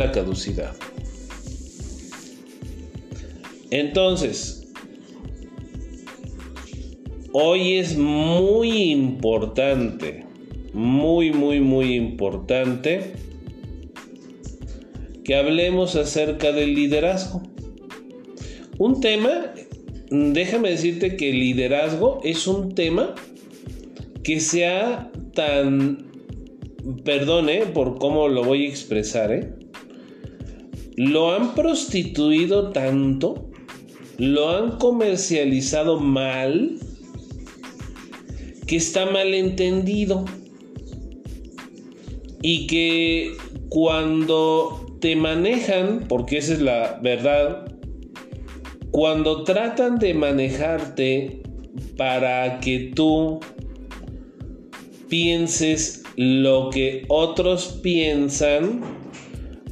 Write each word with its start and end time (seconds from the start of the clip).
la 0.00 0.12
caducidad. 0.12 0.74
Entonces, 3.70 4.66
hoy 7.32 7.74
es 7.74 7.98
muy 7.98 8.90
importante, 8.90 10.24
muy, 10.72 11.32
muy, 11.32 11.60
muy 11.60 11.94
importante 11.94 13.12
que 15.22 15.36
hablemos 15.36 15.96
acerca 15.96 16.50
del 16.50 16.74
liderazgo. 16.74 17.42
Un 18.78 19.02
tema, 19.02 19.52
déjame 20.10 20.70
decirte 20.70 21.16
que 21.18 21.28
el 21.28 21.40
liderazgo 21.40 22.20
es 22.24 22.46
un 22.46 22.74
tema 22.74 23.14
que 24.22 24.40
sea 24.40 25.12
tan, 25.34 26.06
perdone 27.04 27.66
por 27.66 27.98
cómo 27.98 28.28
lo 28.28 28.42
voy 28.42 28.64
a 28.64 28.68
expresar, 28.70 29.30
¿eh? 29.30 29.59
Lo 31.00 31.34
han 31.34 31.54
prostituido 31.54 32.72
tanto 32.72 33.50
lo 34.18 34.50
han 34.50 34.72
comercializado 34.72 35.98
mal 35.98 36.76
que 38.66 38.76
está 38.76 39.06
mal 39.06 39.32
entendido. 39.32 40.26
Y 42.42 42.66
que 42.66 43.32
cuando 43.70 44.98
te 45.00 45.16
manejan, 45.16 46.04
porque 46.06 46.36
esa 46.36 46.52
es 46.52 46.60
la 46.60 47.00
verdad, 47.02 47.64
cuando 48.90 49.44
tratan 49.44 49.98
de 49.98 50.12
manejarte 50.12 51.42
para 51.96 52.60
que 52.60 52.92
tú 52.94 53.40
pienses 55.08 56.02
lo 56.16 56.68
que 56.68 57.06
otros 57.08 57.80
piensan, 57.82 58.99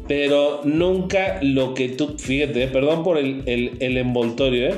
pero 0.09 0.63
nunca 0.65 1.39
lo 1.43 1.75
que 1.75 1.91
tú, 1.91 2.17
fíjate, 2.19 2.67
perdón 2.69 3.05
por 3.05 3.19
el, 3.19 3.79
envoltorio, 3.79 4.71
¿eh? 4.71 4.75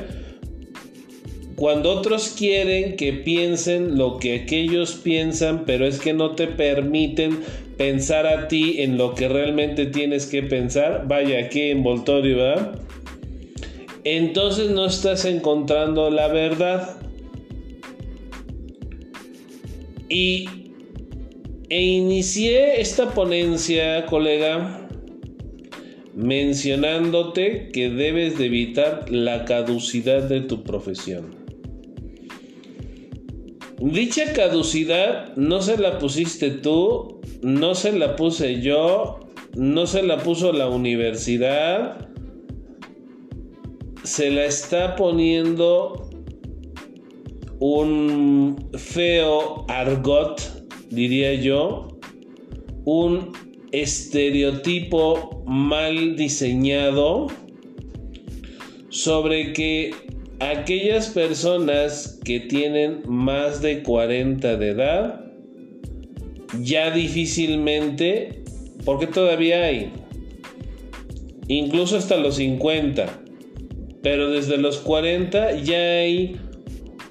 cuando 1.54 1.92
otros 1.92 2.34
quieren 2.36 2.96
que 2.96 3.12
piensen 3.12 3.96
lo 3.96 4.18
que 4.18 4.40
aquellos 4.40 4.94
piensan, 4.94 5.64
pero 5.66 5.86
es 5.86 6.00
que 6.00 6.12
no 6.12 6.34
te 6.34 6.48
permiten 6.48 7.38
pensar 7.76 8.26
a 8.26 8.48
ti 8.48 8.76
en 8.78 8.98
lo 8.98 9.14
que 9.14 9.28
realmente 9.28 9.86
tienes 9.86 10.26
que 10.26 10.42
pensar, 10.42 11.04
vaya, 11.06 11.48
qué 11.48 11.70
envoltorio, 11.70 12.36
¿verdad? 12.38 12.80
Entonces 14.02 14.70
no 14.70 14.86
estás 14.86 15.24
encontrando 15.26 16.10
la 16.10 16.28
verdad. 16.28 16.96
Y 20.08 20.48
e 21.68 21.82
inicié 21.82 22.80
esta 22.80 23.10
ponencia, 23.10 24.06
colega, 24.06 24.79
mencionándote 26.14 27.68
que 27.72 27.90
debes 27.90 28.38
de 28.38 28.46
evitar 28.46 29.10
la 29.10 29.44
caducidad 29.44 30.22
de 30.22 30.40
tu 30.40 30.62
profesión. 30.62 31.36
Dicha 33.80 34.32
caducidad 34.34 35.34
no 35.36 35.62
se 35.62 35.78
la 35.78 35.98
pusiste 35.98 36.50
tú, 36.50 37.20
no 37.42 37.74
se 37.74 37.92
la 37.92 38.16
puse 38.16 38.60
yo, 38.60 39.20
no 39.56 39.86
se 39.86 40.02
la 40.02 40.18
puso 40.18 40.52
la 40.52 40.68
universidad, 40.68 42.08
se 44.04 44.30
la 44.30 44.44
está 44.44 44.96
poniendo 44.96 46.10
un 47.58 48.68
feo 48.74 49.64
argot, 49.68 50.40
diría 50.90 51.34
yo, 51.34 51.88
un 52.84 53.32
estereotipo 53.72 55.42
mal 55.46 56.16
diseñado 56.16 57.28
sobre 58.88 59.52
que 59.52 59.92
aquellas 60.40 61.08
personas 61.10 62.18
que 62.24 62.40
tienen 62.40 63.02
más 63.06 63.62
de 63.62 63.82
40 63.82 64.56
de 64.56 64.68
edad 64.68 65.24
ya 66.62 66.90
difícilmente, 66.90 68.42
porque 68.84 69.06
todavía 69.06 69.62
hay, 69.64 69.92
incluso 71.46 71.96
hasta 71.96 72.16
los 72.16 72.36
50, 72.36 73.06
pero 74.02 74.30
desde 74.30 74.56
los 74.56 74.78
40 74.78 75.60
ya 75.62 75.78
hay 75.78 76.36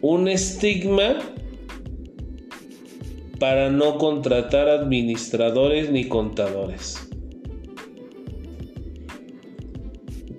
un 0.01 0.27
estigma 0.27 1.19
para 3.39 3.69
no 3.69 3.97
contratar 3.97 4.67
administradores 4.69 5.89
ni 5.91 6.05
contadores. 6.05 7.09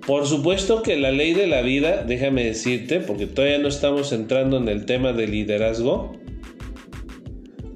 Por 0.05 0.25
supuesto 0.25 0.81
que 0.81 0.97
la 0.97 1.11
ley 1.11 1.33
de 1.33 1.47
la 1.47 1.61
vida, 1.61 2.03
déjame 2.03 2.43
decirte, 2.43 2.99
porque 2.99 3.27
todavía 3.27 3.59
no 3.59 3.67
estamos 3.67 4.11
entrando 4.11 4.57
en 4.57 4.67
el 4.67 4.85
tema 4.85 5.13
del 5.13 5.31
liderazgo, 5.31 6.13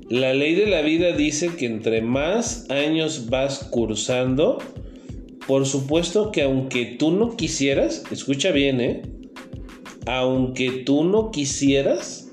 la 0.09 0.33
ley 0.33 0.53
de 0.55 0.67
la 0.67 0.81
vida 0.81 1.13
dice 1.13 1.55
que 1.55 1.65
entre 1.65 2.01
más 2.01 2.69
años 2.69 3.29
vas 3.29 3.63
cursando, 3.71 4.59
por 5.47 5.65
supuesto 5.65 6.31
que 6.31 6.43
aunque 6.43 6.85
tú 6.85 7.11
no 7.11 7.35
quisieras, 7.35 8.03
escucha 8.11 8.51
bien, 8.51 8.81
¿eh? 8.81 9.01
Aunque 10.05 10.83
tú 10.85 11.03
no 11.03 11.31
quisieras, 11.31 12.24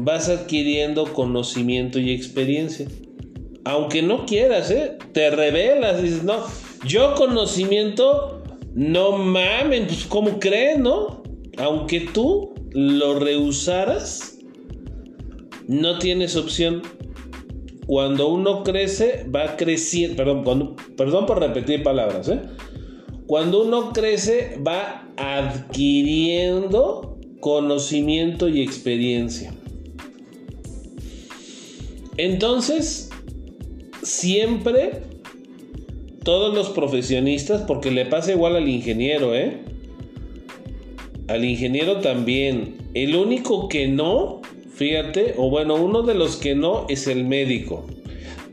vas 0.00 0.28
adquiriendo 0.28 1.12
conocimiento 1.12 1.98
y 1.98 2.12
experiencia. 2.12 2.86
Aunque 3.64 4.00
no 4.00 4.26
quieras, 4.26 4.70
¿eh? 4.70 4.96
Te 5.12 5.30
revelas, 5.30 6.00
dices, 6.00 6.22
no, 6.22 6.36
yo 6.86 7.16
conocimiento, 7.16 8.44
no 8.74 9.18
mamen, 9.18 9.88
pues 9.88 10.06
¿cómo 10.06 10.38
crees, 10.38 10.78
no? 10.78 11.24
Aunque 11.56 12.00
tú 12.00 12.54
lo 12.70 13.18
rehusaras, 13.18 14.38
no 15.66 15.98
tienes 15.98 16.36
opción. 16.36 16.82
Cuando 17.88 18.28
uno 18.28 18.62
crece, 18.62 19.26
va 19.34 19.56
creciendo, 19.56 20.16
perdón, 20.16 20.76
perdón 20.96 21.26
por 21.26 21.40
repetir 21.40 21.82
palabras, 21.82 22.28
¿eh? 22.28 22.40
Cuando 23.26 23.64
uno 23.64 23.92
crece, 23.92 24.60
va 24.64 25.08
adquiriendo 25.16 27.18
conocimiento 27.40 28.48
y 28.48 28.62
experiencia. 28.62 29.57
Entonces, 32.18 33.10
siempre 34.02 35.02
todos 36.24 36.54
los 36.54 36.70
profesionistas, 36.70 37.62
porque 37.62 37.90
le 37.90 38.04
pasa 38.04 38.32
igual 38.32 38.56
al 38.56 38.68
ingeniero, 38.68 39.34
¿eh? 39.34 39.62
Al 41.28 41.44
ingeniero 41.44 42.00
también. 42.00 42.76
El 42.92 43.14
único 43.14 43.68
que 43.68 43.88
no, 43.88 44.42
fíjate, 44.74 45.34
o 45.38 45.48
bueno, 45.48 45.76
uno 45.76 46.02
de 46.02 46.14
los 46.14 46.36
que 46.36 46.54
no 46.54 46.86
es 46.88 47.06
el 47.06 47.24
médico, 47.24 47.86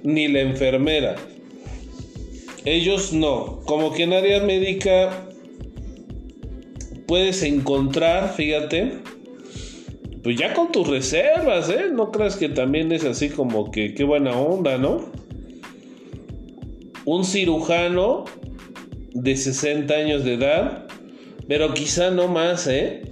ni 0.04 0.28
la 0.28 0.42
enfermera. 0.42 1.16
Ellos 2.66 3.12
no. 3.12 3.62
Como 3.66 3.94
que 3.94 4.04
en 4.04 4.14
área 4.14 4.42
médica 4.42 5.28
puedes 7.08 7.44
encontrar, 7.44 8.34
fíjate, 8.36 9.00
pues 10.26 10.38
ya 10.38 10.56
con 10.56 10.72
tus 10.72 10.88
reservas, 10.88 11.70
¿eh? 11.70 11.92
No 11.94 12.12
creas 12.12 12.36
que 12.36 12.50
también 12.50 12.92
es 12.92 13.04
así 13.04 13.30
como 13.30 13.70
que 13.70 13.94
qué 13.94 14.04
buena 14.04 14.36
onda, 14.36 14.80
¿no? 14.80 15.06
Un 17.06 17.24
cirujano 17.26 18.26
de 19.14 19.38
60 19.38 19.94
años 19.94 20.24
de 20.24 20.34
edad, 20.34 20.88
pero 21.48 21.76
quizá 21.76 22.10
no 22.10 22.28
más, 22.28 22.66
¿eh? 22.66 23.04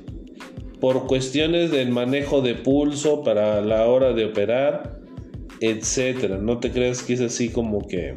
Por 0.79 1.05
cuestiones 1.05 1.69
del 1.69 1.91
manejo 1.91 2.41
de 2.41 2.55
pulso 2.55 3.23
para 3.23 3.61
la 3.61 3.85
hora 3.85 4.13
de 4.13 4.25
operar, 4.25 4.99
etcétera. 5.59 6.39
No 6.39 6.57
te 6.57 6.71
creas 6.71 7.03
que 7.03 7.13
es 7.13 7.21
así 7.21 7.49
como 7.49 7.87
que 7.87 8.15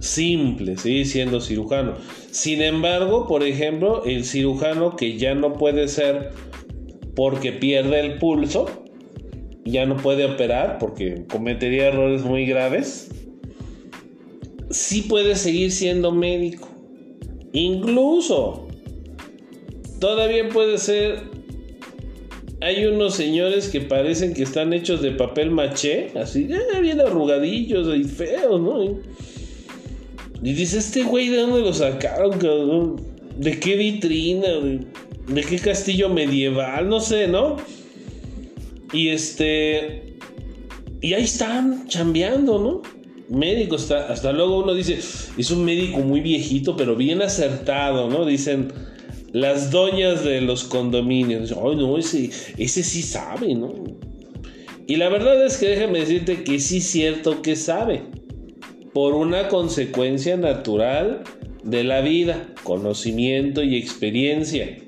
simple, 0.00 0.76
¿sí? 0.76 1.04
Siendo 1.04 1.40
cirujano. 1.40 1.94
Sin 2.32 2.60
embargo, 2.60 3.28
por 3.28 3.44
ejemplo, 3.44 4.04
el 4.04 4.24
cirujano 4.24 4.96
que 4.96 5.16
ya 5.16 5.36
no 5.36 5.52
puede 5.52 5.86
ser 5.86 6.32
porque 7.18 7.50
pierde 7.50 7.98
el 7.98 8.18
pulso, 8.20 8.66
ya 9.64 9.86
no 9.86 9.96
puede 9.96 10.24
operar 10.24 10.78
porque 10.78 11.24
cometería 11.28 11.88
errores 11.88 12.22
muy 12.22 12.46
graves, 12.46 13.10
sí 14.70 15.02
puede 15.02 15.34
seguir 15.34 15.72
siendo 15.72 16.12
médico. 16.12 16.68
Incluso, 17.52 18.68
todavía 19.98 20.48
puede 20.48 20.78
ser... 20.78 21.24
Hay 22.60 22.84
unos 22.84 23.16
señores 23.16 23.66
que 23.66 23.80
parecen 23.80 24.32
que 24.32 24.44
están 24.44 24.72
hechos 24.72 25.02
de 25.02 25.10
papel 25.10 25.50
maché, 25.50 26.12
así, 26.14 26.46
eh, 26.48 26.80
bien 26.80 27.00
arrugadillos 27.00 27.96
y 27.96 28.04
feos, 28.04 28.60
¿no? 28.60 28.84
Y 30.40 30.52
dice, 30.52 30.78
este 30.78 31.02
güey, 31.02 31.30
¿de 31.30 31.38
dónde 31.38 31.62
lo 31.62 31.74
sacaron? 31.74 32.94
¿De 33.36 33.58
qué 33.58 33.74
vitrina? 33.74 34.46
De 35.28 35.42
qué 35.42 35.58
castillo 35.58 36.08
medieval, 36.08 36.88
no 36.88 37.00
sé, 37.00 37.28
¿no? 37.28 37.56
Y 38.92 39.08
este. 39.08 40.16
Y 41.00 41.14
ahí 41.14 41.24
están 41.24 41.86
chambeando, 41.86 42.58
¿no? 42.58 42.82
médico, 43.28 43.76
hasta, 43.76 44.08
hasta 44.08 44.32
luego 44.32 44.58
uno 44.58 44.74
dice, 44.74 44.94
es 44.94 45.50
un 45.50 45.64
médico 45.64 46.00
muy 46.00 46.20
viejito, 46.20 46.76
pero 46.76 46.96
bien 46.96 47.22
acertado, 47.22 48.08
¿no? 48.08 48.24
Dicen 48.24 48.72
las 49.32 49.70
doñas 49.70 50.24
de 50.24 50.40
los 50.40 50.64
condominios, 50.64 51.52
ay 51.52 51.76
no, 51.76 51.98
ese, 51.98 52.30
ese 52.56 52.82
sí 52.82 53.02
sabe, 53.02 53.54
¿no? 53.54 53.74
Y 54.86 54.96
la 54.96 55.10
verdad 55.10 55.44
es 55.44 55.58
que 55.58 55.68
déjame 55.68 56.00
decirte 56.00 56.44
que 56.44 56.58
sí 56.60 56.78
es 56.78 56.84
cierto 56.84 57.42
que 57.42 57.56
sabe, 57.56 58.02
por 58.94 59.14
una 59.14 59.48
consecuencia 59.48 60.36
natural 60.38 61.22
de 61.62 61.84
la 61.84 62.00
vida, 62.00 62.48
conocimiento 62.62 63.62
y 63.62 63.76
experiencia. 63.76 64.78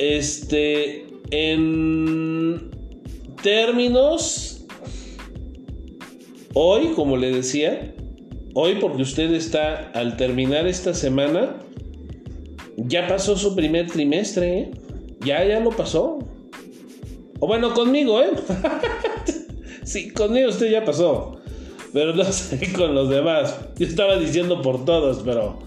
Este, 0.00 1.06
en 1.30 2.70
términos, 3.42 4.64
hoy, 6.54 6.92
como 6.96 7.18
le 7.18 7.30
decía, 7.30 7.94
hoy 8.54 8.76
porque 8.80 9.02
usted 9.02 9.30
está 9.34 9.90
al 9.90 10.16
terminar 10.16 10.66
esta 10.66 10.94
semana, 10.94 11.58
ya 12.78 13.08
pasó 13.08 13.36
su 13.36 13.54
primer 13.54 13.88
trimestre, 13.88 14.58
¿eh? 14.58 14.70
ya, 15.20 15.44
ya 15.44 15.60
lo 15.60 15.68
pasó. 15.68 16.18
O 17.38 17.46
bueno, 17.46 17.74
conmigo, 17.74 18.22
¿eh? 18.22 18.30
sí, 19.84 20.14
conmigo 20.14 20.48
usted 20.48 20.70
ya 20.70 20.82
pasó. 20.82 21.42
Pero 21.92 22.14
no 22.14 22.24
sé 22.24 22.72
con 22.76 22.94
los 22.94 23.10
demás. 23.10 23.54
Yo 23.78 23.86
estaba 23.86 24.16
diciendo 24.16 24.62
por 24.62 24.86
todos, 24.86 25.20
pero 25.26 25.58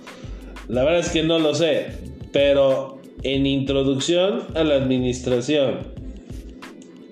la 0.69 0.83
verdad 0.83 1.01
es 1.01 1.09
que 1.09 1.21
no 1.21 1.37
lo 1.37 1.53
sé. 1.53 1.91
Pero 2.31 3.02
en 3.23 3.45
introducción 3.45 4.43
a 4.55 4.63
la 4.63 4.75
administración 4.75 5.93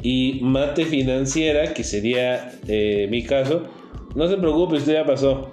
y 0.04 0.40
mate 0.42 0.86
financiera, 0.86 1.74
que 1.74 1.84
sería 1.84 2.52
eh, 2.68 3.08
mi 3.10 3.24
caso, 3.24 3.64
no 4.16 4.28
se 4.28 4.38
preocupe, 4.38 4.78
usted 4.78 4.94
ya 4.94 5.06
pasó. 5.06 5.52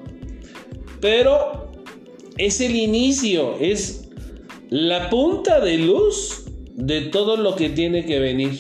Pero 1.01 1.71
es 2.37 2.61
el 2.61 2.75
inicio, 2.77 3.57
es 3.61 4.09
la 4.71 5.11
punta 5.11 5.61
de 5.61 5.79
luz 5.79 6.45
de 6.75 7.03
todo 7.03 7.37
lo 7.37 7.57
que 7.57 7.69
tiene 7.71 8.05
que 8.05 8.19
venir. 8.19 8.59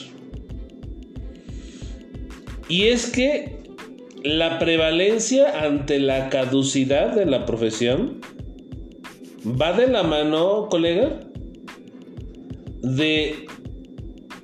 Y 2.68 2.84
es 2.88 3.06
que 3.06 3.58
la 4.22 4.58
prevalencia 4.58 5.64
ante 5.64 5.98
la 5.98 6.28
caducidad 6.28 7.14
de 7.14 7.24
la 7.24 7.46
profesión 7.46 8.20
va 9.44 9.72
de 9.72 9.86
la 9.86 10.02
mano, 10.02 10.68
colega, 10.68 11.20
de, 12.96 13.46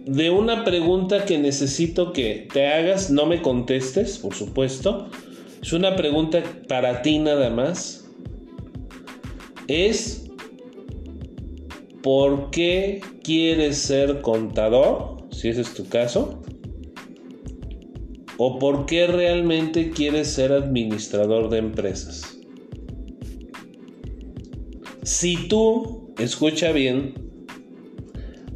de 0.05 0.31
una 0.31 0.65
pregunta 0.65 1.25
que 1.25 1.39
necesito 1.39 2.13
que 2.13 2.49
te 2.53 2.67
hagas, 2.67 3.11
no 3.11 3.27
me 3.27 3.43
contestes, 3.43 4.19
por 4.19 4.35
supuesto. 4.35 5.09
Es 5.63 5.73
una 5.73 5.97
pregunta 5.97 6.43
para 6.69 7.03
ti 7.03 7.19
nada 7.19 7.51
más. 7.51 8.07
Es, 9.67 10.27
¿por 12.03 12.51
qué 12.51 13.01
quieres 13.23 13.79
ser 13.79 14.21
contador? 14.21 15.27
Si 15.31 15.49
ese 15.49 15.63
es 15.63 15.75
tu 15.75 15.89
caso. 15.89 16.43
¿O 18.37 18.59
por 18.59 18.85
qué 18.87 19.07
realmente 19.07 19.91
quieres 19.91 20.29
ser 20.29 20.53
administrador 20.53 21.49
de 21.51 21.59
empresas? 21.59 22.39
Si 25.03 25.49
tú, 25.49 26.13
escucha 26.19 26.73
bien, 26.73 27.15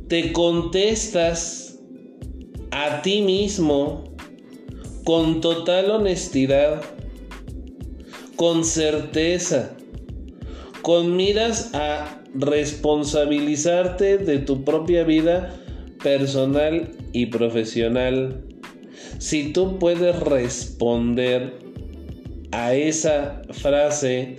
te 0.09 0.33
contestas 0.33 1.79
a 2.71 3.03
ti 3.03 3.21
mismo 3.21 4.05
con 5.05 5.41
total 5.41 5.91
honestidad, 5.91 6.83
con 8.37 8.65
certeza, 8.65 9.77
con 10.81 11.15
miras 11.17 11.75
a 11.75 12.23
responsabilizarte 12.35 14.17
de 14.19 14.39
tu 14.39 14.65
propia 14.65 15.05
vida 15.05 15.55
personal 16.03 16.91
y 17.13 17.27
profesional. 17.27 18.43
Si 19.19 19.53
tú 19.53 19.79
puedes 19.79 20.19
responder 20.21 21.59
a 22.53 22.75
esa 22.75 23.43
frase, 23.51 24.37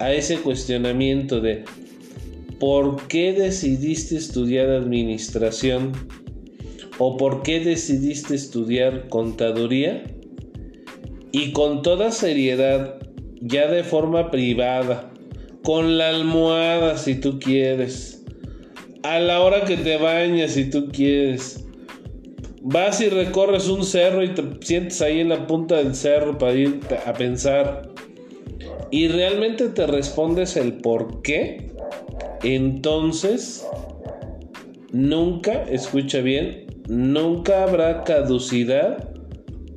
a 0.00 0.12
ese 0.12 0.38
cuestionamiento 0.38 1.40
de 1.40 1.64
¿por 2.62 3.08
qué 3.08 3.32
decidiste 3.32 4.16
estudiar 4.16 4.70
administración? 4.70 5.90
¿O 6.96 7.16
por 7.16 7.42
qué 7.42 7.58
decidiste 7.58 8.36
estudiar 8.36 9.08
contaduría? 9.08 10.04
Y 11.32 11.50
con 11.50 11.82
toda 11.82 12.12
seriedad, 12.12 13.00
ya 13.40 13.66
de 13.66 13.82
forma 13.82 14.30
privada, 14.30 15.12
con 15.64 15.98
la 15.98 16.10
almohada 16.10 16.98
si 16.98 17.16
tú 17.16 17.40
quieres, 17.40 18.24
a 19.02 19.18
la 19.18 19.40
hora 19.40 19.64
que 19.64 19.76
te 19.76 19.96
bañas 19.96 20.52
si 20.52 20.70
tú 20.70 20.86
quieres, 20.92 21.64
vas 22.60 23.00
y 23.00 23.08
recorres 23.08 23.68
un 23.68 23.84
cerro 23.84 24.22
y 24.22 24.34
te 24.34 24.44
sientes 24.60 25.02
ahí 25.02 25.18
en 25.18 25.30
la 25.30 25.48
punta 25.48 25.78
del 25.78 25.96
cerro 25.96 26.38
para 26.38 26.54
ir 26.54 26.78
a 27.04 27.12
pensar 27.12 27.90
y 28.92 29.08
realmente 29.08 29.68
te 29.70 29.88
respondes 29.88 30.56
el 30.56 30.74
por 30.74 31.22
qué, 31.22 31.71
entonces 32.42 33.66
nunca, 34.92 35.64
escucha 35.64 36.20
bien, 36.20 36.66
nunca 36.88 37.64
habrá 37.64 38.04
caducidad 38.04 39.08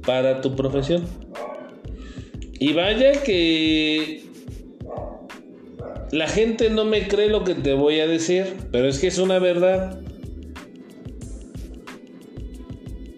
para 0.06 0.42
tu 0.42 0.56
profesión. 0.56 1.04
Y 2.60 2.74
vaya 2.74 3.12
que 3.24 4.24
la 6.12 6.28
gente 6.28 6.70
no 6.70 6.86
me 6.86 7.08
cree 7.08 7.30
lo 7.30 7.44
que 7.44 7.56
te 7.56 7.74
voy 7.74 8.00
a 8.00 8.08
decir, 8.08 8.46
pero 8.72 8.88
es 8.88 9.00
que 9.00 9.08
es 9.08 9.18
una 9.18 9.40
verdad. 9.40 10.00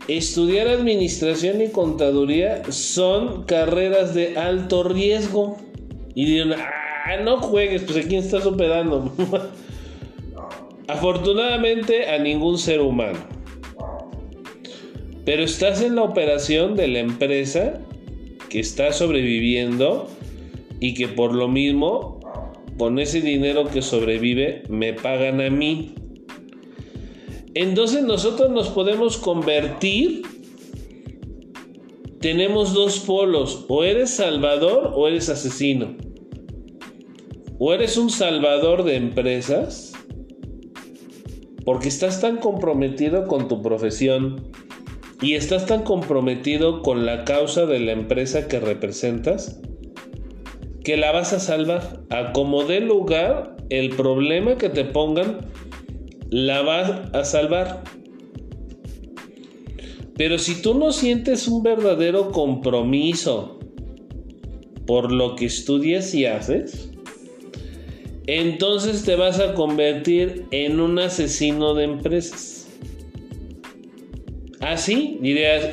Estudiar 0.07 0.69
administración 0.69 1.61
y 1.61 1.67
contaduría 1.67 2.63
son 2.71 3.43
carreras 3.43 4.15
de 4.15 4.37
alto 4.37 4.83
riesgo. 4.83 5.57
Y 6.15 6.25
dirán, 6.25 6.55
ah, 7.07 7.21
no 7.23 7.37
juegues, 7.37 7.83
pues 7.83 8.05
a 8.05 8.07
quién 8.07 8.23
estás 8.23 8.45
operando. 8.45 9.11
Afortunadamente 10.87 12.09
a 12.09 12.17
ningún 12.17 12.57
ser 12.57 12.81
humano. 12.81 13.19
Pero 15.25 15.43
estás 15.43 15.81
en 15.81 15.95
la 15.95 16.03
operación 16.03 16.75
de 16.75 16.87
la 16.87 16.99
empresa 16.99 17.81
que 18.49 18.59
está 18.59 18.93
sobreviviendo 18.93 20.07
y 20.79 20.93
que 20.93 21.07
por 21.07 21.33
lo 21.33 21.47
mismo, 21.47 22.19
con 22.77 22.99
ese 22.99 23.21
dinero 23.21 23.65
que 23.67 23.81
sobrevive, 23.81 24.63
me 24.69 24.93
pagan 24.93 25.41
a 25.41 25.49
mí. 25.49 25.95
Entonces 27.53 28.03
nosotros 28.03 28.51
nos 28.51 28.69
podemos 28.69 29.17
convertir. 29.17 30.21
Tenemos 32.21 32.73
dos 32.73 32.99
polos. 32.99 33.65
O 33.67 33.83
eres 33.83 34.11
salvador 34.11 34.93
o 34.95 35.07
eres 35.07 35.27
asesino. 35.27 36.06
O 37.59 37.73
eres 37.73 37.97
un 37.97 38.09
salvador 38.09 38.83
de 38.83 38.95
empresas. 38.95 39.93
Porque 41.65 41.87
estás 41.87 42.21
tan 42.21 42.37
comprometido 42.37 43.27
con 43.27 43.47
tu 43.47 43.61
profesión. 43.61 44.51
Y 45.21 45.33
estás 45.33 45.65
tan 45.65 45.83
comprometido 45.83 46.81
con 46.81 47.05
la 47.05 47.25
causa 47.25 47.65
de 47.65 47.79
la 47.79 47.91
empresa 47.91 48.47
que 48.47 48.59
representas. 48.59 49.59
Que 50.83 50.97
la 50.97 51.11
vas 51.11 51.33
a 51.33 51.39
salvar. 51.39 52.03
A 52.09 52.31
como 52.33 52.63
dé 52.63 52.79
lugar 52.79 53.57
el 53.69 53.89
problema 53.89 54.57
que 54.57 54.69
te 54.69 54.85
pongan 54.85 55.39
la 56.29 56.61
vas 56.61 57.13
a 57.13 57.23
salvar. 57.23 57.83
Pero 60.15 60.39
si 60.39 60.61
tú 60.61 60.73
no 60.73 60.91
sientes 60.91 61.47
un 61.47 61.63
verdadero 61.63 62.31
compromiso 62.31 63.59
por 64.85 65.11
lo 65.11 65.35
que 65.35 65.45
estudias 65.45 66.13
y 66.13 66.25
haces, 66.25 66.86
entonces 68.27 69.03
te 69.03 69.15
vas 69.15 69.39
a 69.39 69.53
convertir 69.53 70.45
en 70.51 70.79
un 70.79 70.99
asesino 70.99 71.73
de 71.73 71.85
empresas. 71.85 72.67
Así 74.59 75.17
dirías, 75.21 75.69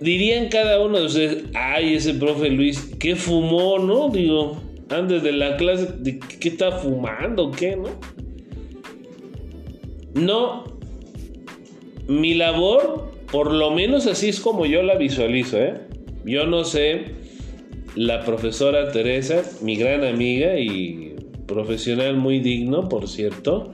dirían 0.00 0.48
cada 0.48 0.80
uno 0.80 1.00
de 1.00 1.06
ustedes, 1.06 1.44
ay, 1.54 1.94
ese 1.94 2.14
profe 2.14 2.50
Luis, 2.50 2.94
¿qué 3.00 3.16
fumó, 3.16 3.78
no? 3.78 4.08
Digo, 4.08 4.62
antes 4.90 5.24
de 5.24 5.32
la 5.32 5.56
clase, 5.56 5.88
¿qué 6.40 6.48
está 6.48 6.70
fumando? 6.72 7.50
¿Qué, 7.50 7.76
no? 7.76 7.88
No, 10.14 10.64
mi 12.06 12.34
labor, 12.34 13.10
por 13.32 13.52
lo 13.52 13.72
menos 13.72 14.06
así 14.06 14.28
es 14.28 14.38
como 14.38 14.66
yo 14.66 14.82
la 14.82 14.96
visualizo, 14.96 15.58
¿eh? 15.58 15.80
Yo 16.24 16.46
no 16.46 16.64
sé, 16.64 17.06
la 17.96 18.24
profesora 18.24 18.92
Teresa, 18.92 19.42
mi 19.62 19.76
gran 19.76 20.04
amiga 20.04 20.58
y 20.58 21.15
profesional 21.46 22.16
muy 22.16 22.40
digno, 22.40 22.88
por 22.88 23.08
cierto, 23.08 23.72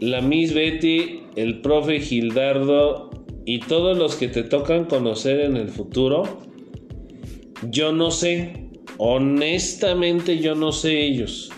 la 0.00 0.20
Miss 0.20 0.54
Betty, 0.54 1.20
el 1.36 1.60
profe 1.60 2.00
Gildardo 2.00 3.10
y 3.44 3.60
todos 3.60 3.96
los 3.96 4.16
que 4.16 4.28
te 4.28 4.42
tocan 4.42 4.84
conocer 4.84 5.40
en 5.40 5.56
el 5.56 5.68
futuro, 5.68 6.22
Yo 7.70 7.92
no 7.92 8.10
sé, 8.10 8.70
honestamente 8.96 10.38
yo 10.38 10.54
no 10.54 10.72
sé 10.72 11.04
ellos. 11.04 11.50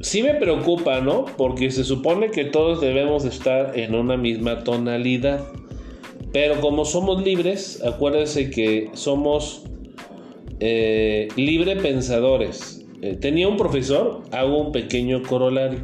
Sí 0.00 0.22
me 0.22 0.32
preocupa, 0.34 1.02
¿no? 1.02 1.26
Porque 1.36 1.70
se 1.70 1.84
supone 1.84 2.30
que 2.30 2.46
todos 2.46 2.80
debemos 2.80 3.26
estar 3.26 3.78
en 3.78 3.94
una 3.94 4.16
misma 4.16 4.64
tonalidad. 4.64 5.44
Pero 6.32 6.60
como 6.62 6.86
somos 6.86 7.22
libres, 7.22 7.82
acuérdense 7.84 8.48
que 8.50 8.90
somos 8.94 9.64
eh, 10.60 11.28
libre 11.36 11.76
pensadores. 11.76 12.73
Eh, 13.04 13.16
tenía 13.16 13.48
un 13.48 13.58
profesor, 13.58 14.22
hago 14.32 14.56
un 14.62 14.72
pequeño 14.72 15.22
corolario. 15.24 15.80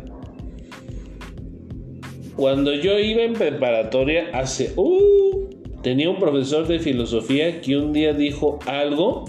Cuando 2.35 2.73
yo 2.73 2.99
iba 2.99 3.21
en 3.21 3.35
preparatoria 3.35 4.31
hace... 4.33 4.73
Uh, 4.75 5.51
tenía 5.83 6.09
un 6.09 6.19
profesor 6.19 6.67
de 6.67 6.79
filosofía 6.79 7.61
que 7.61 7.77
un 7.77 7.93
día 7.93 8.15
dijo 8.15 8.59
algo 8.65 9.27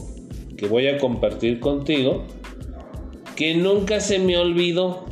que 0.56 0.68
voy 0.68 0.88
a 0.88 1.00
compartir 1.00 1.60
contigo, 1.60 2.24
que 3.36 3.56
nunca 3.56 4.00
se 4.00 4.20
me 4.20 4.38
olvidó, 4.38 5.04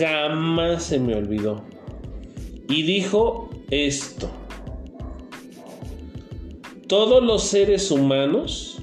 jamás 0.00 0.82
se 0.82 0.98
me 0.98 1.14
olvidó. 1.14 1.62
Y 2.68 2.82
dijo 2.82 3.50
esto, 3.70 4.28
todos 6.88 7.22
los 7.22 7.44
seres 7.44 7.92
humanos 7.92 8.79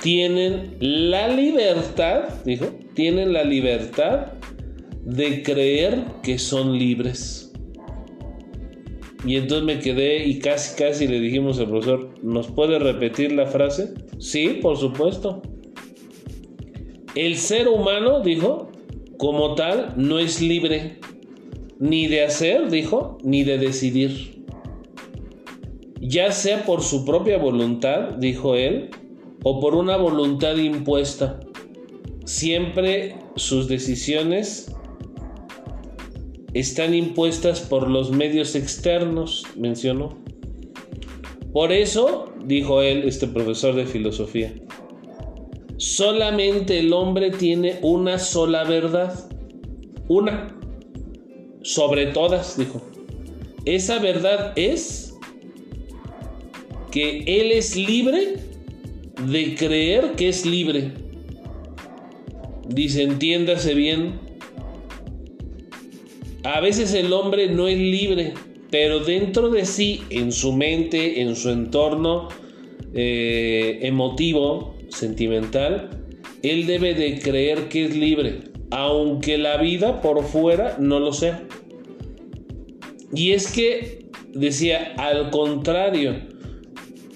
tienen 0.00 0.76
la 0.80 1.28
libertad, 1.28 2.42
dijo, 2.44 2.66
tienen 2.94 3.32
la 3.32 3.44
libertad 3.44 4.32
de 5.04 5.42
creer 5.42 6.04
que 6.22 6.38
son 6.38 6.78
libres. 6.78 7.52
Y 9.26 9.36
entonces 9.36 9.64
me 9.64 9.78
quedé 9.78 10.26
y 10.26 10.38
casi 10.38 10.76
casi 10.76 11.06
le 11.06 11.20
dijimos 11.20 11.58
al 11.58 11.68
profesor, 11.68 12.14
¿nos 12.22 12.50
puede 12.50 12.78
repetir 12.78 13.32
la 13.32 13.46
frase? 13.46 13.92
Sí, 14.18 14.58
por 14.62 14.78
supuesto. 14.78 15.42
El 17.14 17.36
ser 17.36 17.68
humano, 17.68 18.20
dijo, 18.20 18.70
como 19.18 19.54
tal, 19.54 19.92
no 19.96 20.18
es 20.18 20.40
libre 20.40 20.98
ni 21.78 22.06
de 22.06 22.24
hacer, 22.24 22.70
dijo, 22.70 23.18
ni 23.22 23.42
de 23.42 23.58
decidir. 23.58 24.44
Ya 26.00 26.32
sea 26.32 26.64
por 26.64 26.82
su 26.82 27.04
propia 27.04 27.36
voluntad, 27.38 28.16
dijo 28.18 28.54
él, 28.54 28.90
o 29.42 29.60
por 29.60 29.74
una 29.74 29.96
voluntad 29.96 30.56
impuesta. 30.56 31.40
Siempre 32.24 33.16
sus 33.36 33.68
decisiones 33.68 34.74
están 36.54 36.94
impuestas 36.94 37.60
por 37.60 37.88
los 37.88 38.10
medios 38.10 38.54
externos, 38.54 39.44
mencionó. 39.56 40.18
Por 41.52 41.72
eso, 41.72 42.32
dijo 42.44 42.82
él, 42.82 43.04
este 43.04 43.26
profesor 43.26 43.74
de 43.74 43.86
filosofía, 43.86 44.54
solamente 45.78 46.78
el 46.78 46.92
hombre 46.92 47.30
tiene 47.30 47.78
una 47.82 48.18
sola 48.18 48.64
verdad, 48.64 49.28
una, 50.08 50.56
sobre 51.62 52.06
todas, 52.06 52.56
dijo. 52.56 52.80
Esa 53.64 53.98
verdad 53.98 54.52
es 54.56 55.14
que 56.90 57.24
él 57.26 57.52
es 57.52 57.76
libre 57.76 58.49
de 59.26 59.54
creer 59.54 60.12
que 60.16 60.28
es 60.28 60.46
libre. 60.46 60.92
Dice, 62.68 63.02
entiéndase 63.02 63.74
bien, 63.74 64.20
a 66.44 66.60
veces 66.60 66.94
el 66.94 67.12
hombre 67.12 67.48
no 67.48 67.68
es 67.68 67.78
libre, 67.78 68.34
pero 68.70 69.00
dentro 69.00 69.50
de 69.50 69.66
sí, 69.66 70.02
en 70.10 70.32
su 70.32 70.52
mente, 70.52 71.20
en 71.20 71.36
su 71.36 71.50
entorno 71.50 72.28
eh, 72.94 73.80
emotivo, 73.82 74.76
sentimental, 74.88 75.90
él 76.42 76.66
debe 76.66 76.94
de 76.94 77.18
creer 77.18 77.68
que 77.68 77.84
es 77.84 77.96
libre, 77.96 78.40
aunque 78.70 79.36
la 79.36 79.58
vida 79.58 80.00
por 80.00 80.24
fuera 80.24 80.76
no 80.78 81.00
lo 81.00 81.12
sea. 81.12 81.42
Y 83.12 83.32
es 83.32 83.50
que, 83.50 84.06
decía, 84.32 84.94
al 84.96 85.30
contrario, 85.30 86.14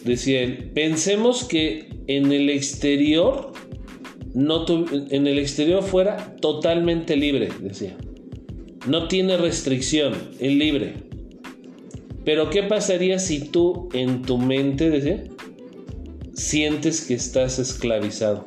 decía 0.04 0.42
él, 0.42 0.70
pensemos 0.74 1.44
que 1.44 1.88
en 2.06 2.30
el 2.32 2.50
exterior, 2.50 3.52
no 4.34 4.64
en 5.10 5.26
el 5.26 5.38
exterior 5.38 5.82
fuera 5.82 6.36
totalmente 6.40 7.16
libre, 7.16 7.48
decía. 7.60 7.96
No 8.86 9.08
tiene 9.08 9.36
restricción, 9.38 10.12
es 10.38 10.52
libre. 10.52 10.94
Pero 12.24 12.50
¿qué 12.50 12.62
pasaría 12.62 13.18
si 13.18 13.40
tú 13.40 13.88
en 13.92 14.22
tu 14.22 14.38
mente 14.38 15.30
sientes 16.34 17.02
que 17.02 17.14
estás 17.14 17.58
esclavizado? 17.58 18.46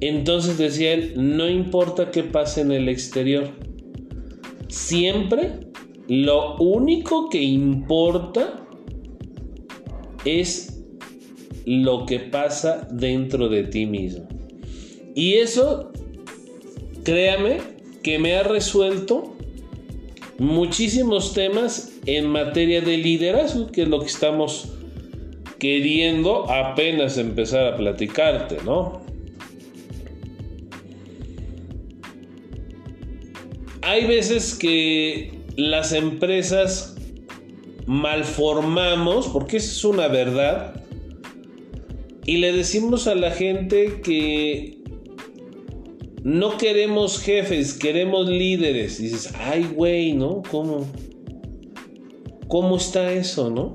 Entonces 0.00 0.58
decía 0.58 0.92
él, 0.92 1.14
no 1.16 1.48
importa 1.48 2.10
qué 2.10 2.22
pase 2.22 2.60
en 2.60 2.72
el 2.72 2.88
exterior, 2.88 3.48
siempre 4.68 5.68
lo 6.08 6.56
único 6.56 7.28
que 7.28 7.42
importa 7.42 8.67
es 10.24 10.82
lo 11.64 12.06
que 12.06 12.18
pasa 12.18 12.88
dentro 12.90 13.48
de 13.48 13.64
ti 13.64 13.86
mismo. 13.86 14.26
Y 15.14 15.34
eso, 15.34 15.92
créame, 17.04 17.58
que 18.02 18.18
me 18.18 18.36
ha 18.36 18.42
resuelto 18.42 19.36
muchísimos 20.38 21.34
temas 21.34 21.92
en 22.06 22.26
materia 22.28 22.80
de 22.80 22.96
liderazgo, 22.96 23.66
que 23.66 23.82
es 23.82 23.88
lo 23.88 24.00
que 24.00 24.06
estamos 24.06 24.72
queriendo 25.58 26.50
apenas 26.50 27.18
empezar 27.18 27.66
a 27.66 27.76
platicarte, 27.76 28.58
¿no? 28.64 29.02
Hay 33.82 34.06
veces 34.06 34.54
que 34.54 35.32
las 35.56 35.92
empresas 35.92 36.97
malformamos, 37.88 39.28
porque 39.28 39.56
esa 39.56 39.72
es 39.72 39.84
una 39.84 40.06
verdad, 40.08 40.74
y 42.26 42.36
le 42.36 42.52
decimos 42.52 43.06
a 43.06 43.14
la 43.14 43.30
gente 43.30 44.02
que 44.02 44.78
no 46.22 46.58
queremos 46.58 47.18
jefes, 47.18 47.72
queremos 47.72 48.28
líderes. 48.28 49.00
Y 49.00 49.04
dices, 49.04 49.32
ay, 49.38 49.66
güey, 49.74 50.12
¿no? 50.12 50.42
¿Cómo? 50.50 50.86
¿Cómo 52.48 52.76
está 52.76 53.10
eso, 53.12 53.48
no? 53.48 53.72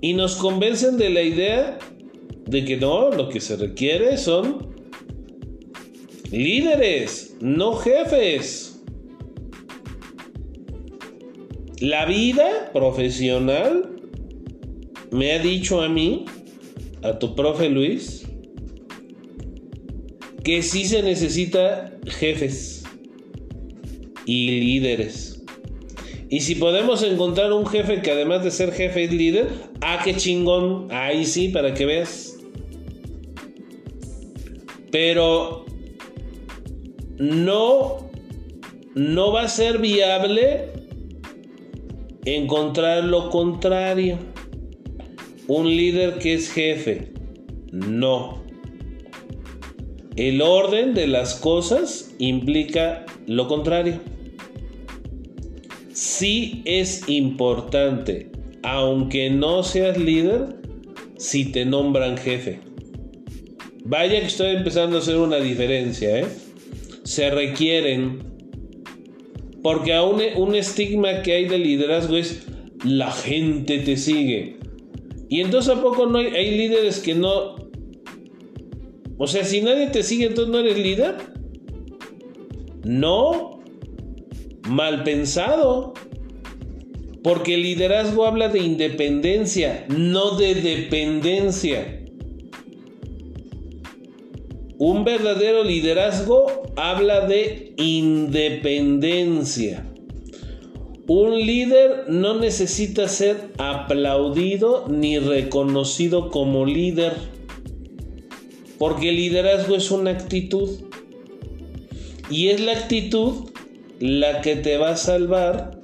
Y 0.00 0.14
nos 0.14 0.34
convencen 0.34 0.98
de 0.98 1.10
la 1.10 1.22
idea 1.22 1.78
de 2.46 2.64
que 2.64 2.76
no, 2.76 3.10
lo 3.10 3.28
que 3.28 3.40
se 3.40 3.54
requiere 3.54 4.16
son 4.16 4.74
líderes, 6.32 7.36
no 7.40 7.74
jefes. 7.74 8.65
La 11.80 12.06
vida 12.06 12.70
profesional 12.72 13.90
me 15.10 15.32
ha 15.32 15.38
dicho 15.38 15.82
a 15.82 15.90
mí, 15.90 16.24
a 17.02 17.18
tu 17.18 17.34
profe 17.34 17.68
Luis, 17.68 18.26
que 20.42 20.62
sí 20.62 20.86
se 20.86 21.02
necesita 21.02 21.92
jefes 22.06 22.84
y 24.24 24.60
líderes. 24.60 25.44
Y 26.30 26.40
si 26.40 26.54
podemos 26.54 27.02
encontrar 27.02 27.52
un 27.52 27.66
jefe 27.66 28.00
que 28.00 28.10
además 28.10 28.42
de 28.42 28.52
ser 28.52 28.72
jefe 28.72 29.04
es 29.04 29.12
líder, 29.12 29.48
ah, 29.82 30.00
qué 30.02 30.16
chingón, 30.16 30.88
ahí 30.90 31.26
sí, 31.26 31.48
para 31.48 31.74
que 31.74 31.84
veas. 31.84 32.38
Pero 34.90 35.66
no, 37.18 38.08
no 38.94 39.32
va 39.32 39.42
a 39.42 39.48
ser 39.48 39.78
viable 39.78 40.85
encontrar 42.26 43.04
lo 43.04 43.30
contrario. 43.30 44.18
Un 45.46 45.68
líder 45.68 46.18
que 46.18 46.34
es 46.34 46.52
jefe. 46.52 47.12
No. 47.72 48.42
El 50.16 50.42
orden 50.42 50.94
de 50.94 51.06
las 51.06 51.34
cosas 51.36 52.14
implica 52.18 53.06
lo 53.26 53.48
contrario. 53.48 54.00
Sí 55.92 56.62
es 56.64 57.08
importante, 57.08 58.30
aunque 58.62 59.30
no 59.30 59.62
seas 59.62 59.96
líder, 59.96 60.56
si 61.16 61.46
te 61.46 61.64
nombran 61.64 62.18
jefe. 62.18 62.60
Vaya 63.84 64.20
que 64.20 64.26
estoy 64.26 64.56
empezando 64.56 64.96
a 64.96 65.00
hacer 65.00 65.16
una 65.16 65.36
diferencia, 65.36 66.20
¿eh? 66.20 66.26
Se 67.04 67.30
requieren, 67.30 68.35
porque 69.66 69.92
aún 69.94 70.22
un 70.36 70.54
estigma 70.54 71.22
que 71.22 71.32
hay 71.32 71.48
de 71.48 71.58
liderazgo 71.58 72.16
es 72.16 72.46
la 72.84 73.10
gente 73.10 73.80
te 73.80 73.96
sigue. 73.96 74.60
Y 75.28 75.40
entonces 75.40 75.76
a 75.76 75.82
poco 75.82 76.06
no 76.06 76.18
hay, 76.18 76.28
hay 76.28 76.56
líderes 76.56 77.00
que 77.00 77.16
no 77.16 77.56
o 79.18 79.26
sea, 79.26 79.44
si 79.44 79.60
nadie 79.60 79.88
te 79.88 80.04
sigue, 80.04 80.26
entonces 80.26 80.52
no 80.52 80.60
eres 80.60 80.78
líder. 80.78 81.16
No. 82.84 83.60
Mal 84.68 85.02
pensado. 85.02 85.94
Porque 87.24 87.54
el 87.54 87.62
liderazgo 87.62 88.24
habla 88.24 88.48
de 88.48 88.60
independencia, 88.60 89.84
no 89.88 90.36
de 90.36 90.54
dependencia. 90.54 92.05
Un 94.78 95.04
verdadero 95.04 95.64
liderazgo 95.64 96.70
habla 96.76 97.26
de 97.26 97.72
independencia. 97.76 99.86
Un 101.06 101.38
líder 101.38 102.04
no 102.08 102.38
necesita 102.38 103.08
ser 103.08 103.52
aplaudido 103.58 104.86
ni 104.88 105.18
reconocido 105.18 106.30
como 106.30 106.66
líder. 106.66 107.14
Porque 108.78 109.10
el 109.10 109.16
liderazgo 109.16 109.76
es 109.76 109.90
una 109.90 110.10
actitud. 110.10 110.68
Y 112.28 112.48
es 112.48 112.60
la 112.60 112.72
actitud 112.72 113.50
la 113.98 114.42
que 114.42 114.56
te 114.56 114.76
va 114.76 114.90
a 114.90 114.96
salvar 114.96 115.76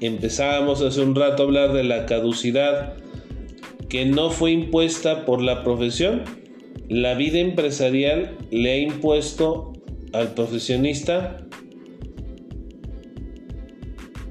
Empezábamos 0.00 0.82
hace 0.82 1.00
un 1.00 1.14
rato 1.14 1.42
a 1.42 1.46
hablar 1.46 1.72
de 1.72 1.82
la 1.82 2.04
caducidad 2.04 2.94
que 3.88 4.04
no 4.04 4.30
fue 4.30 4.50
impuesta 4.50 5.24
por 5.24 5.40
la 5.40 5.64
profesión. 5.64 6.22
La 6.88 7.14
vida 7.14 7.38
empresarial 7.38 8.36
le 8.50 8.72
ha 8.72 8.78
impuesto 8.78 9.72
al 10.12 10.34
profesionista 10.34 11.46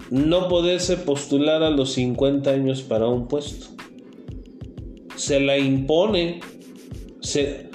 no 0.10 0.48
poderse 0.48 0.98
postular 0.98 1.64
a 1.64 1.70
los 1.70 1.94
50 1.94 2.50
años 2.50 2.82
para 2.82 3.08
un 3.08 3.28
puesto. 3.28 3.68
Se 5.16 5.40
la 5.40 5.58
impone, 5.58 6.40
se, 7.22 7.70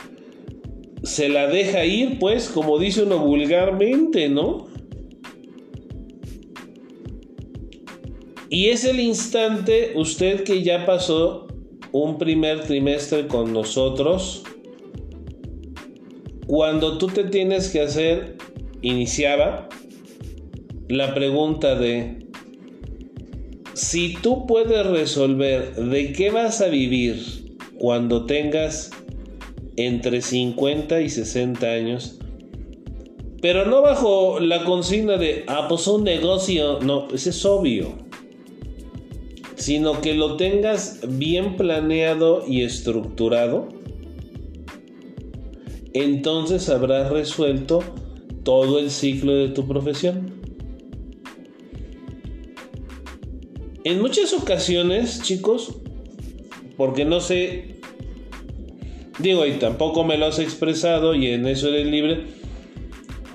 se 1.03 1.29
la 1.29 1.47
deja 1.47 1.85
ir, 1.85 2.19
pues, 2.19 2.49
como 2.49 2.79
dice 2.79 3.03
uno 3.03 3.19
vulgarmente, 3.19 4.29
¿no? 4.29 4.69
Y 8.49 8.67
es 8.69 8.85
el 8.85 9.01
instante, 9.01 9.93
usted 9.95 10.43
que 10.43 10.63
ya 10.63 10.85
pasó 10.85 11.47
un 11.93 12.19
primer 12.19 12.63
trimestre 12.63 13.27
con 13.27 13.53
nosotros, 13.53 14.45
cuando 16.51 16.99
tú 16.99 17.07
te 17.07 17.23
tienes 17.23 17.69
que 17.69 17.81
hacer, 17.81 18.37
iniciaba 18.83 19.69
la 20.89 21.15
pregunta 21.15 21.77
de, 21.77 22.27
si 23.75 24.15
tú 24.21 24.49
puedes 24.49 24.85
resolver 24.85 25.77
de 25.77 26.13
qué 26.13 26.33
vas 26.33 26.61
a 26.61 26.67
vivir 26.67 27.55
cuando 27.79 28.27
tengas 28.27 28.91
entre 29.77 30.23
50 30.23 31.01
y 31.01 31.09
60 31.09 31.65
años, 31.65 32.19
pero 33.41 33.67
no 33.67 33.81
bajo 33.81 34.41
la 34.41 34.65
consigna 34.65 35.19
de, 35.19 35.45
ah, 35.47 35.67
pues 35.69 35.87
un 35.87 36.03
negocio, 36.03 36.81
no, 36.81 37.07
ese 37.15 37.31
es 37.31 37.45
obvio. 37.45 37.95
Sino 39.55 40.01
que 40.01 40.15
lo 40.15 40.37
tengas 40.37 40.99
bien 41.07 41.55
planeado 41.57 42.43
y 42.45 42.65
estructurado, 42.65 43.69
entonces 45.93 46.69
habrás 46.69 47.11
resuelto 47.11 47.83
todo 48.45 48.79
el 48.79 48.91
ciclo 48.91 49.35
de 49.35 49.49
tu 49.49 49.67
profesión. 49.67 50.41
En 53.85 54.01
muchas 54.01 54.33
ocasiones, 54.35 55.23
chicos, 55.23 55.77
porque 56.77 57.05
no 57.05 57.21
sé, 57.21 57.81
digo, 59.19 59.47
y 59.47 59.53
tampoco 59.53 60.05
me 60.05 60.19
lo 60.19 60.27
has 60.27 60.39
expresado 60.39 61.15
y 61.15 61.29
en 61.29 61.47
eso 61.47 61.69
eres 61.69 61.87
libre, 61.87 62.25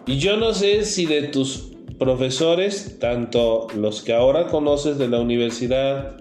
y 0.07 0.17
yo 0.17 0.37
no 0.37 0.53
sé 0.53 0.85
si 0.85 1.07
de 1.07 1.23
tus 1.23 1.71
profesores, 1.97 2.97
tanto 2.99 3.67
los 3.75 4.01
que 4.01 4.13
ahora 4.13 4.47
conoces 4.47 4.97
de 4.97 5.07
la 5.07 5.19
universidad 5.19 6.17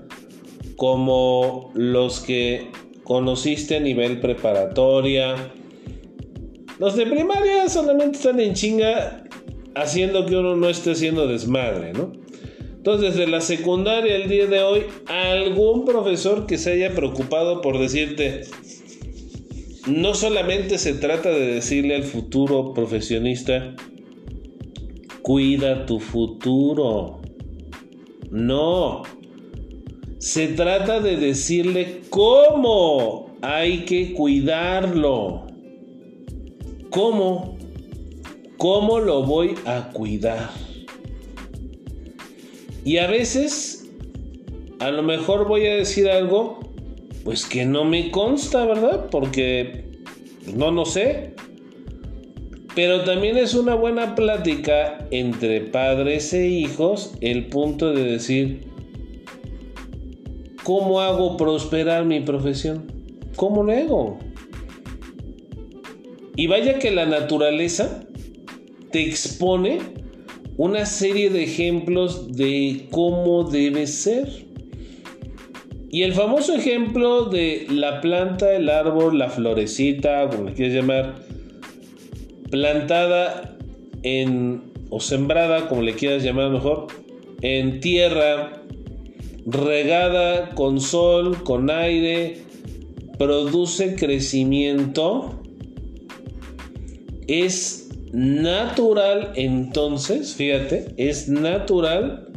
como 0.77 1.71
los 1.75 2.21
que 2.21 2.71
conociste 3.03 3.77
a 3.77 3.81
nivel 3.81 4.21
preparatoria. 4.21 5.53
Los 6.85 6.97
de 6.97 7.07
primaria 7.07 7.67
solamente 7.71 8.19
están 8.19 8.39
en 8.41 8.53
chinga 8.53 9.25
haciendo 9.75 10.27
que 10.27 10.37
uno 10.37 10.55
no 10.55 10.69
esté 10.69 10.91
haciendo 10.91 11.27
desmadre, 11.27 11.95
¿no? 11.95 12.13
Entonces, 12.77 13.15
desde 13.15 13.27
la 13.27 13.41
secundaria 13.41 14.17
el 14.17 14.29
día 14.29 14.47
de 14.49 14.63
hoy, 14.63 14.83
algún 15.07 15.87
profesor 15.87 16.45
que 16.45 16.59
se 16.59 16.73
haya 16.73 16.95
preocupado 16.95 17.63
por 17.63 17.79
decirte, 17.79 18.43
no 19.87 20.13
solamente 20.13 20.77
se 20.77 20.93
trata 20.93 21.31
de 21.31 21.55
decirle 21.55 21.97
al 21.97 22.03
futuro 22.03 22.75
profesionista, 22.75 23.75
cuida 25.23 25.87
tu 25.87 26.01
futuro. 26.01 27.23
No. 28.31 29.05
Se 30.19 30.49
trata 30.49 31.01
de 31.01 31.17
decirle 31.17 32.03
cómo 32.11 33.35
hay 33.41 33.87
que 33.87 34.13
cuidarlo. 34.13 35.44
¿Cómo? 36.95 37.59
¿Cómo 38.57 39.01
lo 39.01 39.25
voy 39.25 39.57
a 39.67 39.91
cuidar? 39.91 40.49
Y 42.85 42.99
a 42.99 43.09
veces, 43.09 43.91
a 44.79 44.93
lo 44.93 45.03
mejor 45.03 45.49
voy 45.49 45.67
a 45.67 45.75
decir 45.75 46.09
algo, 46.09 46.61
pues 47.25 47.47
que 47.47 47.65
no 47.67 47.85
me 47.85 48.13
consta, 48.13 48.65
¿verdad? 48.65 49.09
Porque 49.11 49.87
no, 50.55 50.71
no 50.71 50.85
sé. 50.85 51.35
Pero 52.77 53.03
también 53.03 53.39
es 53.39 53.55
una 53.55 53.75
buena 53.75 54.15
plática 54.15 55.05
entre 55.11 55.63
padres 55.63 56.33
e 56.33 56.47
hijos 56.47 57.15
el 57.21 57.47
punto 57.47 57.93
de 57.93 58.05
decir, 58.05 58.69
¿cómo 60.63 61.01
hago 61.01 61.37
prosperar 61.37 62.05
mi 62.05 62.21
profesión? 62.21 62.85
¿Cómo 63.35 63.65
lo 63.65 63.73
hago? 63.73 64.34
Y 66.37 66.47
vaya 66.47 66.79
que 66.79 66.91
la 66.91 67.07
naturaleza 67.07 68.05
te 68.91 69.01
expone 69.01 69.79
una 70.57 70.87
serie 70.87 71.31
de 71.31 71.45
ejemplos 71.45 72.37
de 72.37 72.87
cómo 72.91 73.45
debe 73.45 73.87
ser. 73.87 74.29
Y 75.91 76.03
el 76.03 76.13
famoso 76.13 76.55
ejemplo 76.55 77.27
de 77.27 77.67
la 77.71 78.01
planta, 78.01 78.55
el 78.55 78.69
árbol, 78.69 79.19
la 79.19 79.31
florecita, 79.31 80.29
como 80.29 80.49
le 80.49 80.55
quieras 80.55 80.75
llamar, 80.75 81.15
plantada 82.51 83.57
en 84.03 84.63
o 84.91 85.01
sembrada, 85.01 85.69
como 85.69 85.83
le 85.83 85.95
quieras 85.95 86.23
llamar 86.23 86.51
mejor, 86.51 86.87
en 87.43 87.81
tierra, 87.81 88.63
regada 89.47 90.51
con 90.51 90.81
sol, 90.81 91.43
con 91.43 91.71
aire, 91.71 92.39
produce 93.19 93.97
crecimiento, 93.97 95.44
es 97.27 97.91
natural 98.13 99.33
entonces, 99.35 100.35
fíjate, 100.35 100.95
es 100.97 101.29
natural 101.29 102.29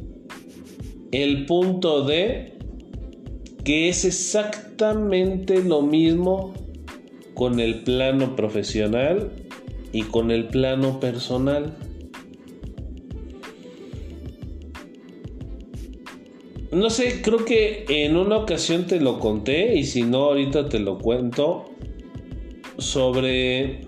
el 1.12 1.45
punto 1.45 2.04
de 2.04 2.58
que 3.63 3.89
es 3.89 4.06
exactamente 4.06 5.63
lo 5.63 5.82
mismo 5.82 6.54
con 7.34 7.60
el 7.60 7.84
plano 7.84 8.36
profesional 8.36 9.32
y 9.91 10.04
con 10.04 10.32
el 10.32 10.47
plano 10.47 11.00
personal. 11.00 11.76
No 16.71 16.89
sé, 16.89 17.21
creo 17.21 17.45
que 17.45 17.86
en 17.88 18.17
una 18.17 18.38
ocasión 18.38 18.88
te 18.88 19.00
lo 19.00 19.19
conté 19.19 19.76
y 19.76 19.84
si 19.84 20.02
no 20.04 20.26
ahorita 20.26 20.69
te 20.69 20.80
lo 20.80 20.97
cuento 20.97 21.65
sobre 22.78 23.87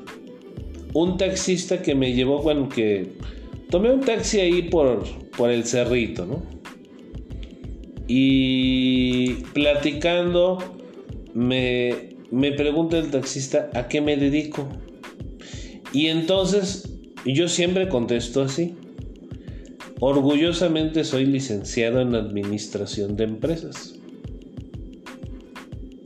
un 0.94 1.18
taxista 1.18 1.82
que 1.82 1.96
me 1.96 2.14
llevó, 2.14 2.42
bueno, 2.42 2.70
que 2.70 3.08
tomé 3.70 3.92
un 3.92 4.02
taxi 4.02 4.40
ahí 4.40 4.64
por, 4.64 5.04
por 5.38 5.50
el 5.52 5.64
cerrito, 5.66 6.26
¿no? 6.26 6.44
Y 8.08 9.34
platicando 9.54 10.58
me, 11.34 12.16
me 12.32 12.52
pregunta 12.52 12.98
el 12.98 13.12
taxista 13.12 13.70
a 13.74 13.88
qué 13.88 14.02
me 14.02 14.18
dedico. 14.18 14.68
Y 15.94 16.08
entonces 16.08 16.92
yo 17.26 17.48
siempre 17.48 17.88
contesto 17.88 18.42
así. 18.42 18.76
Orgullosamente 20.00 21.04
soy 21.04 21.26
licenciado 21.26 22.02
en 22.02 22.16
Administración 22.16 23.16
de 23.16 23.26
Empresas. 23.26 23.96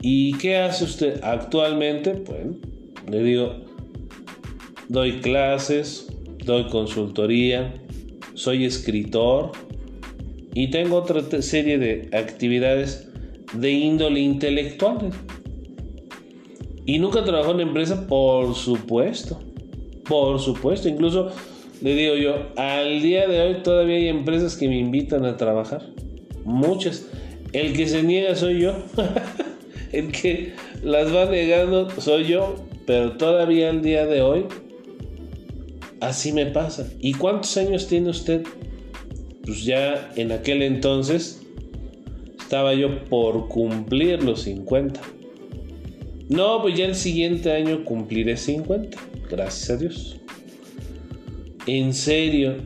¿Y 0.02 0.34
qué 0.34 0.58
hace 0.58 0.84
usted 0.84 1.20
actualmente? 1.22 2.12
Bueno, 2.26 2.56
le 3.08 3.22
digo, 3.22 3.54
doy 4.88 5.20
clases, 5.20 6.08
doy 6.44 6.68
consultoría, 6.68 7.74
soy 8.34 8.64
escritor 8.64 9.52
y 10.54 10.70
tengo 10.70 10.96
otra 10.96 11.22
serie 11.42 11.78
de 11.78 12.08
actividades 12.12 13.08
de 13.52 13.70
índole 13.70 14.20
intelectual. 14.20 15.10
¿Y 16.86 16.98
nunca 16.98 17.24
trabajó 17.24 17.52
en 17.52 17.60
empresa? 17.60 18.06
Por 18.06 18.54
supuesto. 18.54 19.40
Por 20.04 20.38
supuesto, 20.38 20.88
incluso 20.88 21.30
le 21.80 21.94
digo 21.94 22.14
yo, 22.14 22.34
al 22.56 23.02
día 23.02 23.26
de 23.26 23.40
hoy 23.40 23.62
todavía 23.62 23.96
hay 23.96 24.08
empresas 24.08 24.56
que 24.56 24.68
me 24.68 24.78
invitan 24.78 25.24
a 25.24 25.36
trabajar. 25.36 25.82
muchas. 26.44 27.06
El 27.52 27.72
que 27.72 27.86
se 27.86 28.02
niega 28.02 28.34
soy 28.34 28.60
yo. 28.60 28.74
el 29.92 30.10
que 30.12 30.52
las 30.82 31.14
va 31.14 31.26
negando 31.26 31.88
soy 32.00 32.24
yo. 32.24 32.56
Pero 32.86 33.12
todavía 33.12 33.70
al 33.70 33.80
día 33.80 34.06
de 34.06 34.20
hoy, 34.20 34.44
así 36.08 36.32
me 36.32 36.46
pasa. 36.46 36.88
¿Y 37.00 37.14
cuántos 37.14 37.56
años 37.56 37.86
tiene 37.86 38.10
usted? 38.10 38.42
Pues 39.44 39.64
ya 39.64 40.10
en 40.16 40.32
aquel 40.32 40.62
entonces 40.62 41.42
estaba 42.38 42.74
yo 42.74 43.04
por 43.06 43.48
cumplir 43.48 44.22
los 44.22 44.42
50. 44.42 45.00
No, 46.28 46.62
pues 46.62 46.76
ya 46.76 46.86
el 46.86 46.94
siguiente 46.94 47.52
año 47.52 47.84
cumpliré 47.84 48.36
50. 48.36 48.98
Gracias 49.30 49.70
a 49.70 49.76
Dios. 49.76 50.16
En 51.66 51.92
serio. 51.92 52.56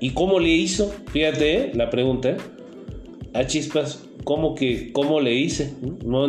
¿Y 0.00 0.10
cómo 0.10 0.38
le 0.38 0.50
hizo? 0.50 0.92
Fíjate, 1.12 1.56
¿eh? 1.56 1.70
la 1.74 1.90
pregunta. 1.90 2.30
¿eh? 2.30 2.36
A 3.34 3.46
chispas, 3.46 4.04
¿cómo 4.24 4.54
que 4.54 4.92
cómo 4.92 5.20
le 5.20 5.34
hice? 5.34 5.74
No, 6.04 6.28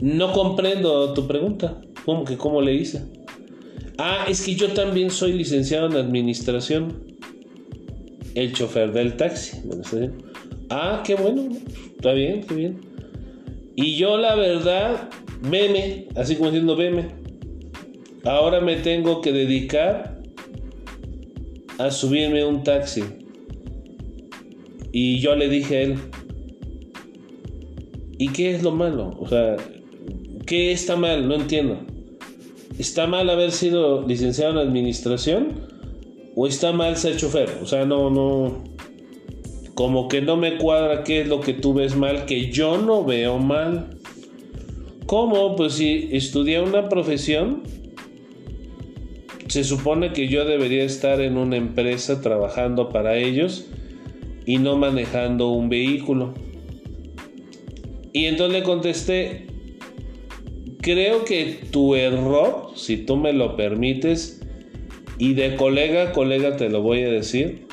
no 0.00 0.32
comprendo 0.32 1.12
tu 1.12 1.26
pregunta. 1.26 1.80
¿Cómo 2.04 2.24
que 2.24 2.36
cómo 2.36 2.62
le 2.62 2.74
hice? 2.74 3.02
Ah, 3.98 4.26
es 4.28 4.42
que 4.42 4.54
yo 4.54 4.72
también 4.72 5.10
soy 5.10 5.32
licenciado 5.32 5.88
en 5.88 5.96
administración. 5.96 7.02
El 8.34 8.52
chofer 8.52 8.92
del 8.92 9.16
taxi. 9.16 9.58
Ah, 10.70 11.02
qué 11.04 11.16
bueno. 11.16 11.48
Está 11.96 12.12
bien, 12.12 12.44
qué 12.44 12.54
bien. 12.54 12.80
Y 13.74 13.96
yo 13.96 14.16
la 14.16 14.36
verdad, 14.36 15.08
veme, 15.42 16.06
así 16.14 16.36
como 16.36 16.50
diciendo 16.50 16.76
veme. 16.76 17.06
Ahora 18.24 18.60
me 18.60 18.76
tengo 18.76 19.20
que 19.20 19.32
dedicar 19.32 20.20
a 21.78 21.90
subirme 21.90 22.44
un 22.44 22.62
taxi. 22.62 23.02
Y 24.92 25.18
yo 25.18 25.34
le 25.34 25.48
dije 25.48 25.76
a 25.76 25.80
él, 25.82 25.94
¿y 28.16 28.28
qué 28.28 28.54
es 28.54 28.62
lo 28.62 28.70
malo? 28.70 29.16
O 29.18 29.28
sea, 29.28 29.56
¿qué 30.46 30.70
está 30.70 30.94
mal? 30.94 31.26
No 31.26 31.34
entiendo. 31.34 31.87
¿Está 32.78 33.08
mal 33.08 33.28
haber 33.28 33.50
sido 33.50 34.06
licenciado 34.06 34.52
en 34.52 34.68
administración? 34.68 35.48
¿O 36.36 36.46
está 36.46 36.72
mal 36.72 36.96
ser 36.96 37.16
chofer? 37.16 37.58
O 37.60 37.66
sea, 37.66 37.84
no, 37.84 38.08
no. 38.08 38.62
Como 39.74 40.06
que 40.08 40.22
no 40.22 40.36
me 40.36 40.58
cuadra 40.58 41.02
qué 41.02 41.22
es 41.22 41.28
lo 41.28 41.40
que 41.40 41.54
tú 41.54 41.74
ves 41.74 41.96
mal, 41.96 42.24
que 42.24 42.52
yo 42.52 42.78
no 42.78 43.04
veo 43.04 43.38
mal. 43.38 43.98
¿Cómo? 45.06 45.56
Pues 45.56 45.74
si 45.74 46.08
estudié 46.12 46.60
una 46.60 46.88
profesión, 46.88 47.64
se 49.48 49.64
supone 49.64 50.12
que 50.12 50.28
yo 50.28 50.44
debería 50.44 50.84
estar 50.84 51.20
en 51.20 51.36
una 51.36 51.56
empresa 51.56 52.20
trabajando 52.20 52.90
para 52.90 53.16
ellos 53.16 53.66
y 54.46 54.58
no 54.58 54.76
manejando 54.76 55.50
un 55.50 55.68
vehículo. 55.68 56.34
Y 58.12 58.26
entonces 58.26 58.60
le 58.60 58.64
contesté, 58.64 59.47
creo 60.80 61.24
que 61.24 61.58
tu 61.70 61.94
error, 61.94 62.70
si 62.74 62.96
tú 62.96 63.16
me 63.16 63.32
lo 63.32 63.56
permites, 63.56 64.40
y 65.18 65.34
de 65.34 65.56
colega 65.56 66.04
a 66.04 66.12
colega 66.12 66.56
te 66.56 66.68
lo 66.68 66.82
voy 66.82 67.02
a 67.02 67.10
decir, 67.10 67.66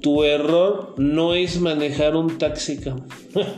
tu 0.00 0.24
error 0.24 0.94
no 0.98 1.34
es 1.34 1.60
manejar 1.60 2.16
un 2.16 2.38
taxi, 2.38 2.80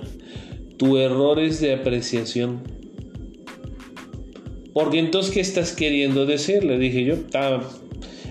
tu 0.77 0.99
error 0.99 1.39
es 1.39 1.61
de 1.61 1.75
apreciación. 1.75 2.63
Porque 4.73 4.99
entonces, 4.99 5.33
¿qué 5.33 5.41
estás 5.41 5.73
queriendo 5.73 6.27
decir? 6.27 6.63
Le 6.63 6.79
dije 6.79 7.05
yo. 7.05 7.15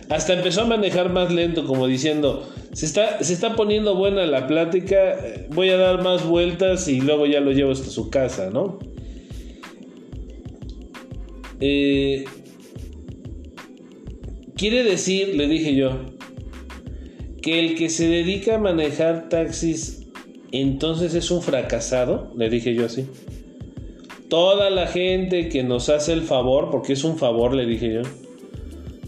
hasta 0.09 0.33
empezó 0.33 0.61
a 0.61 0.65
manejar 0.65 1.11
más 1.11 1.33
lento, 1.33 1.65
como 1.65 1.87
diciendo, 1.87 2.47
se 2.71 2.85
está, 2.85 3.23
se 3.23 3.33
está 3.33 3.55
poniendo 3.55 3.95
buena 3.95 4.25
la 4.27 4.45
plática, 4.45 5.17
voy 5.49 5.69
a 5.69 5.77
dar 5.77 6.03
más 6.03 6.25
vueltas 6.25 6.87
y 6.87 7.01
luego 7.01 7.25
ya 7.25 7.39
lo 7.39 7.51
llevo 7.51 7.71
hasta 7.71 7.89
su 7.89 8.09
casa, 8.09 8.49
¿no? 8.51 8.77
Eh, 11.59 12.25
quiere 14.55 14.83
decir, 14.83 15.35
le 15.35 15.47
dije 15.47 15.75
yo, 15.75 15.99
que 17.41 17.59
el 17.59 17.75
que 17.75 17.89
se 17.89 18.07
dedica 18.07 18.55
a 18.55 18.59
manejar 18.59 19.29
taxis 19.29 20.01
entonces 20.51 21.13
es 21.15 21.31
un 21.31 21.41
fracasado, 21.41 22.31
le 22.35 22.49
dije 22.49 22.73
yo 22.73 22.85
así 22.85 23.05
toda 24.29 24.69
la 24.69 24.87
gente 24.87 25.49
que 25.49 25.63
nos 25.63 25.89
hace 25.89 26.13
el 26.13 26.21
favor, 26.21 26.69
porque 26.71 26.93
es 26.93 27.03
un 27.03 27.17
favor, 27.17 27.53
le 27.53 27.65
dije 27.65 27.93
yo, 27.93 28.01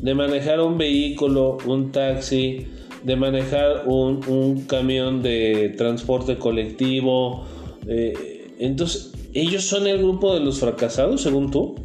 de 0.01 0.13
manejar 0.13 0.62
un 0.62 0.77
vehículo, 0.77 1.57
un 1.65 1.91
taxi, 1.91 2.67
de 3.03 3.15
manejar 3.15 3.83
un, 3.88 4.65
camión 4.67 5.21
de 5.21 5.73
transporte 5.77 6.38
colectivo. 6.38 7.45
Eh, 7.88 8.53
entonces, 8.60 9.12
¿ellos 9.33 9.63
son 9.63 9.88
el 9.88 9.97
grupo 9.99 10.33
de 10.33 10.41
los 10.41 10.60
fracasados, 10.60 11.21
según 11.21 11.51
tú? 11.51 11.75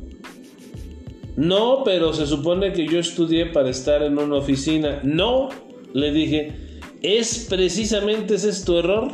No, 1.36 1.82
pero 1.84 2.12
se 2.12 2.26
supone 2.26 2.72
que 2.72 2.86
yo 2.86 2.98
estudié 2.98 3.46
para 3.46 3.70
estar 3.70 4.02
en 4.02 4.18
una 4.18 4.36
oficina. 4.36 5.00
No, 5.02 5.48
le 5.94 6.12
dije, 6.12 6.52
es 7.02 7.46
precisamente 7.48 8.34
ese 8.34 8.50
es 8.50 8.64
tu 8.64 8.78
error. 8.78 9.10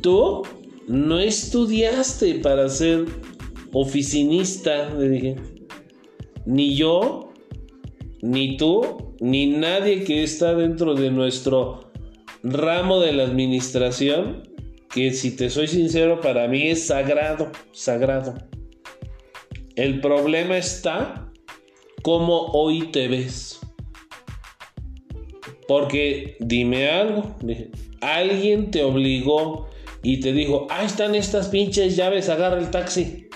Tú 0.00 0.42
no 0.86 1.18
estudiaste 1.18 2.36
para 2.36 2.68
ser 2.68 3.04
oficinista, 3.72 4.88
le 4.94 5.08
dije. 5.08 5.36
Ni 6.46 6.74
yo, 6.74 7.32
ni 8.22 8.56
tú, 8.56 9.14
ni 9.20 9.48
nadie 9.48 10.04
que 10.04 10.22
está 10.22 10.54
dentro 10.54 10.94
de 10.94 11.10
nuestro 11.10 11.90
ramo 12.42 13.00
de 13.00 13.12
la 13.12 13.24
administración, 13.24 14.48
que 14.88 15.12
si 15.12 15.36
te 15.36 15.50
soy 15.50 15.66
sincero, 15.66 16.20
para 16.22 16.48
mí 16.48 16.68
es 16.68 16.86
sagrado, 16.86 17.52
sagrado. 17.72 18.47
El 19.78 20.00
problema 20.00 20.58
está 20.58 21.30
cómo 22.02 22.46
hoy 22.46 22.90
te 22.90 23.06
ves. 23.06 23.60
Porque 25.68 26.36
dime 26.40 26.90
algo, 26.90 27.36
alguien 28.00 28.72
te 28.72 28.82
obligó 28.82 29.68
y 30.02 30.18
te 30.18 30.32
dijo, 30.32 30.66
ahí 30.68 30.84
están 30.84 31.14
estas 31.14 31.46
pinches 31.46 31.94
llaves, 31.94 32.28
agarra 32.28 32.58
el 32.58 32.72
taxi. 32.72 33.28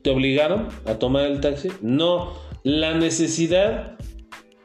¿Te 0.00 0.08
obligaron 0.08 0.68
a 0.86 0.94
tomar 0.94 1.26
el 1.26 1.42
taxi? 1.42 1.68
No, 1.82 2.32
la 2.62 2.94
necesidad 2.94 3.98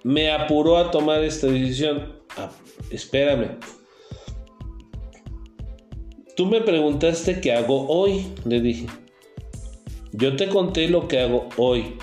me 0.05 0.31
apuró 0.31 0.77
a 0.77 0.89
tomar 0.89 1.21
esta 1.21 1.47
decisión. 1.47 2.13
Ah, 2.37 2.49
espérame. 2.91 3.57
Tú 6.37 6.45
me 6.45 6.61
preguntaste 6.61 7.41
qué 7.41 7.51
hago 7.51 7.89
hoy, 7.89 8.25
le 8.45 8.61
dije. 8.61 8.87
Yo 10.17 10.35
te 10.35 10.47
conté 10.47 10.89
lo 10.89 11.07
que 11.07 11.19
hago 11.19 11.49
hoy. 11.57 11.95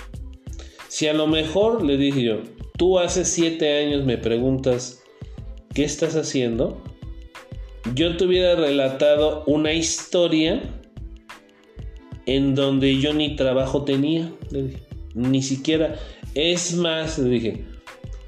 Si 0.88 1.06
a 1.06 1.12
lo 1.12 1.26
mejor, 1.26 1.84
le 1.84 1.96
dije 1.96 2.22
yo, 2.22 2.38
tú 2.78 2.98
hace 2.98 3.24
siete 3.24 3.84
años 3.84 4.04
me 4.04 4.18
preguntas, 4.18 5.02
¿qué 5.74 5.84
estás 5.84 6.16
haciendo? 6.16 6.82
yo 7.92 8.16
te 8.16 8.24
hubiera 8.24 8.54
relatado 8.54 9.44
una 9.46 9.72
historia 9.72 10.62
en 12.26 12.54
donde 12.54 12.98
yo 12.98 13.12
ni 13.12 13.36
trabajo 13.36 13.84
tenía, 13.84 14.32
ni 15.14 15.42
siquiera, 15.42 15.96
es 16.34 16.74
más, 16.74 17.18
le 17.18 17.28
dije, 17.28 17.64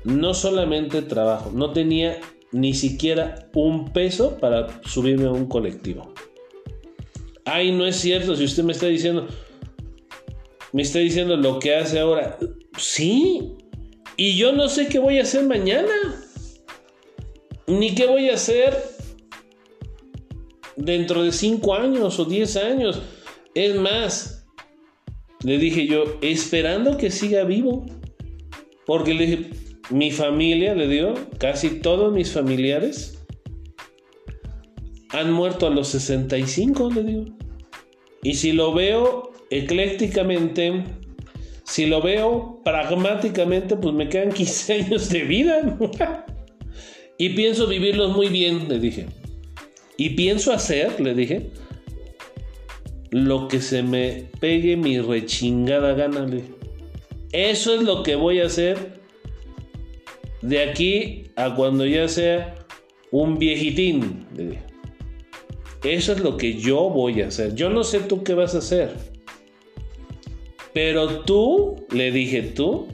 no 0.04 0.34
solamente 0.34 1.00
trabajo, 1.00 1.50
no 1.54 1.72
tenía 1.72 2.20
ni 2.52 2.74
siquiera 2.74 3.48
un 3.54 3.92
peso 3.92 4.36
para 4.38 4.80
subirme 4.84 5.24
a 5.24 5.30
un 5.30 5.46
colectivo. 5.46 6.12
Ay, 7.46 7.72
no 7.72 7.86
es 7.86 7.96
cierto, 7.96 8.36
si 8.36 8.44
usted 8.44 8.64
me 8.64 8.72
está 8.72 8.86
diciendo, 8.86 9.26
me 10.72 10.82
está 10.82 10.98
diciendo 10.98 11.36
lo 11.36 11.58
que 11.58 11.74
hace 11.74 11.98
ahora, 11.98 12.38
sí, 12.78 13.56
y 14.16 14.36
yo 14.36 14.52
no 14.52 14.68
sé 14.68 14.88
qué 14.88 14.98
voy 14.98 15.18
a 15.18 15.22
hacer 15.22 15.44
mañana, 15.44 15.92
ni 17.66 17.94
qué 17.94 18.06
voy 18.06 18.30
a 18.30 18.34
hacer 18.34 18.76
dentro 20.76 21.22
de 21.22 21.32
5 21.32 21.74
años 21.74 22.18
o 22.18 22.24
10 22.24 22.56
años. 22.56 23.02
Es 23.54 23.74
más, 23.76 24.46
le 25.42 25.58
dije 25.58 25.86
yo, 25.86 26.04
esperando 26.20 26.96
que 26.96 27.10
siga 27.10 27.44
vivo. 27.44 27.86
Porque 28.86 29.14
le 29.14 29.26
dije, 29.26 29.50
mi 29.90 30.10
familia, 30.10 30.74
le 30.74 30.86
digo, 30.86 31.14
casi 31.38 31.80
todos 31.80 32.12
mis 32.12 32.30
familiares 32.30 33.18
han 35.10 35.32
muerto 35.32 35.66
a 35.66 35.70
los 35.70 35.88
65, 35.88 36.90
le 36.92 37.02
digo. 37.02 37.24
Y 38.22 38.34
si 38.34 38.52
lo 38.52 38.74
veo 38.74 39.32
eclécticamente, 39.50 40.84
si 41.64 41.86
lo 41.86 42.00
veo 42.00 42.60
pragmáticamente, 42.64 43.76
pues 43.76 43.94
me 43.94 44.08
quedan 44.08 44.32
15 44.32 44.72
años 44.72 45.08
de 45.10 45.22
vida. 45.22 45.78
y 47.18 47.30
pienso 47.30 47.66
vivirlos 47.66 48.14
muy 48.14 48.28
bien, 48.28 48.68
le 48.68 48.78
dije. 48.78 49.06
Y 49.96 50.10
pienso 50.10 50.52
hacer, 50.52 51.00
le 51.00 51.14
dije, 51.14 51.50
lo 53.10 53.48
que 53.48 53.60
se 53.60 53.82
me 53.82 54.28
pegue 54.40 54.76
mi 54.76 55.00
rechingada 55.00 55.94
gana. 55.94 56.26
Eso 57.32 57.74
es 57.74 57.82
lo 57.82 58.02
que 58.02 58.14
voy 58.14 58.40
a 58.40 58.46
hacer 58.46 59.00
de 60.42 60.62
aquí 60.62 61.24
a 61.36 61.54
cuando 61.54 61.86
ya 61.86 62.08
sea 62.08 62.54
un 63.10 63.38
viejitín, 63.38 64.26
le 64.36 64.46
dije. 64.48 64.62
Eso 65.82 66.12
es 66.12 66.20
lo 66.20 66.36
que 66.36 66.54
yo 66.54 66.90
voy 66.90 67.22
a 67.22 67.28
hacer. 67.28 67.54
Yo 67.54 67.70
no 67.70 67.84
sé 67.84 68.00
tú 68.00 68.22
qué 68.22 68.34
vas 68.34 68.54
a 68.54 68.58
hacer. 68.58 69.15
Pero 70.76 71.20
tú, 71.20 71.86
le 71.90 72.10
dije 72.10 72.42
tú, 72.42 72.86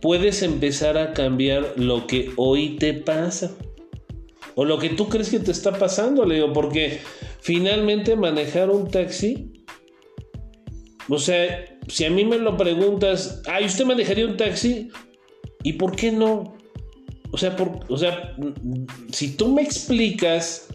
puedes 0.00 0.40
empezar 0.44 0.96
a 0.98 1.12
cambiar 1.14 1.72
lo 1.74 2.06
que 2.06 2.30
hoy 2.36 2.76
te 2.76 2.94
pasa. 2.94 3.50
O 4.54 4.64
lo 4.64 4.78
que 4.78 4.90
tú 4.90 5.08
crees 5.08 5.30
que 5.30 5.40
te 5.40 5.50
está 5.50 5.76
pasando, 5.80 6.24
le 6.24 6.36
digo, 6.36 6.52
porque 6.52 7.00
finalmente 7.40 8.14
manejar 8.14 8.70
un 8.70 8.88
taxi, 8.88 9.64
o 11.08 11.18
sea, 11.18 11.64
si 11.88 12.04
a 12.04 12.10
mí 12.10 12.24
me 12.24 12.38
lo 12.38 12.56
preguntas, 12.56 13.42
ay, 13.48 13.64
¿usted 13.64 13.84
manejaría 13.84 14.26
un 14.26 14.36
taxi? 14.36 14.90
¿Y 15.64 15.72
por 15.72 15.96
qué 15.96 16.12
no? 16.12 16.56
O 17.32 17.36
sea, 17.36 17.56
o 17.88 17.96
sea, 17.96 18.36
si 19.10 19.36
tú 19.36 19.48
me 19.48 19.62
explicas 19.62 20.68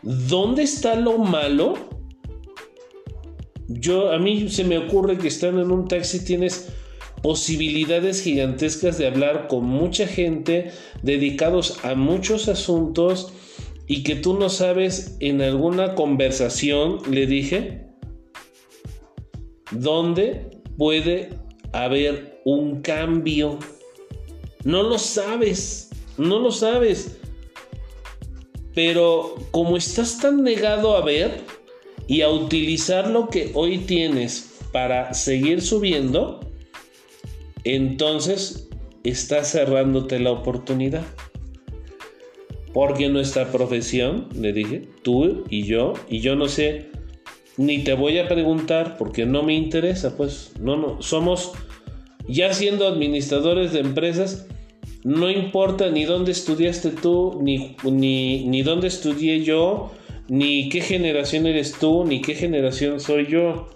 dónde 0.00 0.62
está 0.62 0.94
lo 0.94 1.18
malo, 1.18 2.01
yo 3.68 4.12
a 4.12 4.18
mí 4.18 4.48
se 4.48 4.64
me 4.64 4.78
ocurre 4.78 5.18
que 5.18 5.28
estando 5.28 5.62
en 5.62 5.70
un 5.70 5.88
taxi 5.88 6.24
tienes 6.24 6.68
posibilidades 7.22 8.22
gigantescas 8.22 8.98
de 8.98 9.06
hablar 9.06 9.46
con 9.48 9.64
mucha 9.64 10.06
gente 10.06 10.72
dedicados 11.02 11.78
a 11.84 11.94
muchos 11.94 12.48
asuntos 12.48 13.32
y 13.86 14.02
que 14.02 14.16
tú 14.16 14.34
no 14.34 14.48
sabes 14.48 15.16
en 15.20 15.40
alguna 15.42 15.94
conversación, 15.94 16.98
le 17.10 17.26
dije, 17.26 17.86
dónde 19.70 20.50
puede 20.76 21.30
haber 21.72 22.40
un 22.44 22.80
cambio. 22.82 23.58
No 24.64 24.82
lo 24.82 24.98
sabes, 24.98 25.90
no 26.16 26.38
lo 26.38 26.50
sabes. 26.50 27.18
Pero 28.74 29.36
como 29.50 29.76
estás 29.76 30.18
tan 30.18 30.42
negado 30.42 30.96
a 30.96 31.04
ver 31.04 31.42
y 32.06 32.22
a 32.22 32.28
utilizar 32.28 33.08
lo 33.08 33.28
que 33.28 33.50
hoy 33.54 33.78
tienes 33.78 34.58
para 34.72 35.14
seguir 35.14 35.62
subiendo, 35.62 36.40
entonces 37.64 38.68
estás 39.04 39.52
cerrándote 39.52 40.18
la 40.18 40.32
oportunidad. 40.32 41.04
Porque 42.72 43.08
nuestra 43.08 43.52
profesión, 43.52 44.28
le 44.34 44.52
dije, 44.52 44.88
tú 45.02 45.44
y 45.50 45.64
yo, 45.64 45.92
y 46.08 46.20
yo 46.20 46.36
no 46.36 46.48
sé, 46.48 46.90
ni 47.58 47.84
te 47.84 47.94
voy 47.94 48.18
a 48.18 48.28
preguntar 48.28 48.96
porque 48.96 49.26
no 49.26 49.42
me 49.42 49.54
interesa, 49.54 50.16
pues, 50.16 50.52
no, 50.58 50.76
no, 50.76 51.02
somos, 51.02 51.52
ya 52.26 52.54
siendo 52.54 52.86
administradores 52.86 53.72
de 53.72 53.80
empresas, 53.80 54.46
no 55.04 55.30
importa 55.30 55.90
ni 55.90 56.04
dónde 56.04 56.32
estudiaste 56.32 56.90
tú, 56.90 57.38
ni, 57.42 57.76
ni, 57.84 58.62
dónde 58.62 58.86
estudié 58.86 59.42
yo, 59.42 59.90
ni 60.32 60.70
qué 60.70 60.80
generación 60.80 61.46
eres 61.46 61.74
tú, 61.78 62.06
ni 62.06 62.22
qué 62.22 62.34
generación 62.34 63.00
soy 63.00 63.26
yo. 63.26 63.66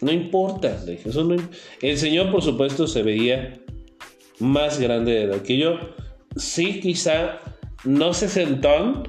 No 0.00 0.10
importa, 0.10 0.84
Eso 1.04 1.22
no, 1.22 1.36
el 1.80 1.96
Señor, 1.96 2.32
por 2.32 2.42
supuesto, 2.42 2.88
se 2.88 3.04
veía 3.04 3.60
más 4.40 4.80
grande 4.80 5.12
de 5.12 5.22
edad 5.22 5.42
que 5.42 5.58
yo. 5.58 5.78
Sí, 6.34 6.80
quizá 6.80 7.38
no 7.84 8.14
se 8.14 8.28
sentó, 8.28 9.04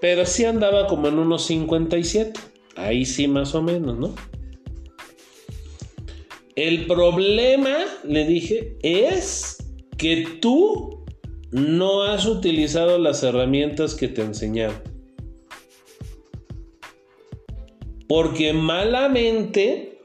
pero 0.00 0.24
sí 0.24 0.46
andaba 0.46 0.86
como 0.86 1.08
en 1.08 1.18
unos 1.18 1.44
57. 1.44 2.40
Ahí 2.76 3.04
sí, 3.04 3.28
más 3.28 3.54
o 3.54 3.60
menos, 3.60 3.98
¿no? 3.98 4.14
El 6.56 6.86
problema, 6.86 7.76
le 8.04 8.26
dije, 8.26 8.78
es 8.82 9.58
que 9.98 10.38
tú 10.40 11.04
no 11.50 12.04
has 12.04 12.24
utilizado 12.24 12.96
las 12.96 13.22
herramientas 13.22 13.94
que 13.94 14.08
te 14.08 14.22
enseñaron. 14.22 14.87
Porque 18.08 18.52
malamente 18.52 20.00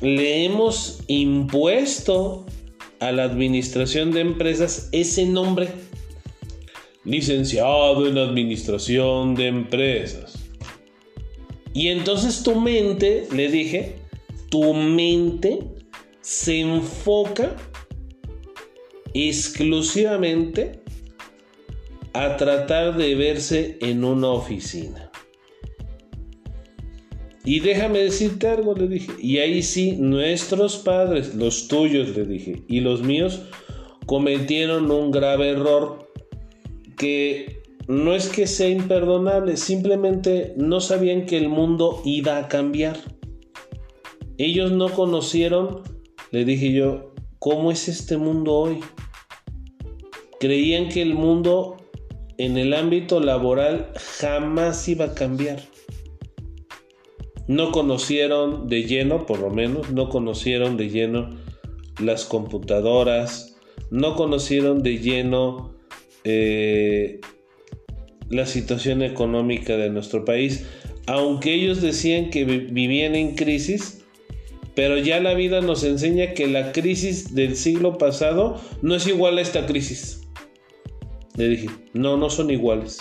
le 0.00 0.44
hemos 0.44 1.00
impuesto 1.06 2.46
a 3.00 3.12
la 3.12 3.24
administración 3.24 4.12
de 4.12 4.20
empresas 4.20 4.88
ese 4.92 5.26
nombre. 5.26 5.68
Licenciado 7.04 8.06
en 8.06 8.18
administración 8.18 9.34
de 9.34 9.46
empresas. 9.46 10.34
Y 11.72 11.88
entonces 11.88 12.42
tu 12.42 12.60
mente, 12.60 13.26
le 13.32 13.50
dije, 13.50 13.96
tu 14.50 14.74
mente 14.74 15.60
se 16.20 16.60
enfoca 16.60 17.56
exclusivamente 19.14 20.82
a 22.12 22.36
tratar 22.36 22.96
de 22.96 23.14
verse 23.14 23.78
en 23.80 24.04
una 24.04 24.28
oficina. 24.28 25.07
Y 27.48 27.60
déjame 27.60 28.00
decirte 28.00 28.46
algo, 28.46 28.74
le 28.74 28.88
dije. 28.88 29.10
Y 29.18 29.38
ahí 29.38 29.62
sí, 29.62 29.92
nuestros 29.92 30.76
padres, 30.76 31.34
los 31.34 31.66
tuyos, 31.66 32.14
le 32.14 32.26
dije, 32.26 32.62
y 32.68 32.80
los 32.80 33.00
míos, 33.00 33.40
cometieron 34.04 34.90
un 34.90 35.10
grave 35.10 35.48
error 35.48 36.10
que 36.98 37.62
no 37.86 38.14
es 38.14 38.28
que 38.28 38.46
sea 38.46 38.68
imperdonable, 38.68 39.56
simplemente 39.56 40.52
no 40.58 40.82
sabían 40.82 41.24
que 41.24 41.38
el 41.38 41.48
mundo 41.48 42.02
iba 42.04 42.36
a 42.36 42.48
cambiar. 42.48 42.98
Ellos 44.36 44.70
no 44.72 44.90
conocieron, 44.90 45.84
le 46.30 46.44
dije 46.44 46.70
yo, 46.74 47.14
cómo 47.38 47.72
es 47.72 47.88
este 47.88 48.18
mundo 48.18 48.56
hoy. 48.56 48.80
Creían 50.38 50.90
que 50.90 51.00
el 51.00 51.14
mundo 51.14 51.78
en 52.36 52.58
el 52.58 52.74
ámbito 52.74 53.20
laboral 53.20 53.90
jamás 54.18 54.86
iba 54.86 55.06
a 55.06 55.14
cambiar. 55.14 55.62
No 57.48 57.72
conocieron 57.72 58.68
de 58.68 58.84
lleno, 58.84 59.26
por 59.26 59.40
lo 59.40 59.50
menos, 59.50 59.90
no 59.90 60.08
conocieron 60.08 60.76
de 60.76 60.90
lleno 60.90 61.30
las 62.00 62.24
computadoras, 62.24 63.56
no 63.90 64.14
conocieron 64.14 64.82
de 64.82 64.98
lleno 64.98 65.74
eh, 66.24 67.20
la 68.28 68.46
situación 68.46 69.02
económica 69.02 69.76
de 69.76 69.90
nuestro 69.90 70.24
país, 70.24 70.66
aunque 71.06 71.54
ellos 71.54 71.80
decían 71.80 72.30
que 72.30 72.44
vivían 72.44 73.14
en 73.14 73.34
crisis, 73.34 74.04
pero 74.74 74.98
ya 74.98 75.20
la 75.20 75.34
vida 75.34 75.60
nos 75.60 75.82
enseña 75.84 76.34
que 76.34 76.46
la 76.46 76.72
crisis 76.72 77.34
del 77.34 77.56
siglo 77.56 77.98
pasado 77.98 78.60
no 78.82 78.94
es 78.94 79.06
igual 79.06 79.38
a 79.38 79.40
esta 79.40 79.66
crisis. 79.66 80.20
Le 81.36 81.48
dije, 81.48 81.68
no, 81.94 82.16
no 82.16 82.30
son 82.30 82.50
iguales. 82.50 82.98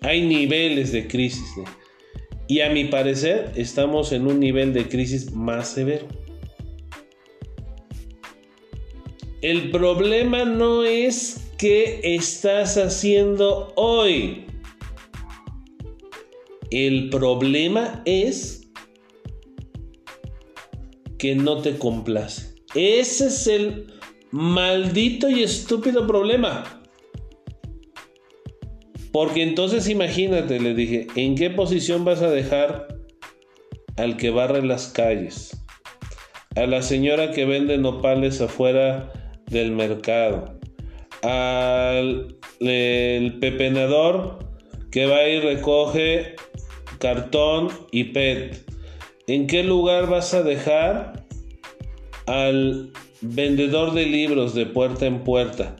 Hay 0.00 0.26
niveles 0.26 0.90
de 0.92 1.06
crisis. 1.06 1.44
Y 2.52 2.60
a 2.60 2.68
mi 2.68 2.84
parecer 2.84 3.50
estamos 3.56 4.12
en 4.12 4.26
un 4.26 4.38
nivel 4.38 4.74
de 4.74 4.86
crisis 4.86 5.32
más 5.32 5.70
severo. 5.70 6.06
El 9.40 9.70
problema 9.70 10.44
no 10.44 10.84
es 10.84 11.48
qué 11.56 12.00
estás 12.04 12.76
haciendo 12.76 13.72
hoy. 13.76 14.44
El 16.70 17.08
problema 17.08 18.02
es 18.04 18.68
que 21.16 21.34
no 21.34 21.62
te 21.62 21.78
complace. 21.78 22.54
Ese 22.74 23.28
es 23.28 23.46
el 23.46 23.94
maldito 24.30 25.30
y 25.30 25.42
estúpido 25.42 26.06
problema. 26.06 26.81
Porque 29.12 29.42
entonces 29.42 29.88
imagínate, 29.88 30.58
le 30.58 30.74
dije, 30.74 31.06
¿en 31.16 31.34
qué 31.34 31.50
posición 31.50 32.04
vas 32.04 32.22
a 32.22 32.30
dejar 32.30 32.88
al 33.96 34.16
que 34.16 34.30
barre 34.30 34.64
las 34.64 34.88
calles? 34.88 35.62
A 36.56 36.66
la 36.66 36.82
señora 36.82 37.30
que 37.30 37.44
vende 37.44 37.78
nopales 37.78 38.40
afuera 38.40 39.12
del 39.46 39.72
mercado 39.72 40.58
al 41.22 42.36
el 42.60 43.38
pepenador 43.38 44.38
que 44.90 45.06
va 45.06 45.26
y 45.26 45.40
recoge 45.40 46.36
cartón 46.98 47.68
y 47.90 48.04
PET. 48.04 48.70
¿En 49.26 49.46
qué 49.46 49.62
lugar 49.62 50.08
vas 50.08 50.34
a 50.34 50.42
dejar 50.42 51.24
al 52.26 52.90
vendedor 53.20 53.94
de 53.94 54.06
libros 54.06 54.54
de 54.54 54.66
puerta 54.66 55.06
en 55.06 55.24
puerta? 55.24 55.76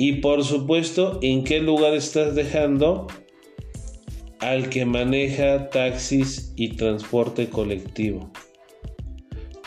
Y 0.00 0.12
por 0.12 0.44
supuesto, 0.44 1.18
¿en 1.22 1.42
qué 1.42 1.58
lugar 1.58 1.92
estás 1.92 2.36
dejando 2.36 3.08
al 4.38 4.70
que 4.70 4.84
maneja 4.84 5.70
taxis 5.70 6.52
y 6.54 6.76
transporte 6.76 7.48
colectivo? 7.48 8.30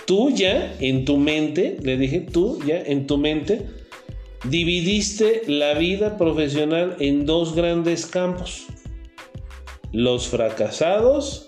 Tú 0.07 0.31
ya 0.31 0.73
en 0.79 1.03
tu 1.03 1.17
mente, 1.17 1.77
le 1.81 1.97
dije, 1.97 2.21
tú 2.21 2.59
ya 2.65 2.81
en 2.81 3.07
tu 3.07 3.17
mente, 3.17 3.67
dividiste 4.45 5.41
la 5.47 5.73
vida 5.73 6.17
profesional 6.17 6.95
en 6.99 7.25
dos 7.25 7.53
grandes 7.53 8.05
campos, 8.05 8.67
los 9.91 10.29
fracasados 10.29 11.47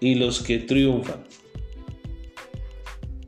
y 0.00 0.14
los 0.14 0.40
que 0.40 0.60
triunfan. 0.60 1.24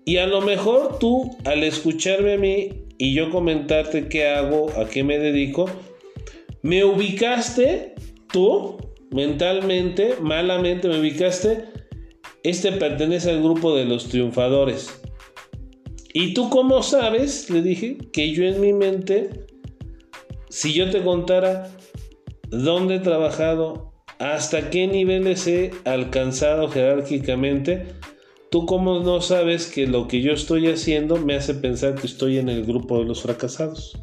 Y 0.06 0.16
a 0.16 0.26
lo 0.26 0.40
mejor 0.40 0.98
tú, 0.98 1.36
al 1.44 1.64
escucharme 1.64 2.32
a 2.32 2.38
mí 2.38 2.85
y 2.98 3.14
yo 3.14 3.30
comentarte 3.30 4.08
qué 4.08 4.28
hago, 4.28 4.70
a 4.78 4.88
qué 4.88 5.04
me 5.04 5.18
dedico, 5.18 5.68
Me 6.62 6.84
ubicaste, 6.84 7.94
tú, 8.32 8.76
mentalmente, 9.10 10.16
malamente, 10.20 10.88
me 10.88 10.98
ubicaste. 10.98 11.64
Este 12.42 12.72
pertenece 12.72 13.30
al 13.30 13.42
grupo 13.42 13.76
de 13.76 13.84
los 13.84 14.08
triunfadores. 14.08 15.00
¿Y 16.12 16.34
tú 16.34 16.48
cómo 16.48 16.82
sabes? 16.82 17.50
Le 17.50 17.62
dije 17.62 17.98
que 18.12 18.32
yo 18.32 18.44
en 18.44 18.60
mi 18.60 18.72
mente, 18.72 19.46
si 20.48 20.72
yo 20.72 20.90
te 20.90 21.02
contara 21.02 21.70
dónde 22.48 22.96
he 22.96 23.00
trabajado, 23.00 23.92
hasta 24.18 24.70
qué 24.70 24.86
niveles 24.86 25.46
he 25.46 25.72
alcanzado 25.84 26.68
jerárquicamente, 26.68 27.86
tú 28.56 28.64
cómo 28.64 29.00
no 29.00 29.20
sabes 29.20 29.66
que 29.66 29.86
lo 29.86 30.08
que 30.08 30.22
yo 30.22 30.32
estoy 30.32 30.68
haciendo 30.68 31.18
me 31.18 31.34
hace 31.34 31.52
pensar 31.52 31.94
que 31.94 32.06
estoy 32.06 32.38
en 32.38 32.48
el 32.48 32.64
grupo 32.64 32.98
de 32.98 33.04
los 33.04 33.20
fracasados. 33.20 33.98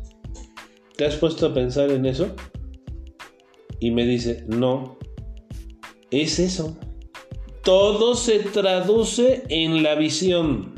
¿Te 0.96 1.06
has 1.06 1.16
puesto 1.16 1.48
a 1.48 1.56
pensar 1.56 1.90
en 1.90 2.06
eso? 2.06 2.36
Y 3.80 3.90
me 3.90 4.06
dice, 4.06 4.46
no, 4.48 5.00
es 6.12 6.38
eso. 6.38 6.78
Todo 7.64 8.14
se 8.14 8.42
traduce 8.42 9.42
en 9.50 9.82
la 9.82 9.96
visión. 9.96 10.76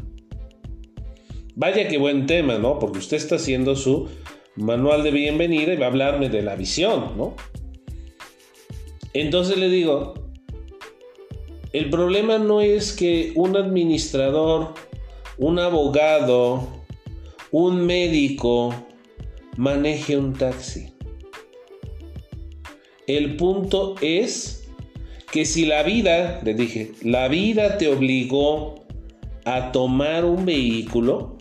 Vaya 1.55 1.89
que 1.89 1.97
buen 1.97 2.27
tema, 2.27 2.57
¿no? 2.57 2.79
Porque 2.79 2.99
usted 2.99 3.17
está 3.17 3.35
haciendo 3.35 3.75
su 3.75 4.07
manual 4.55 5.03
de 5.03 5.11
bienvenida 5.11 5.73
y 5.73 5.77
va 5.77 5.87
a 5.87 5.89
hablarme 5.89 6.29
de 6.29 6.43
la 6.43 6.55
visión, 6.55 7.17
¿no? 7.17 7.35
Entonces 9.11 9.57
le 9.57 9.67
digo, 9.67 10.13
el 11.75 11.89
problema 11.89 12.37
no 12.37 12.61
es 12.61 12.93
que 12.93 13.33
un 13.35 13.57
administrador, 13.57 14.75
un 15.37 15.59
abogado, 15.59 16.69
un 17.51 17.85
médico 17.85 18.73
maneje 19.57 20.15
un 20.15 20.31
taxi. 20.31 20.93
El 23.07 23.35
punto 23.35 23.95
es 23.99 24.69
que 25.29 25.43
si 25.43 25.65
la 25.65 25.83
vida, 25.83 26.39
le 26.45 26.53
dije, 26.53 26.93
la 27.01 27.27
vida 27.27 27.77
te 27.77 27.89
obligó 27.89 28.85
a 29.43 29.73
tomar 29.73 30.23
un 30.23 30.45
vehículo, 30.45 31.35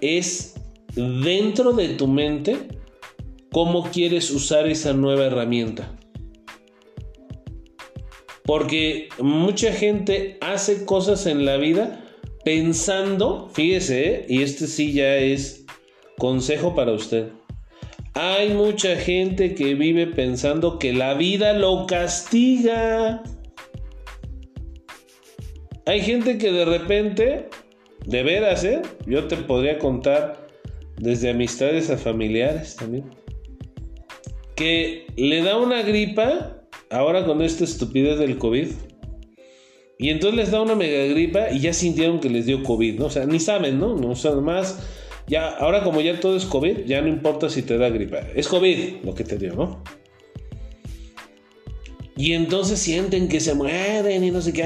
es 0.00 0.54
dentro 0.94 1.74
de 1.74 1.90
tu 1.90 2.06
mente 2.06 2.56
cómo 3.52 3.90
quieres 3.90 4.30
usar 4.30 4.66
esa 4.66 4.94
nueva 4.94 5.26
herramienta. 5.26 5.97
Porque 8.48 9.10
mucha 9.18 9.74
gente 9.74 10.38
hace 10.40 10.86
cosas 10.86 11.26
en 11.26 11.44
la 11.44 11.58
vida 11.58 12.02
pensando, 12.46 13.50
fíjese, 13.52 14.08
¿eh? 14.08 14.26
y 14.26 14.42
este 14.42 14.66
sí 14.66 14.94
ya 14.94 15.18
es 15.18 15.66
consejo 16.16 16.74
para 16.74 16.92
usted. 16.92 17.28
Hay 18.14 18.54
mucha 18.54 18.96
gente 18.96 19.54
que 19.54 19.74
vive 19.74 20.06
pensando 20.06 20.78
que 20.78 20.94
la 20.94 21.12
vida 21.12 21.52
lo 21.52 21.86
castiga. 21.86 23.22
Hay 25.84 26.00
gente 26.00 26.38
que 26.38 26.50
de 26.50 26.64
repente 26.64 27.50
de 28.06 28.22
veras, 28.22 28.64
¿eh? 28.64 28.80
Yo 29.04 29.26
te 29.26 29.36
podría 29.36 29.78
contar 29.78 30.48
desde 30.96 31.28
amistades 31.28 31.90
a 31.90 31.98
familiares 31.98 32.76
también. 32.76 33.10
Que 34.56 35.06
le 35.16 35.42
da 35.42 35.58
una 35.58 35.82
gripa, 35.82 36.57
ahora 36.90 37.24
con 37.24 37.42
esta 37.42 37.64
estupidez 37.64 38.18
del 38.18 38.38
COVID. 38.38 38.68
Y 39.98 40.10
entonces 40.10 40.36
les 40.36 40.50
da 40.50 40.62
una 40.62 40.76
mega 40.76 41.04
gripa 41.12 41.50
y 41.50 41.60
ya 41.60 41.72
sintieron 41.72 42.20
que 42.20 42.30
les 42.30 42.46
dio 42.46 42.62
COVID, 42.62 43.00
¿no? 43.00 43.06
O 43.06 43.10
sea, 43.10 43.26
ni 43.26 43.40
saben, 43.40 43.80
¿no? 43.80 43.96
No, 43.96 44.12
o 44.12 44.40
más, 44.40 44.78
ya, 45.26 45.48
ahora 45.48 45.82
como 45.82 46.00
ya 46.00 46.20
todo 46.20 46.36
es 46.36 46.44
COVID, 46.44 46.84
ya 46.86 47.00
no 47.00 47.08
importa 47.08 47.48
si 47.48 47.62
te 47.62 47.76
da 47.78 47.88
gripa. 47.90 48.20
Es 48.34 48.46
COVID 48.46 49.04
lo 49.04 49.14
que 49.14 49.24
te 49.24 49.38
dio, 49.38 49.54
¿no? 49.54 49.82
Y 52.16 52.32
entonces 52.32 52.78
sienten 52.78 53.28
que 53.28 53.40
se 53.40 53.54
mueren 53.54 54.24
y 54.24 54.30
no 54.30 54.40
sé 54.40 54.52
qué. 54.52 54.64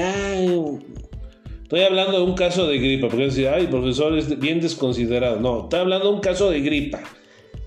Estoy 1.63 1.81
hablando 1.81 2.17
de 2.17 2.23
un 2.23 2.35
caso 2.35 2.67
de 2.67 2.77
gripa, 2.77 3.07
porque 3.07 3.25
decir, 3.25 3.47
ay, 3.47 3.67
profesor, 3.67 4.17
es 4.17 4.39
bien 4.39 4.61
desconsiderado. 4.61 5.39
No, 5.39 5.63
estoy 5.63 5.79
hablando 5.79 6.09
de 6.09 6.15
un 6.15 6.21
caso 6.21 6.51
de 6.51 6.61
gripa. 6.61 7.01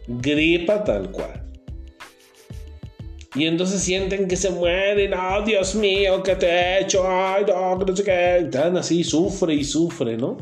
Gripa 0.06 0.84
tal 0.84 1.10
cual. 1.10 1.45
Y 3.36 3.44
entonces 3.44 3.82
sienten 3.82 4.28
que 4.28 4.36
se 4.36 4.50
mueren. 4.50 5.12
Oh, 5.12 5.42
Dios 5.44 5.74
mío, 5.74 6.22
¿qué 6.22 6.36
te 6.36 6.46
he 6.46 6.80
hecho? 6.80 7.04
Ay, 7.06 7.44
no, 7.46 7.78
qué. 8.02 8.48
Así, 8.78 9.04
sufre 9.04 9.54
y 9.54 9.62
sufre, 9.62 10.16
¿no? 10.16 10.38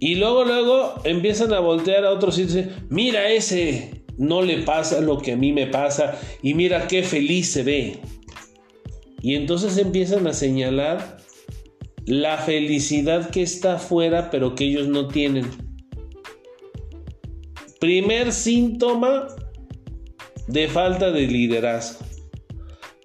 Y 0.00 0.16
luego, 0.16 0.44
luego 0.44 0.94
empiezan 1.04 1.52
a 1.52 1.60
voltear 1.60 2.04
a 2.04 2.10
otros 2.10 2.36
y 2.38 2.44
dicen, 2.44 2.70
mira 2.88 3.30
ese, 3.30 4.02
no 4.16 4.42
le 4.42 4.62
pasa 4.62 5.00
lo 5.00 5.18
que 5.18 5.32
a 5.32 5.36
mí 5.36 5.52
me 5.52 5.68
pasa. 5.68 6.18
Y 6.42 6.54
mira 6.54 6.88
qué 6.88 7.04
feliz 7.04 7.52
se 7.52 7.62
ve. 7.62 7.98
Y 9.22 9.36
entonces 9.36 9.76
empiezan 9.76 10.26
a 10.26 10.32
señalar 10.32 11.18
la 12.06 12.38
felicidad 12.38 13.30
que 13.30 13.42
está 13.42 13.74
afuera 13.74 14.30
pero 14.30 14.56
que 14.56 14.64
ellos 14.64 14.88
no 14.88 15.06
tienen. 15.06 15.46
Primer 17.78 18.32
síntoma 18.32 19.28
de 20.50 20.68
falta 20.68 21.10
de 21.10 21.26
liderazgo. 21.26 22.04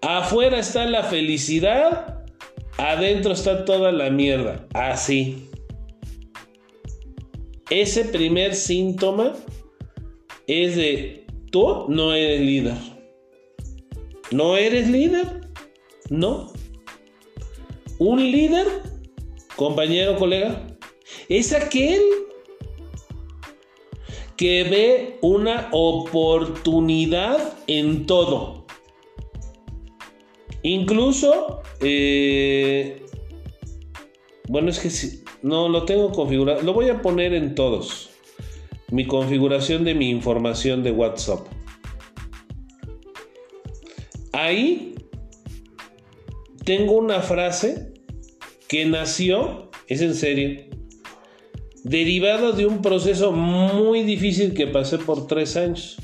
Afuera 0.01 0.60
está 0.60 0.86
la 0.86 1.03
felicidad, 1.03 2.23
adentro 2.77 3.34
está 3.34 3.65
toda 3.65 3.91
la 3.91 4.10
mierda. 4.10 4.67
Así. 4.73 5.49
Ese 7.69 8.05
primer 8.05 8.53
síntoma 8.55 9.34
es 10.47 10.75
de 10.75 11.25
tú 11.51 11.86
no 11.89 12.13
eres 12.13 12.41
líder. 12.41 12.75
¿No 14.31 14.58
eres 14.58 14.89
líder? 14.89 15.25
No. 16.10 16.51
Un 17.97 18.19
líder 18.31 18.67
compañero, 19.55 20.17
colega, 20.17 20.67
es 21.29 21.53
aquel 21.53 22.01
que 24.38 24.63
ve 24.63 25.17
una 25.21 25.69
oportunidad 25.71 27.54
en 27.67 28.06
todo. 28.06 28.65
Incluso, 30.63 31.62
eh, 31.82 33.06
bueno, 34.48 34.69
es 34.69 34.80
que 34.80 34.89
si, 34.89 35.24
no 35.41 35.69
lo 35.69 35.86
tengo 35.86 36.12
configurado, 36.12 36.62
lo 36.63 36.74
voy 36.74 36.89
a 36.89 37.02
poner 37.02 37.34
en 37.34 37.54
todos. 37.56 38.10
Mi 38.91 39.06
configuración 39.06 39.84
de 39.84 39.93
mi 39.93 40.10
información 40.10 40.84
de 40.84 40.91
WhatsApp. 40.91 41.48
Ahí 44.34 44.95
tengo 46.63 46.93
una 46.93 47.21
frase 47.21 47.93
que 48.67 48.86
nació, 48.86 49.69
es 49.88 50.02
en 50.02 50.15
serio, 50.15 50.64
derivado 51.86 52.52
de 52.52 52.65
un 52.65 52.82
proceso 52.82 53.32
muy 53.32 54.02
difícil 54.02 54.56
que 54.56 54.65
pasé 54.65 54.98
por 54.98 55.28
tres 55.28 55.56
años, 55.56 55.98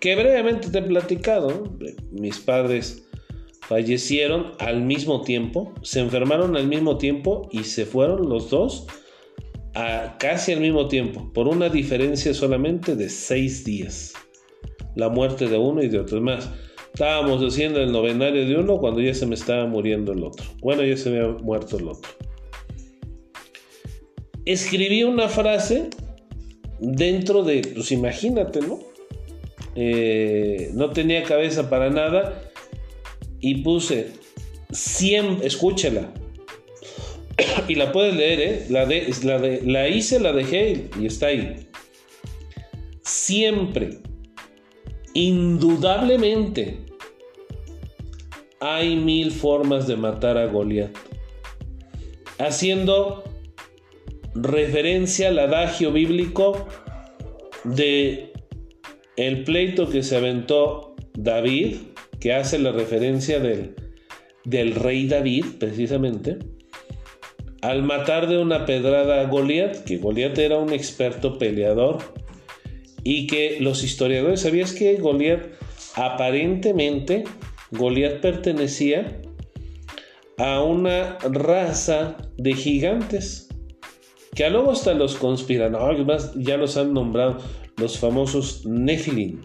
que 0.00 0.16
brevemente 0.16 0.68
te 0.68 0.78
he 0.78 0.82
platicado. 0.82 1.76
Mis 2.10 2.40
padres 2.40 3.08
fallecieron 3.60 4.52
al 4.58 4.82
mismo 4.82 5.22
tiempo, 5.22 5.72
se 5.82 6.00
enfermaron 6.00 6.56
al 6.56 6.66
mismo 6.66 6.98
tiempo 6.98 7.48
y 7.52 7.62
se 7.62 7.86
fueron 7.86 8.28
los 8.28 8.50
dos 8.50 8.88
a 9.74 10.16
casi 10.18 10.52
al 10.52 10.60
mismo 10.60 10.88
tiempo, 10.88 11.32
por 11.32 11.46
una 11.46 11.68
diferencia 11.68 12.34
solamente 12.34 12.96
de 12.96 13.08
seis 13.08 13.64
días. 13.64 14.14
La 14.96 15.08
muerte 15.08 15.46
de 15.46 15.56
uno 15.56 15.82
y 15.82 15.88
de 15.88 16.00
otro. 16.00 16.20
más, 16.20 16.50
Estábamos 16.92 17.40
haciendo 17.42 17.80
el 17.80 17.92
novenario 17.92 18.44
de 18.44 18.56
uno 18.56 18.78
cuando 18.78 19.00
ya 19.00 19.14
se 19.14 19.24
me 19.24 19.36
estaba 19.36 19.66
muriendo 19.66 20.12
el 20.12 20.24
otro. 20.24 20.44
Bueno, 20.60 20.84
ya 20.84 20.96
se 20.96 21.10
me 21.10 21.20
había 21.20 21.38
muerto 21.38 21.78
el 21.78 21.88
otro. 21.88 22.10
Escribí 24.44 25.04
una 25.04 25.28
frase 25.28 25.90
dentro 26.80 27.44
de, 27.44 27.62
pues 27.74 27.92
imagínate, 27.92 28.60
¿no? 28.60 28.80
Eh, 29.74 30.70
no 30.74 30.90
tenía 30.90 31.22
cabeza 31.22 31.70
para 31.70 31.90
nada 31.90 32.42
y 33.40 33.62
puse 33.62 34.12
100, 34.72 35.38
escúchela. 35.42 36.12
y 37.68 37.74
la 37.76 37.92
puedes 37.92 38.14
leer, 38.14 38.40
¿eh? 38.40 38.66
La, 38.68 38.86
de, 38.86 39.12
la, 39.22 39.38
de, 39.38 39.62
la 39.62 39.88
hice, 39.88 40.20
la 40.20 40.32
dejé 40.32 40.88
y 41.00 41.06
está 41.06 41.26
ahí. 41.26 41.68
Siempre 43.02 44.00
Indudablemente, 45.14 46.78
hay 48.60 48.96
mil 48.96 49.30
formas 49.30 49.86
de 49.86 49.96
matar 49.96 50.38
a 50.38 50.46
Goliat. 50.46 50.90
Haciendo 52.38 53.22
referencia 54.34 55.28
al 55.28 55.38
adagio 55.38 55.92
bíblico 55.92 56.66
de 57.64 58.32
el 59.16 59.44
pleito 59.44 59.88
que 59.90 60.02
se 60.02 60.16
aventó 60.16 60.94
David, 61.14 61.76
que 62.20 62.32
hace 62.32 62.58
la 62.58 62.72
referencia 62.72 63.40
del, 63.40 63.74
del 64.44 64.74
rey 64.74 65.06
David, 65.06 65.44
precisamente, 65.58 66.38
al 67.60 67.82
matar 67.82 68.28
de 68.28 68.38
una 68.38 68.66
pedrada 68.66 69.20
a 69.20 69.26
Goliat, 69.26 69.84
que 69.84 69.98
Goliat 69.98 70.36
era 70.38 70.58
un 70.58 70.72
experto 70.72 71.38
peleador, 71.38 71.98
y 73.04 73.26
que 73.26 73.58
los 73.60 73.84
historiadores, 73.84 74.40
¿sabías 74.40 74.72
que 74.72 74.94
Goliat 74.96 75.46
aparentemente, 75.94 77.24
Goliat 77.70 78.20
pertenecía 78.20 79.20
a 80.38 80.62
una 80.62 81.18
raza 81.18 82.16
de 82.36 82.54
gigantes? 82.54 83.51
Que 84.34 84.44
a 84.44 84.50
luego 84.50 84.72
hasta 84.72 84.94
los 84.94 85.16
conspiradores 85.16 86.32
ya 86.36 86.56
los 86.56 86.76
han 86.76 86.94
nombrado 86.94 87.38
los 87.76 87.98
famosos 87.98 88.64
Nephilim, 88.64 89.42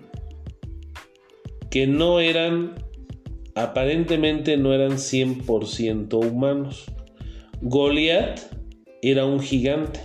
que 1.69 1.87
no 1.87 2.19
eran, 2.19 2.75
aparentemente 3.55 4.55
no 4.55 4.73
eran 4.73 4.93
100% 4.93 6.13
humanos. 6.13 6.85
Goliat 7.61 8.39
era 9.01 9.25
un 9.25 9.41
gigante. 9.41 9.99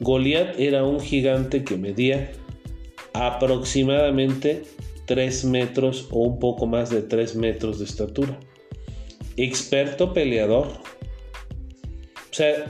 Goliat 0.00 0.58
era 0.58 0.84
un 0.84 1.00
gigante 1.00 1.64
que 1.64 1.76
medía 1.76 2.30
aproximadamente 3.12 4.64
3 5.06 5.44
metros 5.46 6.08
o 6.10 6.20
un 6.20 6.38
poco 6.38 6.66
más 6.66 6.90
de 6.90 7.02
3 7.02 7.36
metros 7.36 7.78
de 7.78 7.86
estatura. 7.86 8.38
Experto 9.36 10.12
peleador. 10.12 10.68
O 10.68 12.36
sea, 12.36 12.66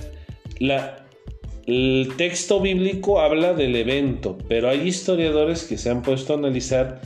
el 0.61 2.13
texto 2.17 2.61
bíblico 2.61 3.21
habla 3.21 3.55
del 3.55 3.77
evento, 3.77 4.39
pero 4.49 4.69
hay 4.69 4.89
historiadores 4.89 5.65
que 5.65 5.79
se 5.79 5.91
han 5.91 6.03
puesto 6.03 6.35
a 6.35 6.37
analizar 6.37 7.01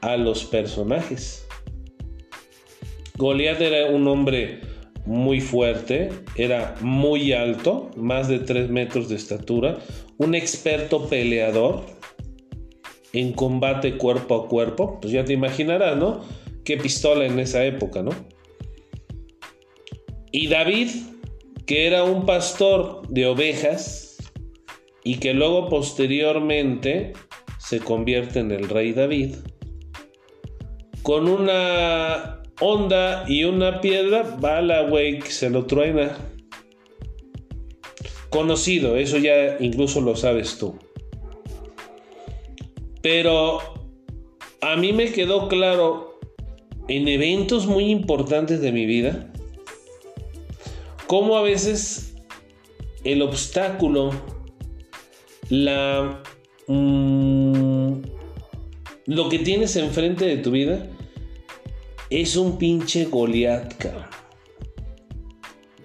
a 0.00 0.16
los 0.16 0.44
personajes. 0.44 1.46
Goliat 3.16 3.60
era 3.60 3.86
un 3.90 4.06
hombre 4.06 4.60
muy 5.04 5.40
fuerte, 5.40 6.10
era 6.36 6.76
muy 6.80 7.32
alto, 7.32 7.90
más 7.96 8.28
de 8.28 8.38
3 8.38 8.70
metros 8.70 9.08
de 9.08 9.16
estatura, 9.16 9.78
un 10.18 10.34
experto 10.34 11.08
peleador 11.08 11.84
en 13.12 13.32
combate 13.32 13.96
cuerpo 13.96 14.34
a 14.36 14.48
cuerpo, 14.48 14.98
pues 15.00 15.12
ya 15.12 15.24
te 15.24 15.32
imaginarás, 15.32 15.96
¿no? 15.96 16.20
Qué 16.64 16.76
pistola 16.76 17.24
en 17.24 17.38
esa 17.40 17.64
época, 17.64 18.02
¿no? 18.02 18.10
Y 20.30 20.48
David, 20.48 20.88
que 21.68 21.86
era 21.86 22.02
un 22.02 22.24
pastor 22.24 23.06
de 23.08 23.26
ovejas 23.26 24.16
y 25.04 25.18
que 25.18 25.34
luego 25.34 25.68
posteriormente 25.68 27.12
se 27.58 27.78
convierte 27.78 28.38
en 28.38 28.52
el 28.52 28.70
rey 28.70 28.94
David, 28.94 29.34
con 31.02 31.28
una 31.28 32.42
onda 32.58 33.26
y 33.28 33.44
una 33.44 33.82
piedra, 33.82 34.38
bala, 34.40 34.88
güey, 34.88 35.18
que 35.18 35.30
se 35.30 35.50
lo 35.50 35.66
truena. 35.66 36.16
Conocido, 38.30 38.96
eso 38.96 39.18
ya 39.18 39.58
incluso 39.60 40.00
lo 40.00 40.16
sabes 40.16 40.56
tú. 40.56 40.78
Pero 43.02 43.58
a 44.62 44.74
mí 44.76 44.94
me 44.94 45.12
quedó 45.12 45.48
claro 45.48 46.18
en 46.88 47.08
eventos 47.08 47.66
muy 47.66 47.90
importantes 47.90 48.62
de 48.62 48.72
mi 48.72 48.86
vida 48.86 49.30
cómo 51.08 51.36
a 51.36 51.42
veces 51.42 52.14
el 53.02 53.22
obstáculo, 53.22 54.12
la... 55.48 56.22
Mm, 56.68 57.94
lo 59.06 59.28
que 59.30 59.38
tienes 59.38 59.74
enfrente 59.76 60.26
de 60.26 60.36
tu 60.36 60.50
vida 60.50 60.86
es 62.10 62.36
un 62.36 62.58
pinche 62.58 63.06
Goliat. 63.06 63.74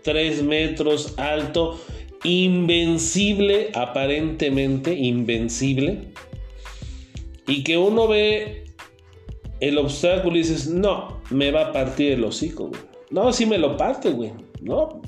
Tres 0.04 0.44
metros 0.44 1.14
alto, 1.18 1.80
invencible, 2.26 3.72
aparentemente 3.74 4.94
invencible. 4.94 6.10
Y 7.48 7.64
que 7.64 7.78
uno 7.78 8.10
ve 8.10 8.66
el 9.62 9.78
obstáculo 9.78 10.36
y 10.36 10.40
dices, 10.40 10.68
no, 10.68 11.22
me 11.30 11.52
va 11.52 11.68
a 11.68 11.72
partir 11.72 12.12
el 12.12 12.26
hocico, 12.26 12.68
güey. 12.68 12.82
No, 13.10 13.32
sí 13.32 13.46
me 13.46 13.58
lo 13.58 13.78
parte, 13.78 14.10
güey. 14.10 14.32
No. 14.64 15.02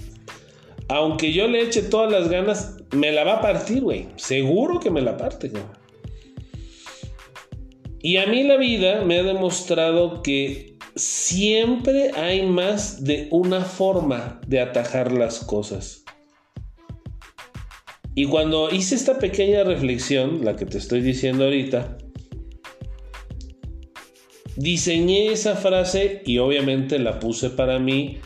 Aunque 0.87 1.33
yo 1.33 1.47
le 1.47 1.61
eche 1.61 1.81
todas 1.81 2.11
las 2.11 2.29
ganas, 2.29 2.77
me 2.91 3.11
la 3.11 3.23
va 3.23 3.35
a 3.35 3.41
partir, 3.41 3.81
güey. 3.81 4.07
Seguro 4.17 4.79
que 4.79 4.91
me 4.91 5.01
la 5.01 5.17
parte, 5.17 5.49
güey. 5.49 5.63
Y 8.01 8.17
a 8.17 8.27
mí 8.27 8.43
la 8.43 8.57
vida 8.57 9.03
me 9.03 9.19
ha 9.19 9.23
demostrado 9.23 10.21
que 10.21 10.77
siempre 10.95 12.11
hay 12.15 12.45
más 12.45 13.03
de 13.03 13.27
una 13.31 13.61
forma 13.61 14.39
de 14.45 14.59
atajar 14.61 15.11
las 15.11 15.39
cosas. 15.39 16.05
Y 18.13 18.25
cuando 18.25 18.69
hice 18.69 18.95
esta 18.95 19.17
pequeña 19.17 19.63
reflexión, 19.63 20.45
la 20.45 20.55
que 20.55 20.65
te 20.65 20.77
estoy 20.77 21.01
diciendo 21.01 21.45
ahorita, 21.45 21.97
diseñé 24.55 25.31
esa 25.31 25.55
frase 25.55 26.21
y 26.25 26.37
obviamente 26.37 26.99
la 26.99 27.19
puse 27.19 27.49
para 27.49 27.79
mí 27.79 28.19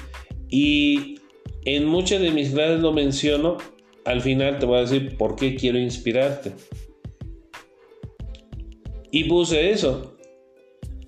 y 0.49 1.18
en 1.65 1.85
muchas 1.85 2.21
de 2.21 2.31
mis 2.31 2.49
clases 2.51 2.79
lo 2.79 2.93
menciono. 2.93 3.57
Al 4.05 4.21
final 4.21 4.59
te 4.59 4.65
voy 4.65 4.77
a 4.77 4.81
decir 4.81 5.17
por 5.17 5.35
qué 5.35 5.55
quiero 5.55 5.77
inspirarte. 5.77 6.53
Y 9.11 9.25
puse 9.25 9.71
eso 9.71 10.15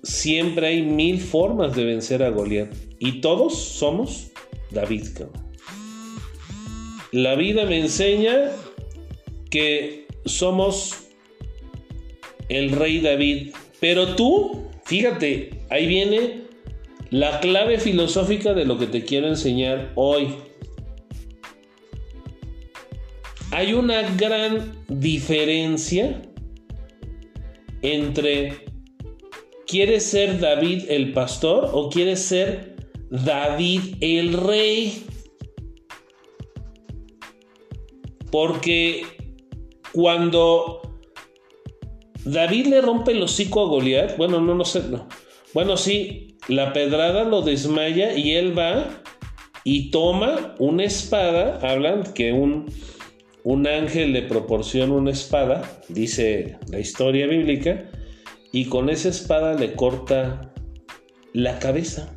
siempre 0.02 0.66
hay 0.68 0.82
mil 0.82 1.20
formas 1.20 1.74
de 1.76 1.84
vencer 1.84 2.22
a 2.22 2.30
Goliat. 2.30 2.72
Y 2.98 3.20
todos 3.20 3.58
somos 3.58 4.30
David. 4.70 5.06
La 7.12 7.34
vida 7.34 7.64
me 7.66 7.80
enseña 7.80 8.52
que 9.50 10.06
somos 10.24 11.08
el 12.48 12.70
rey 12.72 13.00
David. 13.00 13.52
Pero 13.80 14.14
tú, 14.14 14.68
fíjate, 14.84 15.64
ahí 15.70 15.86
viene 15.86 16.44
la 17.12 17.38
clave 17.38 17.78
filosófica 17.78 18.54
de 18.54 18.64
lo 18.64 18.78
que 18.78 18.88
te 18.88 19.04
quiero 19.04 19.28
enseñar 19.28 19.92
hoy. 19.94 20.34
Hay 23.52 23.74
una 23.74 24.02
gran 24.16 24.72
diferencia 24.88 26.22
entre 27.82 28.72
¿Quieres 29.72 30.04
ser 30.04 30.38
David 30.38 30.84
el 30.90 31.14
pastor 31.14 31.70
o 31.72 31.88
quieres 31.88 32.20
ser 32.20 32.76
David 33.08 33.96
el 34.02 34.34
rey? 34.34 35.06
Porque 38.30 39.06
cuando 39.92 40.82
David 42.26 42.66
le 42.66 42.82
rompe 42.82 43.12
el 43.12 43.22
hocico 43.22 43.62
a 43.62 43.68
Goliat, 43.68 44.18
bueno, 44.18 44.42
no, 44.42 44.54
no 44.54 44.64
sé, 44.66 44.82
no. 44.90 45.08
Bueno, 45.54 45.78
sí, 45.78 46.31
la 46.48 46.72
pedrada 46.72 47.24
lo 47.24 47.42
desmaya 47.42 48.16
y 48.16 48.32
él 48.32 48.56
va 48.58 49.02
y 49.64 49.90
toma 49.90 50.54
una 50.58 50.84
espada. 50.84 51.58
Hablan 51.62 52.02
que 52.14 52.32
un, 52.32 52.66
un 53.44 53.66
ángel 53.66 54.12
le 54.12 54.22
proporciona 54.22 54.92
una 54.92 55.10
espada, 55.10 55.62
dice 55.88 56.58
la 56.70 56.80
historia 56.80 57.26
bíblica 57.26 57.90
y 58.52 58.66
con 58.66 58.90
esa 58.90 59.08
espada 59.08 59.54
le 59.54 59.74
corta 59.74 60.52
la 61.32 61.58
cabeza. 61.58 62.16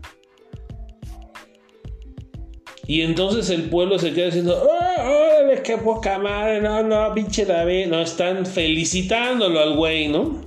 Y 2.88 3.02
entonces 3.02 3.50
el 3.50 3.64
pueblo 3.64 3.98
se 3.98 4.14
queda 4.14 4.28
diciendo, 4.28 4.62
¡Oh, 4.64 5.16
qué 5.64 5.78
poca 5.78 6.20
madre! 6.20 6.62
No, 6.62 6.84
no, 6.84 7.14
pinche 7.14 7.46
David. 7.46 7.88
No, 7.88 8.02
están 8.02 8.46
felicitándolo 8.46 9.60
al 9.60 9.76
güey, 9.76 10.08
¿no? 10.08 10.45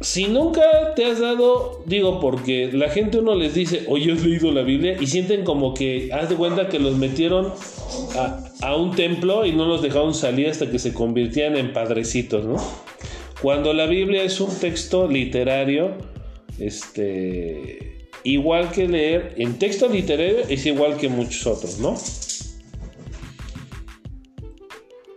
Si 0.00 0.28
nunca 0.28 0.94
te 0.96 1.04
has 1.04 1.20
dado, 1.20 1.82
digo, 1.84 2.20
porque 2.20 2.70
la 2.72 2.88
gente 2.88 3.18
uno 3.18 3.34
les 3.34 3.54
dice, 3.54 3.84
oye, 3.86 4.12
has 4.12 4.24
leído 4.24 4.50
la 4.50 4.62
Biblia 4.62 4.96
y 4.98 5.06
sienten 5.06 5.44
como 5.44 5.74
que, 5.74 6.10
haz 6.12 6.30
de 6.30 6.36
cuenta 6.36 6.68
que 6.68 6.78
los 6.78 6.96
metieron 6.96 7.52
a, 8.16 8.44
a 8.62 8.76
un 8.76 8.92
templo 8.92 9.44
y 9.44 9.52
no 9.52 9.66
los 9.66 9.82
dejaron 9.82 10.14
salir 10.14 10.48
hasta 10.48 10.70
que 10.70 10.78
se 10.78 10.94
convirtieran 10.94 11.58
en 11.58 11.74
padrecitos, 11.74 12.46
¿no? 12.46 12.56
Cuando 13.42 13.74
la 13.74 13.86
Biblia 13.86 14.22
es 14.22 14.40
un 14.40 14.54
texto 14.58 15.06
literario, 15.06 15.98
este, 16.58 18.08
igual 18.24 18.70
que 18.70 18.88
leer, 18.88 19.34
en 19.36 19.58
texto 19.58 19.86
literario 19.86 20.38
es 20.48 20.64
igual 20.64 20.96
que 20.96 21.10
muchos 21.10 21.46
otros, 21.46 21.78
¿no? 21.78 21.94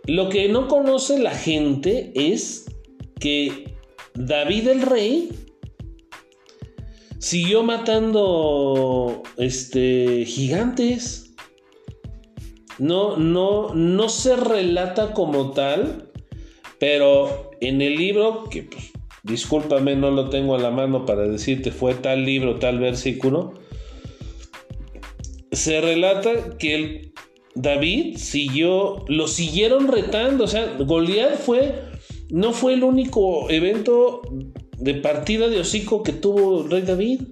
Lo 0.06 0.28
que 0.28 0.48
no 0.48 0.68
conoce 0.68 1.18
la 1.18 1.34
gente 1.34 2.12
es 2.14 2.66
que 3.18 3.73
David 4.14 4.68
el 4.68 4.82
rey 4.82 5.28
siguió 7.18 7.62
matando 7.62 9.22
este, 9.36 10.24
gigantes. 10.26 11.34
No, 12.78 13.16
no, 13.16 13.74
no 13.74 14.08
se 14.08 14.36
relata 14.36 15.12
como 15.14 15.52
tal, 15.52 16.10
pero 16.78 17.50
en 17.60 17.82
el 17.82 17.96
libro, 17.96 18.44
que 18.50 18.64
pues, 18.64 18.92
discúlpame, 19.22 19.96
no 19.96 20.10
lo 20.10 20.28
tengo 20.28 20.54
a 20.54 20.58
la 20.58 20.70
mano 20.70 21.06
para 21.06 21.22
decirte 21.22 21.70
fue 21.70 21.94
tal 21.94 22.24
libro, 22.24 22.58
tal 22.58 22.78
versículo, 22.78 23.54
se 25.52 25.80
relata 25.80 26.58
que 26.58 26.74
él 26.74 27.14
David 27.54 28.16
siguió, 28.16 29.04
lo 29.08 29.28
siguieron 29.28 29.88
retando, 29.88 30.44
o 30.44 30.48
sea, 30.48 30.76
Goliat 30.78 31.38
fue, 31.38 31.74
no 32.30 32.52
fue 32.52 32.74
el 32.74 32.84
único 32.84 33.50
evento 33.50 34.22
de 34.78 34.94
partida 34.94 35.48
de 35.48 35.60
hocico 35.60 36.02
que 36.02 36.12
tuvo 36.12 36.66
rey 36.66 36.82
David. 36.82 37.22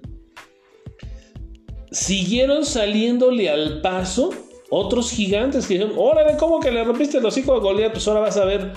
Siguieron 1.90 2.64
saliéndole 2.64 3.50
al 3.50 3.80
paso 3.80 4.30
otros 4.70 5.10
gigantes 5.10 5.66
que 5.66 5.74
dijeron, 5.74 5.94
órale, 5.98 6.36
¿cómo 6.38 6.60
que 6.60 6.70
le 6.70 6.82
rompiste 6.82 7.18
el 7.18 7.26
hocico 7.26 7.54
a 7.54 7.58
Goliat? 7.58 7.92
Pues 7.92 8.08
ahora 8.08 8.20
vas 8.20 8.38
a 8.38 8.44
ver. 8.44 8.72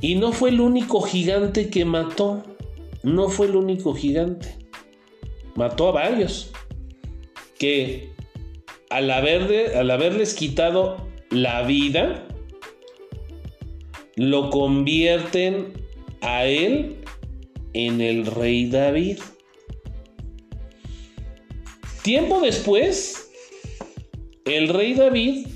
Y 0.00 0.14
no 0.14 0.32
fue 0.32 0.50
el 0.50 0.60
único 0.60 1.02
gigante 1.02 1.68
que 1.68 1.84
mató. 1.84 2.42
No 3.02 3.28
fue 3.28 3.46
el 3.46 3.56
único 3.56 3.94
gigante. 3.94 4.56
Mató 5.54 5.88
a 5.88 5.92
varios. 5.92 6.50
Que 7.58 8.14
al, 8.88 9.10
al 9.10 9.90
haberles 9.90 10.34
quitado 10.34 10.96
la 11.30 11.62
vida, 11.62 12.26
lo 14.16 14.50
convierten 14.50 15.72
a 16.20 16.44
él 16.46 16.96
en 17.72 18.00
el 18.00 18.26
rey 18.26 18.68
David. 18.68 19.18
Tiempo 22.02 22.40
después, 22.40 23.30
el 24.44 24.68
rey 24.68 24.94
David 24.94 25.46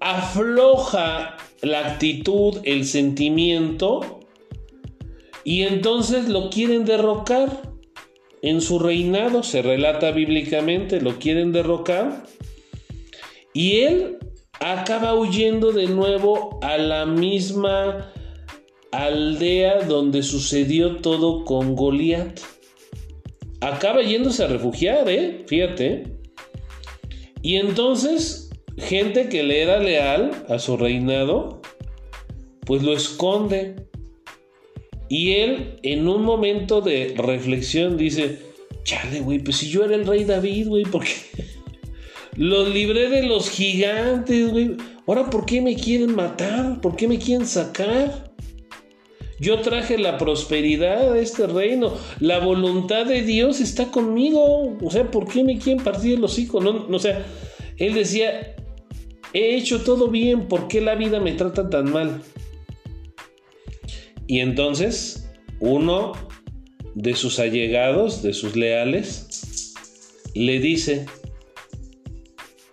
afloja 0.00 1.36
la 1.60 1.92
actitud, 1.92 2.58
el 2.64 2.84
sentimiento, 2.84 4.20
y 5.44 5.62
entonces 5.62 6.28
lo 6.28 6.50
quieren 6.50 6.84
derrocar 6.84 7.72
en 8.42 8.60
su 8.60 8.78
reinado, 8.78 9.42
se 9.42 9.62
relata 9.62 10.10
bíblicamente, 10.10 11.00
lo 11.00 11.18
quieren 11.18 11.52
derrocar, 11.52 12.24
y 13.52 13.80
él 13.82 14.18
acaba 14.62 15.14
huyendo 15.14 15.72
de 15.72 15.86
nuevo 15.86 16.60
a 16.62 16.78
la 16.78 17.04
misma 17.04 18.12
aldea 18.92 19.82
donde 19.82 20.22
sucedió 20.22 20.96
todo 20.98 21.44
con 21.44 21.74
Goliat. 21.74 22.38
Acaba 23.60 24.02
yéndose 24.02 24.44
a 24.44 24.46
refugiar, 24.46 25.08
¿eh? 25.08 25.44
Fíjate. 25.46 26.04
Y 27.42 27.56
entonces, 27.56 28.50
gente 28.78 29.28
que 29.28 29.42
le 29.42 29.62
era 29.62 29.78
leal 29.80 30.44
a 30.48 30.60
su 30.60 30.76
reinado, 30.76 31.60
pues 32.64 32.84
lo 32.84 32.92
esconde. 32.92 33.86
Y 35.08 35.32
él, 35.32 35.80
en 35.82 36.06
un 36.06 36.22
momento 36.22 36.80
de 36.80 37.14
reflexión, 37.16 37.96
dice: 37.96 38.38
Chale, 38.84 39.20
güey, 39.20 39.40
pues 39.40 39.56
si 39.56 39.68
yo 39.68 39.84
era 39.84 39.96
el 39.96 40.06
rey 40.06 40.24
David, 40.24 40.68
güey, 40.68 40.84
¿por 40.84 41.02
qué? 41.02 41.51
Los 42.36 42.72
libré 42.72 43.10
de 43.10 43.24
los 43.24 43.50
gigantes. 43.50 44.50
Ahora, 45.06 45.28
¿por 45.28 45.44
qué 45.44 45.60
me 45.60 45.76
quieren 45.76 46.14
matar? 46.14 46.80
¿Por 46.80 46.96
qué 46.96 47.06
me 47.06 47.18
quieren 47.18 47.46
sacar? 47.46 48.32
Yo 49.38 49.60
traje 49.60 49.98
la 49.98 50.18
prosperidad 50.18 51.12
a 51.12 51.18
este 51.18 51.46
reino. 51.46 51.94
La 52.20 52.38
voluntad 52.38 53.06
de 53.06 53.22
Dios 53.22 53.60
está 53.60 53.90
conmigo. 53.90 54.78
O 54.80 54.90
sea, 54.90 55.10
¿por 55.10 55.28
qué 55.28 55.44
me 55.44 55.58
quieren 55.58 55.82
partir 55.82 56.18
los 56.18 56.38
hijos? 56.38 56.62
No, 56.62 56.86
o 56.88 56.98
sea, 56.98 57.26
él 57.76 57.94
decía, 57.94 58.54
he 59.32 59.56
hecho 59.56 59.82
todo 59.82 60.08
bien, 60.08 60.48
¿por 60.48 60.68
qué 60.68 60.80
la 60.80 60.94
vida 60.94 61.20
me 61.20 61.32
trata 61.32 61.68
tan 61.68 61.90
mal? 61.90 62.22
Y 64.26 64.38
entonces, 64.38 65.28
uno 65.60 66.12
de 66.94 67.14
sus 67.14 67.38
allegados, 67.38 68.22
de 68.22 68.32
sus 68.32 68.56
leales, 68.56 69.74
le 70.34 70.60
dice, 70.60 71.06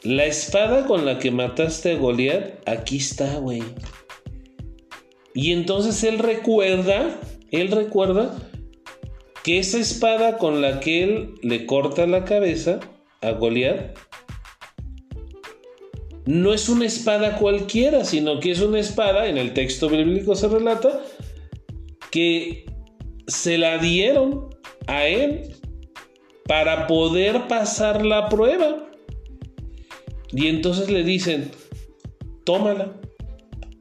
la 0.10 0.26
espada 0.26 0.88
con 0.88 1.06
la 1.06 1.20
que 1.20 1.30
mataste 1.30 1.92
a 1.92 1.96
Goliat, 1.96 2.68
aquí 2.68 2.98
está, 2.98 3.36
güey. 3.36 3.62
Y 5.36 5.52
entonces 5.52 6.04
él 6.04 6.18
recuerda, 6.18 7.20
él 7.52 7.70
recuerda 7.70 8.36
que 9.44 9.60
esa 9.60 9.78
espada 9.78 10.40
con 10.40 10.64
la 10.64 10.80
que 10.80 11.04
él 11.04 11.36
le 11.44 11.68
corta 11.68 12.08
la 12.08 12.26
cabeza 12.26 12.80
a 13.22 13.34
Goliat 13.34 13.96
no 16.26 16.56
es 16.56 16.70
una 16.70 16.88
espada 16.88 17.38
cualquiera, 17.38 18.04
sino 18.04 18.40
que 18.40 18.50
es 18.50 18.62
una 18.62 18.80
espada, 18.80 19.28
en 19.28 19.38
el 19.38 19.54
texto 19.54 19.90
bíblico 19.90 20.34
se 20.34 20.48
relata, 20.48 21.04
que 22.10 22.66
se 23.28 23.60
la 23.60 23.78
dieron 23.78 24.50
a 24.88 25.06
él 25.06 25.56
para 26.48 26.88
poder 26.88 27.48
pasar 27.48 28.04
la 28.04 28.28
prueba. 28.28 28.89
Y 30.32 30.48
entonces 30.48 30.90
le 30.90 31.04
dicen, 31.04 31.52
tómala 32.44 32.94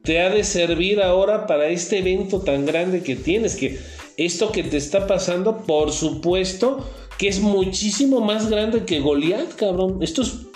te 0.08 0.20
ha 0.20 0.30
de 0.30 0.42
servir 0.42 1.02
ahora 1.02 1.46
para 1.46 1.68
este 1.68 1.98
evento 1.98 2.40
tan 2.40 2.64
grande 2.64 3.02
que 3.02 3.14
tienes, 3.14 3.56
que 3.56 3.78
esto 4.16 4.52
que 4.52 4.62
te 4.62 4.78
está 4.78 5.06
pasando, 5.06 5.66
por 5.66 5.92
supuesto, 5.92 6.82
que 7.18 7.28
es 7.28 7.40
muchísimo 7.40 8.22
más 8.22 8.48
grande 8.48 8.86
que 8.86 9.00
Goliat, 9.00 9.54
cabrón. 9.54 9.98
Esto 10.00 10.22
es 10.22 10.46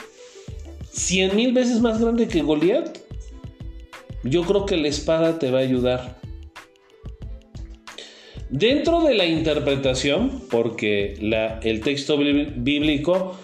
cien 0.91 1.37
mil 1.37 1.53
veces 1.53 1.83
más 1.83 2.01
grande 2.01 2.29
que 2.29 2.41
Goliat. 2.41 2.97
Yo 4.25 4.41
creo 4.45 4.65
que 4.65 4.79
la 4.79 4.89
espada 4.89 5.39
te 5.39 5.51
va 5.51 5.59
a 5.59 5.63
ayudar. 5.63 6.19
Dentro 8.49 9.03
de 9.03 9.13
la 9.13 9.27
interpretación, 9.27 10.45
porque 10.51 11.19
el 11.63 11.81
texto 11.83 12.17
bíblico, 12.17 13.37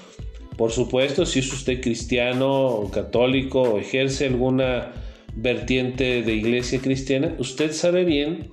por 0.58 0.72
supuesto, 0.72 1.24
si 1.24 1.38
es 1.38 1.52
usted 1.52 1.80
cristiano 1.80 2.66
o 2.66 2.90
católico 2.90 3.62
o 3.62 3.78
ejerce 3.78 4.26
alguna 4.26 4.92
vertiente 5.36 6.22
de 6.22 6.34
iglesia 6.34 6.80
cristiana, 6.80 7.36
usted 7.38 7.70
sabe 7.72 8.04
bien 8.04 8.52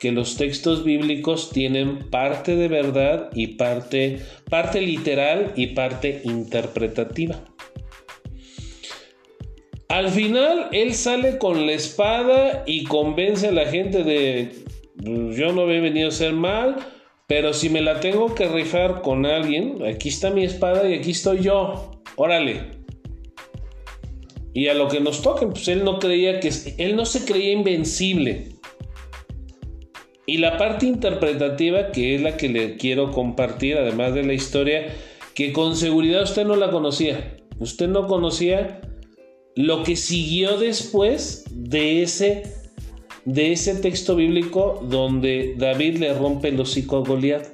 que 0.00 0.10
los 0.10 0.36
textos 0.36 0.82
bíblicos 0.82 1.50
tienen 1.50 2.10
parte 2.10 2.56
de 2.56 2.66
verdad 2.66 3.30
y 3.34 3.54
parte, 3.54 4.18
parte 4.50 4.80
literal 4.80 5.52
y 5.54 5.68
parte 5.68 6.22
interpretativa. 6.24 7.40
Al 9.88 10.10
final, 10.10 10.70
él 10.72 10.92
sale 10.92 11.38
con 11.38 11.66
la 11.66 11.72
espada 11.72 12.64
y 12.66 12.82
convence 12.82 13.46
a 13.46 13.52
la 13.52 13.66
gente 13.66 14.02
de, 14.02 14.50
yo 14.96 15.52
no 15.52 15.70
he 15.70 15.78
venido 15.78 16.08
a 16.08 16.12
ser 16.12 16.32
mal, 16.32 16.97
pero 17.28 17.54
si 17.54 17.70
me 17.70 17.80
la 17.80 18.00
tengo 18.00 18.34
que 18.34 18.48
rifar 18.48 19.02
con 19.02 19.24
alguien, 19.26 19.84
aquí 19.86 20.08
está 20.08 20.30
mi 20.30 20.42
espada 20.42 20.88
y 20.88 20.94
aquí 20.94 21.12
estoy 21.12 21.42
yo. 21.42 21.92
Órale, 22.16 22.78
y 24.58 24.66
a 24.66 24.74
lo 24.74 24.88
que 24.88 24.98
nos 24.98 25.22
toque, 25.22 25.46
pues 25.46 25.68
él 25.68 25.84
no 25.84 26.00
creía 26.00 26.40
que, 26.40 26.50
él 26.78 26.96
no 26.96 27.06
se 27.06 27.24
creía 27.24 27.52
invencible. 27.52 28.48
Y 30.26 30.38
la 30.38 30.58
parte 30.58 30.86
interpretativa, 30.86 31.92
que 31.92 32.16
es 32.16 32.22
la 32.22 32.36
que 32.36 32.48
le 32.48 32.76
quiero 32.76 33.12
compartir, 33.12 33.76
además 33.76 34.14
de 34.14 34.24
la 34.24 34.32
historia, 34.32 34.92
que 35.36 35.52
con 35.52 35.76
seguridad 35.76 36.24
usted 36.24 36.44
no 36.44 36.56
la 36.56 36.72
conocía. 36.72 37.36
Usted 37.60 37.86
no 37.86 38.08
conocía 38.08 38.80
lo 39.54 39.84
que 39.84 39.94
siguió 39.94 40.58
después 40.58 41.44
de 41.52 42.02
ese, 42.02 42.42
de 43.28 43.52
ese 43.52 43.74
texto 43.74 44.16
bíblico 44.16 44.80
donde 44.88 45.54
David 45.58 45.98
le 45.98 46.14
rompe 46.14 46.48
el 46.48 46.58
hocico 46.58 46.96
a 46.96 47.00
Goliat. 47.00 47.46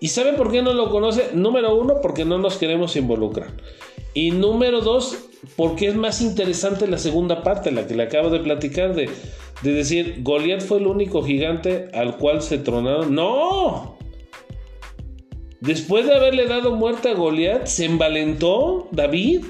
¿Y 0.00 0.08
sabe 0.08 0.32
por 0.32 0.50
qué 0.50 0.62
no 0.62 0.72
lo 0.72 0.90
conoce? 0.90 1.32
Número 1.34 1.76
uno, 1.76 1.96
porque 2.00 2.24
no 2.24 2.38
nos 2.38 2.56
queremos 2.56 2.96
involucrar. 2.96 3.50
Y 4.14 4.30
número 4.30 4.80
dos, 4.80 5.18
porque 5.54 5.88
es 5.88 5.96
más 5.96 6.22
interesante 6.22 6.86
la 6.86 6.96
segunda 6.96 7.42
parte, 7.42 7.70
la 7.70 7.86
que 7.86 7.94
le 7.94 8.04
acabo 8.04 8.30
de 8.30 8.40
platicar, 8.40 8.94
de, 8.94 9.10
decir, 9.62 10.22
Goliat 10.22 10.62
fue 10.62 10.78
el 10.78 10.86
único 10.86 11.22
gigante 11.22 11.90
al 11.92 12.16
cual 12.16 12.40
se 12.40 12.56
tronaron. 12.56 13.14
¡No! 13.14 13.98
Después 15.60 16.06
de 16.06 16.14
haberle 16.14 16.46
dado 16.46 16.74
muerte 16.74 17.10
a 17.10 17.14
Goliat, 17.14 17.66
se 17.66 17.84
envalentó 17.84 18.88
David 18.92 19.44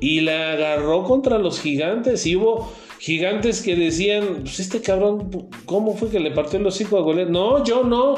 y 0.00 0.20
la 0.20 0.52
agarró 0.52 1.04
contra 1.04 1.36
los 1.36 1.60
gigantes. 1.60 2.24
Y 2.24 2.36
hubo 2.36 2.72
gigantes 2.98 3.62
que 3.62 3.76
decían: 3.76 4.40
pues 4.42 4.60
Este 4.60 4.80
cabrón, 4.80 5.48
¿cómo 5.64 5.96
fue 5.96 6.10
que 6.10 6.20
le 6.20 6.30
partió 6.30 6.58
el 6.58 6.66
hocico 6.66 6.98
a 6.98 7.02
Goliat? 7.02 7.28
No, 7.28 7.64
yo 7.64 7.84
no. 7.84 8.16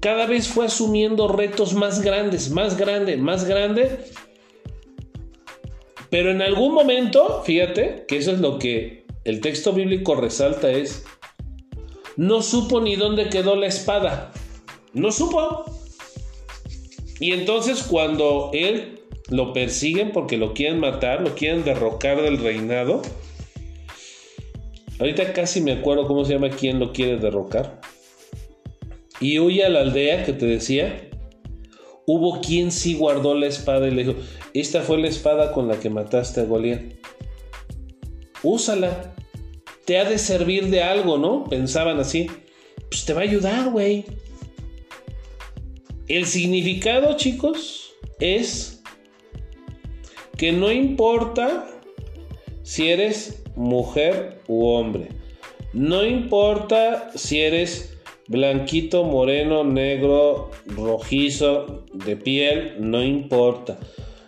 Cada 0.00 0.26
vez 0.26 0.48
fue 0.48 0.64
asumiendo 0.64 1.28
retos 1.28 1.74
más 1.74 2.00
grandes, 2.00 2.50
más 2.50 2.78
grande, 2.78 3.16
más 3.18 3.44
grande 3.44 3.98
pero 6.10 6.32
en 6.32 6.42
algún 6.42 6.74
momento, 6.74 7.42
fíjate, 7.44 8.04
que 8.06 8.18
eso 8.18 8.32
es 8.32 8.40
lo 8.40 8.58
que 8.58 9.04
el 9.24 9.40
texto 9.40 9.72
bíblico 9.72 10.16
resalta 10.16 10.70
es, 10.70 11.04
no 12.16 12.42
supo 12.42 12.80
ni 12.80 12.96
dónde 12.96 13.28
quedó 13.28 13.54
la 13.54 13.68
espada. 13.68 14.32
No 14.92 15.12
supo. 15.12 15.64
Y 17.20 17.32
entonces 17.32 17.84
cuando 17.84 18.50
él 18.52 19.02
lo 19.28 19.52
persiguen 19.52 20.10
porque 20.10 20.36
lo 20.36 20.52
quieren 20.52 20.80
matar, 20.80 21.22
lo 21.22 21.36
quieren 21.36 21.64
derrocar 21.64 22.20
del 22.20 22.38
reinado. 22.38 23.02
Ahorita 25.00 25.32
casi 25.32 25.62
me 25.62 25.72
acuerdo 25.72 26.06
cómo 26.06 26.26
se 26.26 26.34
llama 26.34 26.50
quién 26.50 26.78
lo 26.78 26.92
quiere 26.92 27.16
derrocar. 27.16 27.80
Y 29.18 29.38
huye 29.38 29.64
a 29.64 29.70
la 29.70 29.80
aldea 29.80 30.24
que 30.24 30.34
te 30.34 30.44
decía. 30.44 31.08
Hubo 32.06 32.40
quien 32.40 32.70
sí 32.70 32.94
guardó 32.94 33.34
la 33.34 33.46
espada 33.46 33.88
y 33.88 33.92
le 33.92 34.04
dijo, 34.04 34.18
esta 34.52 34.82
fue 34.82 34.98
la 34.98 35.08
espada 35.08 35.52
con 35.52 35.68
la 35.68 35.80
que 35.80 35.88
mataste 35.88 36.40
a 36.40 36.44
Goliat. 36.44 36.82
Úsala. 38.42 39.14
Te 39.86 39.98
ha 39.98 40.04
de 40.04 40.18
servir 40.18 40.68
de 40.68 40.82
algo, 40.82 41.16
¿no? 41.16 41.44
Pensaban 41.44 41.98
así. 41.98 42.30
Pues 42.90 43.04
te 43.06 43.14
va 43.14 43.20
a 43.20 43.24
ayudar, 43.24 43.70
güey. 43.70 44.04
El 46.08 46.26
significado, 46.26 47.16
chicos, 47.16 47.92
es 48.18 48.82
que 50.36 50.52
no 50.52 50.70
importa 50.70 51.66
si 52.62 52.88
eres 52.88 53.39
mujer 53.60 54.40
u 54.48 54.66
hombre. 54.66 55.08
No 55.72 56.04
importa 56.04 57.10
si 57.14 57.40
eres 57.40 57.96
blanquito, 58.26 59.04
moreno, 59.04 59.64
negro, 59.64 60.50
rojizo, 60.66 61.84
de 61.92 62.16
piel, 62.16 62.76
no 62.78 63.02
importa. 63.02 63.78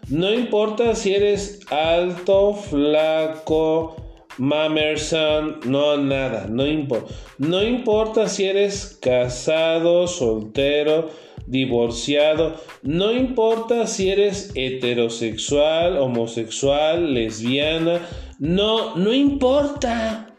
No 0.08 0.32
importa 0.32 0.94
si 0.94 1.14
eres 1.14 1.60
alto, 1.70 2.54
flaco, 2.54 3.96
mamerson, 4.36 5.60
no 5.64 5.96
nada, 5.96 6.46
no 6.48 6.66
importa. 6.66 7.14
No 7.38 7.62
importa 7.62 8.28
si 8.28 8.44
eres 8.44 8.98
casado, 9.00 10.06
soltero, 10.08 11.10
divorciado, 11.46 12.54
no 12.82 13.12
importa 13.12 13.86
si 13.86 14.10
eres 14.10 14.52
heterosexual, 14.54 15.96
homosexual, 15.96 17.14
lesbiana, 17.14 18.00
no, 18.42 18.96
no 18.96 19.14
importa. 19.14 20.36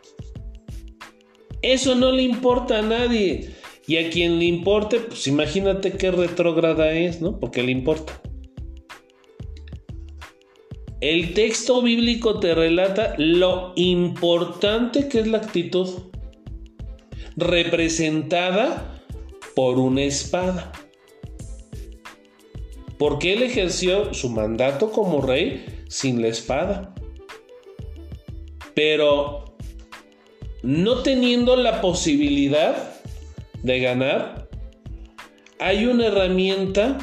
Eso 1.61 1.95
no 1.95 2.11
le 2.11 2.23
importa 2.23 2.79
a 2.79 2.81
nadie. 2.81 3.51
Y 3.87 3.95
a 3.95 4.09
quien 4.09 4.39
le 4.39 4.45
importe, 4.45 4.99
pues 4.99 5.25
imagínate 5.25 5.93
qué 5.93 6.11
retrógrada 6.11 6.91
es, 6.91 7.21
¿no? 7.21 7.39
Porque 7.39 7.63
le 7.63 7.71
importa. 7.71 8.21
El 10.99 11.33
texto 11.33 11.81
bíblico 11.81 12.41
te 12.41 12.53
relata 12.53 13.15
lo 13.17 13.71
importante 13.77 15.07
que 15.07 15.21
es 15.21 15.27
la 15.27 15.37
actitud 15.37 15.87
representada 17.37 19.01
por 19.55 19.79
una 19.79 20.01
espada. 20.01 20.73
Porque 22.97 23.31
él 23.31 23.43
ejerció 23.43 24.13
su 24.13 24.29
mandato 24.29 24.91
como 24.91 25.21
rey 25.21 25.85
sin 25.87 26.21
la 26.21 26.27
espada. 26.27 26.92
Pero 28.75 29.55
no 30.63 31.03
teniendo 31.03 31.55
la 31.55 31.81
posibilidad 31.81 32.75
de 33.61 33.79
ganar, 33.79 34.47
hay 35.59 35.85
una 35.85 36.07
herramienta 36.07 36.97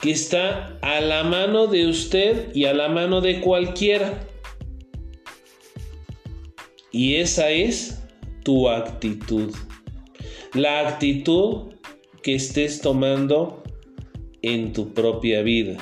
que 0.00 0.10
está 0.10 0.78
a 0.82 1.00
la 1.00 1.22
mano 1.22 1.68
de 1.68 1.86
usted 1.86 2.54
y 2.54 2.64
a 2.64 2.74
la 2.74 2.88
mano 2.88 3.20
de 3.20 3.40
cualquiera. 3.40 4.26
Y 6.90 7.14
esa 7.16 7.50
es 7.50 8.02
tu 8.42 8.68
actitud. 8.68 9.54
La 10.54 10.88
actitud 10.88 11.72
que 12.22 12.34
estés 12.34 12.80
tomando 12.80 13.62
en 14.42 14.72
tu 14.72 14.92
propia 14.92 15.42
vida. 15.42 15.78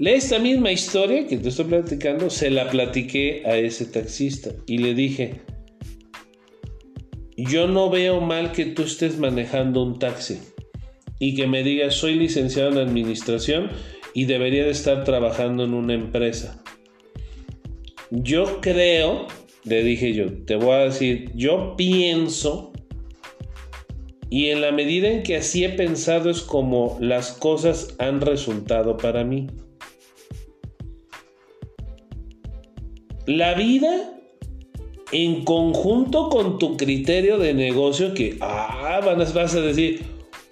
Esta 0.00 0.38
misma 0.38 0.70
historia 0.70 1.26
que 1.26 1.38
te 1.38 1.48
estoy 1.48 1.64
platicando, 1.64 2.30
se 2.30 2.50
la 2.50 2.70
platiqué 2.70 3.42
a 3.44 3.56
ese 3.56 3.84
taxista 3.84 4.50
y 4.66 4.78
le 4.78 4.94
dije, 4.94 5.40
yo 7.36 7.66
no 7.66 7.90
veo 7.90 8.20
mal 8.20 8.52
que 8.52 8.66
tú 8.66 8.82
estés 8.82 9.18
manejando 9.18 9.82
un 9.82 9.98
taxi 9.98 10.38
y 11.18 11.34
que 11.34 11.48
me 11.48 11.64
digas, 11.64 11.94
soy 11.94 12.14
licenciado 12.14 12.70
en 12.70 12.88
administración 12.88 13.70
y 14.14 14.26
debería 14.26 14.64
de 14.64 14.70
estar 14.70 15.02
trabajando 15.02 15.64
en 15.64 15.74
una 15.74 15.94
empresa. 15.94 16.62
Yo 18.12 18.60
creo, 18.60 19.26
le 19.64 19.82
dije 19.82 20.14
yo, 20.14 20.32
te 20.44 20.54
voy 20.54 20.74
a 20.74 20.84
decir, 20.84 21.32
yo 21.34 21.74
pienso 21.76 22.72
y 24.30 24.50
en 24.50 24.60
la 24.60 24.70
medida 24.70 25.08
en 25.08 25.24
que 25.24 25.36
así 25.36 25.64
he 25.64 25.70
pensado 25.70 26.30
es 26.30 26.40
como 26.40 26.98
las 27.00 27.32
cosas 27.32 27.96
han 27.98 28.20
resultado 28.20 28.96
para 28.96 29.24
mí. 29.24 29.48
La 33.28 33.52
vida 33.52 34.10
en 35.12 35.44
conjunto 35.44 36.30
con 36.30 36.58
tu 36.58 36.78
criterio 36.78 37.36
de 37.36 37.52
negocio 37.52 38.14
que, 38.14 38.38
ah, 38.40 39.02
vas 39.04 39.54
a 39.54 39.60
decir, 39.60 40.00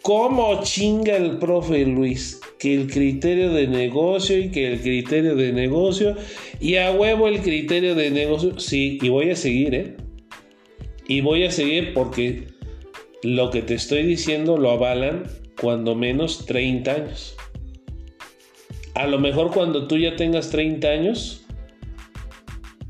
¿cómo 0.03 0.61
chinga 0.63 1.17
el 1.17 1.39
profe 1.39 1.87
Luis? 1.87 2.39
Que 2.59 2.75
el 2.75 2.91
criterio 2.93 3.51
de 3.55 3.67
negocio 3.67 4.37
y 4.37 4.51
que 4.51 4.75
el 4.75 4.83
criterio 4.83 5.37
de 5.37 5.55
negocio 5.55 6.17
y 6.61 6.75
a 6.77 6.93
huevo 6.93 7.29
el 7.29 7.41
criterio 7.41 7.95
de 7.95 8.11
negocio, 8.11 8.61
sí, 8.61 8.99
y 9.01 9.09
voy 9.09 9.31
a 9.31 9.37
seguir, 9.37 9.75
¿eh? 9.75 9.97
Y 11.09 11.23
voy 11.23 11.45
a 11.45 11.51
seguir 11.51 11.95
porque 11.95 12.49
lo 13.23 13.51
que 13.51 13.63
te 13.63 13.73
estoy 13.73 14.03
diciendo 14.03 14.59
lo 14.59 14.71
avalan 14.73 15.23
cuando 15.59 15.95
menos 15.95 16.45
30 16.45 16.93
años. 16.93 17.37
A 18.93 19.07
lo 19.07 19.19
mejor 19.19 19.51
cuando 19.51 19.87
tú 19.87 19.97
ya 19.97 20.15
tengas 20.15 20.51
30 20.51 20.89
años, 20.89 21.46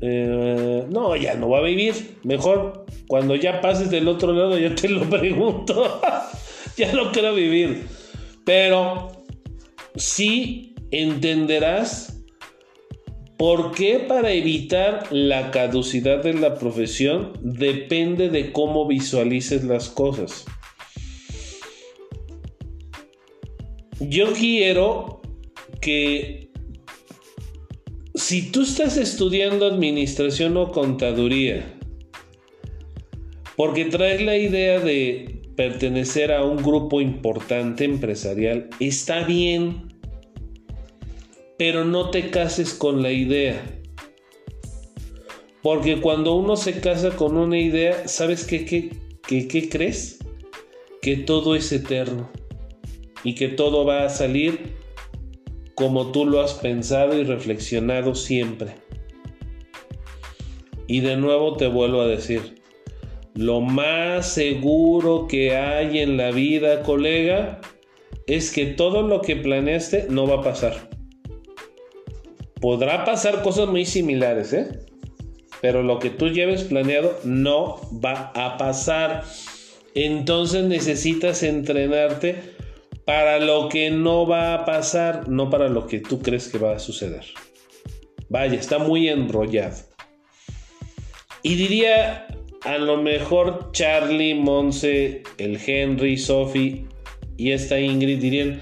eh, 0.01 0.85
no, 0.89 1.15
ya 1.15 1.35
no 1.35 1.49
va 1.49 1.59
a 1.59 1.63
vivir. 1.63 2.17
Mejor 2.23 2.85
cuando 3.07 3.35
ya 3.35 3.61
pases 3.61 3.89
del 3.89 4.07
otro 4.07 4.33
lado, 4.33 4.57
ya 4.57 4.73
te 4.75 4.89
lo 4.89 5.01
pregunto. 5.09 6.01
ya 6.77 6.91
no 6.93 7.11
quiero 7.11 7.33
vivir. 7.33 7.87
Pero 8.45 9.23
sí 9.95 10.75
entenderás 10.91 12.23
por 13.37 13.71
qué 13.71 13.99
para 13.99 14.31
evitar 14.31 15.11
la 15.11 15.51
caducidad 15.51 16.23
de 16.23 16.33
la 16.33 16.55
profesión 16.55 17.33
depende 17.41 18.29
de 18.29 18.51
cómo 18.51 18.87
visualices 18.87 19.63
las 19.63 19.89
cosas. 19.89 20.45
Yo 23.99 24.33
quiero 24.33 25.21
que 25.81 26.46
si 28.27 28.51
tú 28.51 28.63
estás 28.63 28.97
estudiando 28.97 29.65
administración 29.65 30.57
o 30.57 30.73
contaduría, 30.73 31.79
porque 33.55 33.85
traes 33.85 34.21
la 34.21 34.35
idea 34.35 34.81
de 34.81 35.43
pertenecer 35.55 36.33
a 36.33 36.43
un 36.43 36.57
grupo 36.57 36.99
importante 36.99 37.85
empresarial, 37.85 38.69
está 38.81 39.23
bien, 39.23 39.93
pero 41.57 41.85
no 41.85 42.09
te 42.09 42.29
cases 42.29 42.73
con 42.73 43.01
la 43.01 43.13
idea. 43.13 43.63
Porque 45.63 46.01
cuando 46.01 46.35
uno 46.35 46.57
se 46.57 46.81
casa 46.81 47.11
con 47.11 47.37
una 47.37 47.57
idea, 47.57 48.09
¿sabes 48.09 48.43
qué, 48.43 48.65
qué, 48.65 49.47
qué 49.47 49.69
crees? 49.69 50.19
Que 51.01 51.15
todo 51.15 51.55
es 51.55 51.71
eterno 51.71 52.29
y 53.23 53.35
que 53.35 53.47
todo 53.47 53.85
va 53.85 54.03
a 54.03 54.09
salir 54.09 54.75
como 55.77 56.11
tú 56.11 56.25
lo 56.25 56.41
has 56.41 56.55
pensado 56.55 57.15
y 57.15 57.23
reflexionado 57.23 58.15
siempre. 58.15 58.73
Y 60.87 61.01
de 61.01 61.17
nuevo 61.17 61.55
te 61.55 61.67
vuelvo 61.67 62.01
a 62.01 62.07
decir, 62.07 62.63
lo 63.35 63.61
más 63.61 64.27
seguro 64.27 65.27
que 65.27 65.55
hay 65.55 65.99
en 65.99 66.17
la 66.17 66.31
vida, 66.31 66.81
colega, 66.81 67.61
es 68.25 68.49
que 68.51 68.65
todo 68.65 69.03
lo 69.03 69.21
que 69.21 69.35
planeaste 69.35 70.07
no 70.09 70.25
va 70.25 70.39
a 70.39 70.41
pasar. 70.41 70.89
Podrá 72.59 73.05
pasar 73.05 73.43
cosas 73.43 73.67
muy 73.67 73.85
similares, 73.85 74.53
¿eh? 74.53 74.79
Pero 75.61 75.83
lo 75.83 75.99
que 75.99 76.09
tú 76.09 76.29
lleves 76.29 76.63
planeado 76.63 77.19
no 77.23 77.79
va 78.03 78.31
a 78.33 78.57
pasar. 78.57 79.25
Entonces 79.93 80.63
necesitas 80.63 81.43
entrenarte 81.43 82.56
para 83.07 83.39
lo 83.39 83.69
que 83.69 83.89
no 83.89 84.27
va 84.27 84.53
a 84.53 84.65
pasar, 84.65 85.29
no 85.29 85.49
para 85.49 85.69
lo 85.69 85.87
que 85.87 86.01
tú 86.01 86.21
crees 86.21 86.49
que 86.49 86.57
va 86.57 86.75
a 86.75 86.79
suceder. 86.79 87.23
Vaya, 88.27 88.59
está 88.59 88.79
muy 88.79 89.07
enrollado. 89.07 89.77
Y 91.41 91.55
diría, 91.55 92.27
a 92.63 92.77
lo 92.77 92.97
mejor 92.97 93.71
Charlie, 93.71 94.33
Monse, 94.33 95.23
el 95.37 95.57
Henry, 95.65 96.17
Sophie 96.17 96.85
y 97.37 97.51
esta 97.51 97.79
Ingrid 97.79 98.19
dirían, 98.19 98.61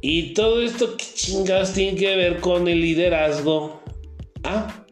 ¿y 0.00 0.34
todo 0.34 0.60
esto 0.60 0.96
qué 0.96 1.04
chingados 1.14 1.72
tiene 1.72 1.96
que 1.96 2.16
ver 2.16 2.40
con 2.40 2.66
el 2.66 2.80
liderazgo? 2.80 3.80
Ah, 4.42 4.84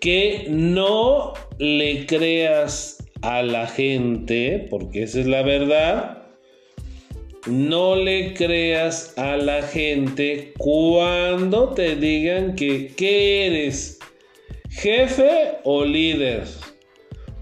que 0.00 0.48
no 0.50 1.32
le 1.58 2.04
creas 2.04 2.98
a 3.22 3.40
la 3.40 3.66
gente, 3.66 4.66
porque 4.68 5.04
esa 5.04 5.20
es 5.20 5.26
la 5.26 5.40
verdad, 5.40 6.23
no 7.46 7.96
le 7.96 8.34
creas 8.34 9.16
a 9.18 9.36
la 9.36 9.62
gente 9.62 10.54
cuando 10.56 11.68
te 11.70 11.96
digan 11.96 12.54
que 12.54 12.94
¿qué 12.96 13.46
eres? 13.46 13.98
¿Jefe 14.70 15.58
o 15.64 15.84
líder? 15.84 16.44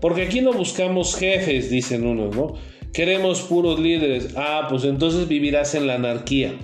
Porque 0.00 0.22
aquí 0.22 0.40
no 0.40 0.52
buscamos 0.52 1.14
jefes, 1.14 1.70
dicen 1.70 2.06
unos, 2.06 2.34
¿no? 2.34 2.54
Queremos 2.92 3.40
puros 3.42 3.78
líderes. 3.78 4.34
Ah, 4.36 4.66
pues 4.68 4.84
entonces 4.84 5.28
vivirás 5.28 5.74
en 5.74 5.86
la 5.86 5.94
anarquía. 5.94 6.54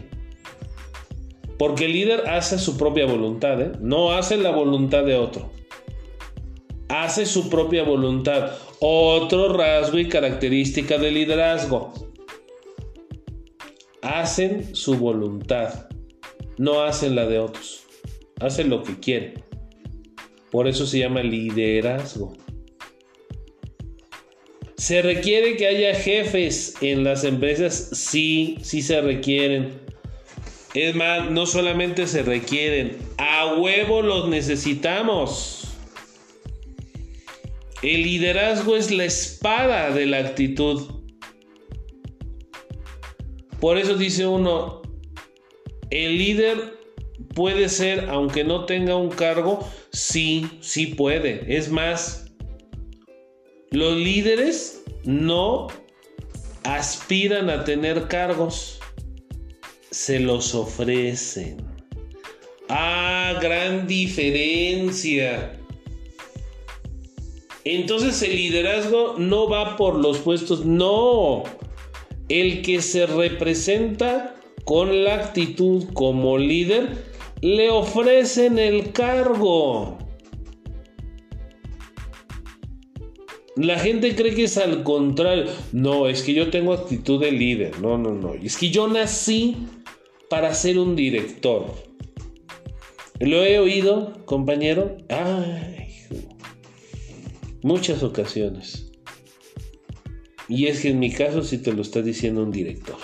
Porque 1.57 1.87
el 1.87 1.93
líder 1.93 2.29
hace 2.29 2.59
su 2.59 2.77
propia 2.77 3.07
voluntad, 3.07 3.61
¿eh? 3.61 3.73
no 3.81 4.13
hace 4.13 4.37
la 4.37 4.51
voluntad 4.51 5.05
de 5.05 5.17
otro. 5.17 5.51
Hace 6.89 7.27
su 7.27 7.49
propia 7.49 7.83
voluntad. 7.83 8.53
Otro 8.81 9.53
rasgo 9.53 9.99
y 9.99 10.09
característica 10.09 10.99
del 10.99 11.15
liderazgo. 11.15 11.93
Hacen 14.03 14.75
su 14.75 14.97
voluntad, 14.97 15.89
no 16.57 16.83
hacen 16.83 17.15
la 17.15 17.27
de 17.27 17.39
otros. 17.39 17.85
Hacen 18.41 18.71
lo 18.71 18.83
que 18.83 18.99
quieren. 18.99 19.43
Por 20.51 20.69
eso 20.69 20.87
se 20.87 21.01
llama 21.01 21.23
liderazgo. 21.23 22.37
¿Se 24.77 25.03
requiere 25.03 25.57
que 25.57 25.67
haya 25.67 25.95
jefes 25.95 26.75
en 26.81 27.03
las 27.03 27.25
empresas? 27.25 27.91
Sí, 27.93 28.59
sí 28.63 28.81
se 28.81 29.01
requieren. 29.01 29.81
Es 30.75 30.95
más, 30.95 31.31
no 31.31 31.47
solamente 31.47 32.07
se 32.07 32.23
requieren, 32.23 32.97
a 33.17 33.55
huevo 33.57 34.03
los 34.03 34.29
necesitamos. 34.29 35.65
El 37.83 38.03
liderazgo 38.03 38.77
es 38.77 38.91
la 38.91 39.05
espada 39.05 39.91
de 39.91 40.07
la 40.07 40.19
actitud. 40.19 40.98
Por 43.61 43.77
eso 43.77 43.95
dice 43.95 44.27
uno, 44.27 44.83
el 45.91 46.19
líder 46.19 46.79
puede 47.35 47.69
ser, 47.69 48.09
aunque 48.11 48.45
no 48.45 48.67
tenga 48.67 48.97
un 48.97 49.11
cargo, 49.11 49.69
sí, 49.93 50.49
sí 50.61 50.87
puede. 50.87 51.57
Es 51.57 51.71
más, 51.71 52.31
los 53.71 53.97
líderes 53.97 54.83
no 55.05 55.69
aspiran 56.65 57.51
a 57.51 57.65
tener 57.65 58.09
cargos, 58.09 58.79
se 59.91 60.21
los 60.21 60.55
ofrecen. 60.55 61.57
Ah, 62.69 63.39
gran 63.41 63.87
diferencia. 63.87 65.59
Entonces 67.65 68.23
el 68.23 68.37
liderazgo 68.37 69.17
no 69.19 69.49
va 69.49 69.77
por 69.77 69.97
los 69.97 70.19
puestos, 70.19 70.65
no. 70.65 71.45
El 72.29 72.63
que 72.63 72.83
se 72.83 73.07
representa 73.07 74.35
con 74.65 75.05
la 75.05 75.15
actitud 75.15 75.85
como 75.95 76.37
líder, 76.37 76.91
le 77.41 77.71
ofrecen 77.71 78.59
el 78.59 78.93
cargo. 78.93 79.99
La 83.57 83.79
gente 83.79 84.15
cree 84.15 84.35
que 84.35 84.45
es 84.45 84.57
al 84.59 84.83
contrario. 84.83 85.47
No, 85.73 86.07
es 86.07 86.23
que 86.23 86.35
yo 86.35 86.51
tengo 86.51 86.73
actitud 86.73 87.21
de 87.21 87.33
líder. 87.33 87.81
No, 87.81 87.99
no, 87.99 88.13
no. 88.13 88.35
Es 88.35 88.57
que 88.57 88.71
yo 88.71 88.87
nací 88.87 89.57
para 90.29 90.55
ser 90.55 90.79
un 90.79 90.95
director. 90.95 91.65
Lo 93.19 93.43
he 93.45 93.59
oído, 93.59 94.25
compañero. 94.27 94.99
Ay, 95.09 95.89
muchas 97.63 98.03
ocasiones. 98.03 98.88
Y 100.49 100.67
es 100.67 100.81
que 100.81 100.91
en 100.91 100.99
mi 100.99 101.13
caso 101.13 101.43
sí 101.43 101.59
te 101.59 101.73
lo 101.73 101.83
está 101.83 102.03
diciendo 102.03 102.43
un 102.43 102.51
director. 102.51 102.97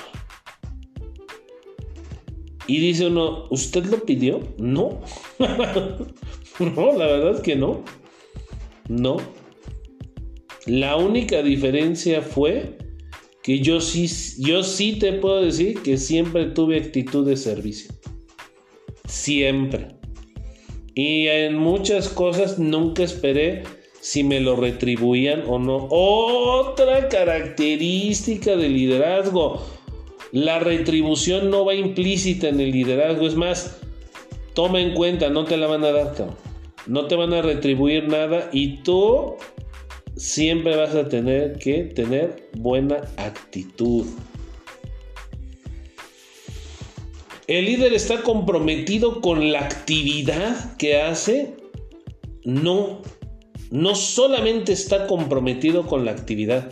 Y 2.66 2.80
dice 2.80 3.08
uno, 3.08 3.46
¿usted 3.50 3.84
lo 3.86 4.04
pidió? 4.04 4.40
No. 4.56 5.02
no, 5.38 6.98
la 6.98 7.06
verdad 7.06 7.34
es 7.36 7.40
que 7.40 7.56
no. 7.56 7.84
No. 8.88 9.18
La 10.66 10.96
única 10.96 11.42
diferencia 11.42 12.22
fue 12.22 12.78
que 13.42 13.60
yo 13.60 13.80
sí, 13.80 14.08
yo 14.38 14.62
sí 14.62 14.98
te 14.98 15.12
puedo 15.12 15.42
decir 15.42 15.82
que 15.82 15.98
siempre 15.98 16.46
tuve 16.46 16.78
actitud 16.78 17.26
de 17.26 17.36
servicio. 17.36 17.92
Siempre. 19.06 19.88
Y 20.94 21.26
en 21.26 21.56
muchas 21.56 22.08
cosas 22.08 22.58
nunca 22.58 23.02
esperé 23.02 23.64
si 24.04 24.22
me 24.22 24.38
lo 24.38 24.54
retribuían 24.54 25.44
o 25.48 25.58
no. 25.58 25.88
Otra 25.88 27.08
característica 27.08 28.54
del 28.54 28.74
liderazgo. 28.74 29.62
La 30.30 30.58
retribución 30.58 31.48
no 31.48 31.64
va 31.64 31.74
implícita 31.74 32.50
en 32.50 32.60
el 32.60 32.70
liderazgo. 32.70 33.26
Es 33.26 33.34
más, 33.34 33.78
toma 34.52 34.82
en 34.82 34.92
cuenta, 34.92 35.30
no 35.30 35.46
te 35.46 35.56
la 35.56 35.68
van 35.68 35.84
a 35.84 35.90
dar, 35.90 36.36
No 36.86 37.06
te 37.06 37.14
van 37.14 37.32
a 37.32 37.40
retribuir 37.40 38.06
nada 38.06 38.50
y 38.52 38.82
tú 38.82 39.36
siempre 40.16 40.76
vas 40.76 40.94
a 40.94 41.08
tener 41.08 41.58
que 41.58 41.84
tener 41.84 42.50
buena 42.52 42.96
actitud. 43.16 44.04
¿El 47.46 47.64
líder 47.64 47.94
está 47.94 48.20
comprometido 48.20 49.22
con 49.22 49.50
la 49.50 49.60
actividad 49.60 50.76
que 50.76 51.00
hace? 51.00 51.54
No, 52.44 53.00
no 53.74 53.96
solamente 53.96 54.72
está 54.72 55.08
comprometido 55.08 55.84
con 55.88 56.04
la 56.04 56.12
actividad, 56.12 56.70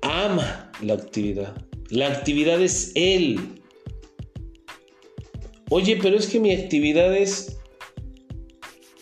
ama 0.00 0.70
la 0.80 0.94
actividad. 0.94 1.60
La 1.90 2.06
actividad 2.06 2.62
es 2.62 2.92
él. 2.94 3.40
Oye, 5.70 5.98
pero 6.00 6.16
es 6.16 6.28
que 6.28 6.38
mi 6.38 6.54
actividad 6.54 7.16
es 7.16 7.58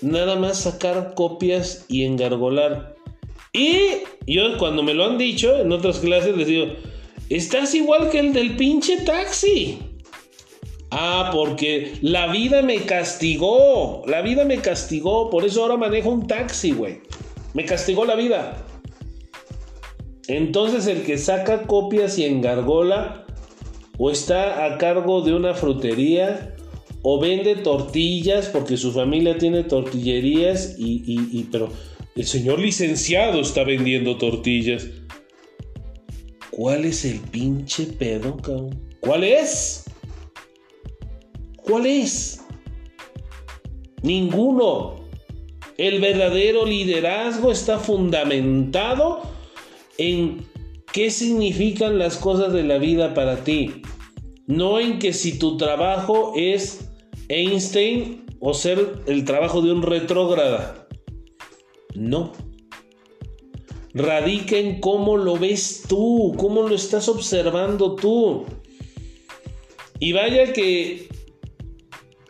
nada 0.01 0.37
más 0.37 0.63
sacar 0.63 1.13
copias 1.15 1.85
y 1.89 2.05
engargolar. 2.05 2.97
Y 3.53 3.77
yo 4.27 4.57
cuando 4.57 4.83
me 4.83 4.95
lo 4.95 5.05
han 5.05 5.19
dicho 5.19 5.59
en 5.59 5.71
otras 5.71 5.99
clases 5.99 6.35
les 6.35 6.47
digo, 6.47 6.67
estás 7.29 7.75
igual 7.75 8.09
que 8.09 8.21
el 8.21 8.33
del 8.33 8.57
pinche 8.57 9.03
taxi. 9.03 9.81
Ah, 10.95 11.31
porque 11.33 11.95
la 12.03 12.27
vida 12.27 12.61
me 12.61 12.83
castigó, 12.83 14.03
la 14.07 14.21
vida 14.21 14.45
me 14.45 14.59
castigó, 14.59 15.31
por 15.31 15.43
eso 15.47 15.63
ahora 15.63 15.79
manejo 15.79 16.11
un 16.11 16.27
taxi, 16.27 16.73
güey. 16.73 17.01
Me 17.55 17.65
castigó 17.65 18.05
la 18.05 18.15
vida. 18.15 18.67
Entonces 20.29 20.87
el 20.87 21.03
que 21.03 21.17
saca 21.17 21.63
copias 21.63 22.19
y 22.19 22.27
engargola 22.27 23.25
o 23.97 24.11
está 24.11 24.67
a 24.67 24.77
cargo 24.77 25.23
de 25.23 25.33
una 25.33 25.55
frutería 25.55 26.55
o 27.01 27.19
vende 27.19 27.57
tortillas 27.57 28.49
porque 28.49 28.77
su 28.77 28.93
familia 28.93 29.39
tiene 29.39 29.65
tortillerías 29.65 30.77
y, 30.79 31.49
pero 31.51 31.71
el 32.15 32.27
señor 32.27 32.59
licenciado 32.59 33.41
está 33.41 33.65
vendiendo 33.65 34.19
tortillas. 34.19 34.89
¿Cuál 36.51 36.85
es 36.85 37.07
el 37.07 37.19
pinche 37.19 37.87
pedo, 37.87 38.37
cabrón? 38.37 38.79
¿Cuál 39.01 39.25
es? 39.25 39.87
¿Cuál 41.63 41.87
es? 41.87 42.45
Ninguno. 44.03 44.97
El 45.79 46.01
verdadero 46.01 46.67
liderazgo 46.67 47.51
está 47.51 47.79
fundamentado 47.79 49.23
en 49.99 50.47
qué 50.93 51.11
significan 51.11 51.99
las 51.99 52.17
cosas 52.17 52.53
de 52.53 52.63
la 52.63 52.79
vida 52.79 53.15
para 53.15 53.45
ti. 53.45 53.83
No 54.47 54.81
en 54.81 54.99
que 54.99 55.13
si 55.13 55.39
tu 55.39 55.57
trabajo 55.57 56.33
es 56.37 56.91
Einstein 57.29 58.27
o 58.41 58.55
ser 58.55 59.01
el 59.07 59.25
trabajo 59.25 59.63
de 59.63 59.73
un 59.73 59.83
retrógrada. 59.83 60.89
No. 61.95 62.33
Radica 63.95 64.57
en 64.57 64.81
cómo 64.81 65.17
lo 65.17 65.37
ves 65.37 65.85
tú, 65.89 66.35
cómo 66.37 66.63
lo 66.63 66.75
estás 66.75 67.09
observando 67.09 67.95
tú. 67.95 68.45
Y 70.01 70.13
vaya 70.13 70.53
que 70.53 71.12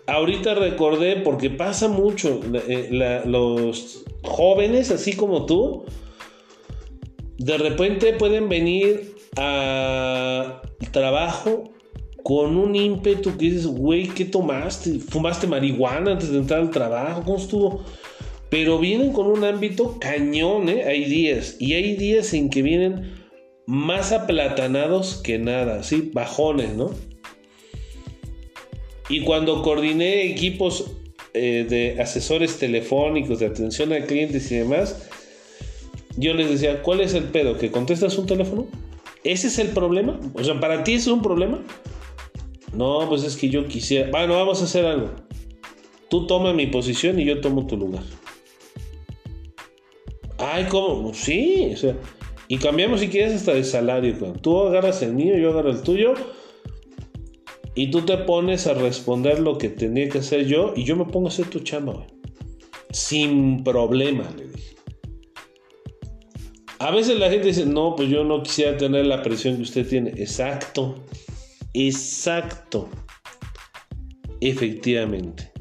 ahorita 0.07 0.55
recordé, 0.55 1.17
porque 1.17 1.51
pasa 1.51 1.89
mucho, 1.89 2.41
eh, 2.69 3.23
los 3.25 4.05
jóvenes, 4.23 4.91
así 4.91 5.15
como 5.15 5.47
tú, 5.47 5.85
de 7.39 7.59
repente 7.59 8.13
pueden 8.15 8.49
venir 8.49 9.15
al 9.37 10.61
trabajo 10.93 11.73
con 12.23 12.57
un 12.57 12.77
ímpetu 12.77 13.37
que 13.37 13.47
dices, 13.47 13.67
güey, 13.67 14.09
¿qué 14.09 14.25
tomaste? 14.25 15.01
¿Fumaste 15.01 15.47
marihuana 15.47 16.13
antes 16.13 16.31
de 16.31 16.39
entrar 16.39 16.61
al 16.61 16.71
trabajo? 16.71 17.23
¿Cómo 17.25 17.37
estuvo? 17.37 17.85
Pero 18.49 18.79
vienen 18.79 19.13
con 19.13 19.27
un 19.27 19.45
ámbito 19.45 19.99
cañón, 19.99 20.69
¿eh? 20.69 20.85
Hay 20.85 21.05
días. 21.07 21.57
Y 21.59 21.75
hay 21.75 21.97
días 21.97 22.33
en 22.35 22.51
que 22.51 22.63
vienen 22.63 23.15
más 23.67 24.13
aplatanados 24.13 25.17
que 25.17 25.39
nada, 25.39 25.83
¿sí? 25.83 26.11
Bajones, 26.13 26.75
¿no? 26.75 26.91
Y 29.09 29.23
cuando 29.23 29.63
coordiné 29.63 30.25
equipos 30.25 30.93
eh, 31.35 31.67
de 31.69 32.01
asesores 32.01 32.59
telefónicos, 32.59 33.39
de 33.39 33.47
atención 33.47 33.93
a 33.93 34.05
clientes 34.05 34.51
y 34.53 34.57
demás, 34.57 35.09
yo 36.17 36.35
les 36.35 36.51
decía, 36.51 36.83
¿cuál 36.83 37.01
es 37.01 37.15
el 37.15 37.25
pedo? 37.25 37.59
¿Que 37.59 37.71
contestas 37.71 38.17
un 38.19 38.27
teléfono? 38.27 38.67
¿Ese 39.25 39.49
es 39.49 39.59
el 39.59 39.69
problema? 39.69 40.19
O 40.35 40.43
sea, 40.43 40.59
¿para 40.59 40.85
ti 40.85 40.95
es 40.95 41.07
un 41.07 41.23
problema? 41.23 41.63
No, 42.75 43.07
pues 43.09 43.23
es 43.25 43.37
que 43.37 43.49
yo 43.49 43.67
quisiera. 43.67 44.11
Bueno, 44.11 44.35
vamos 44.35 44.61
a 44.61 44.65
hacer 44.65 44.85
algo. 44.85 45.11
Tú 46.09 46.27
toma 46.27 46.53
mi 46.53 46.67
posición 46.67 47.19
y 47.21 47.25
yo 47.25 47.41
tomo 47.41 47.67
tu 47.67 47.77
lugar. 47.77 48.03
Ay, 50.39 50.67
¿cómo? 50.69 51.15
Sí, 51.15 51.71
o 51.73 51.77
sea. 51.77 51.97
Y 52.49 52.59
cambiamos 52.59 53.01
si 53.01 53.09
quieres 53.09 53.35
hasta 53.35 53.55
de 53.55 53.65
salario. 53.65 54.15
Tú 54.43 54.61
agarras 54.61 55.03
el 55.03 55.15
mío, 55.15 55.37
yo 55.39 55.51
agarro 55.51 55.71
el 55.71 55.83
tuyo. 55.83 56.15
Y 57.75 57.91
tú 57.91 58.03
te 58.03 58.19
pones 58.19 58.67
a 58.67 58.75
responder 58.75 59.41
lo 59.41 59.57
que 59.57 59.69
tenía 59.69 60.09
que 60.09 60.19
hacer 60.19 60.47
yo 60.47 60.75
y 60.77 60.85
yo 60.85 60.97
me 60.97 61.07
pongo 61.07 61.29
a 61.29 61.31
hacer 61.31 61.47
tu 61.47 61.61
chamba, 61.61 61.95
güey. 61.95 62.07
Sin 62.91 63.65
problema, 63.65 64.29
le 64.37 64.49
dije. 64.49 64.77
A 66.79 66.91
veces 66.91 67.19
la 67.19 67.31
gente 67.31 67.47
dice, 67.47 67.65
no, 67.65 67.95
pues 67.97 68.09
yo 68.09 68.25
no 68.25 68.43
quisiera 68.43 68.77
tener 68.77 69.07
la 69.07 69.23
presión 69.23 69.57
que 69.57 69.63
usted 69.63 69.89
tiene. 69.89 70.11
Exacto, 70.17 70.97
exacto. 71.73 72.91
Efectivamente. 74.41 75.53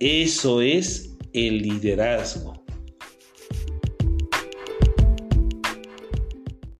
Eso 0.00 0.62
es 0.62 1.16
el 1.34 1.58
liderazgo. 1.58 2.59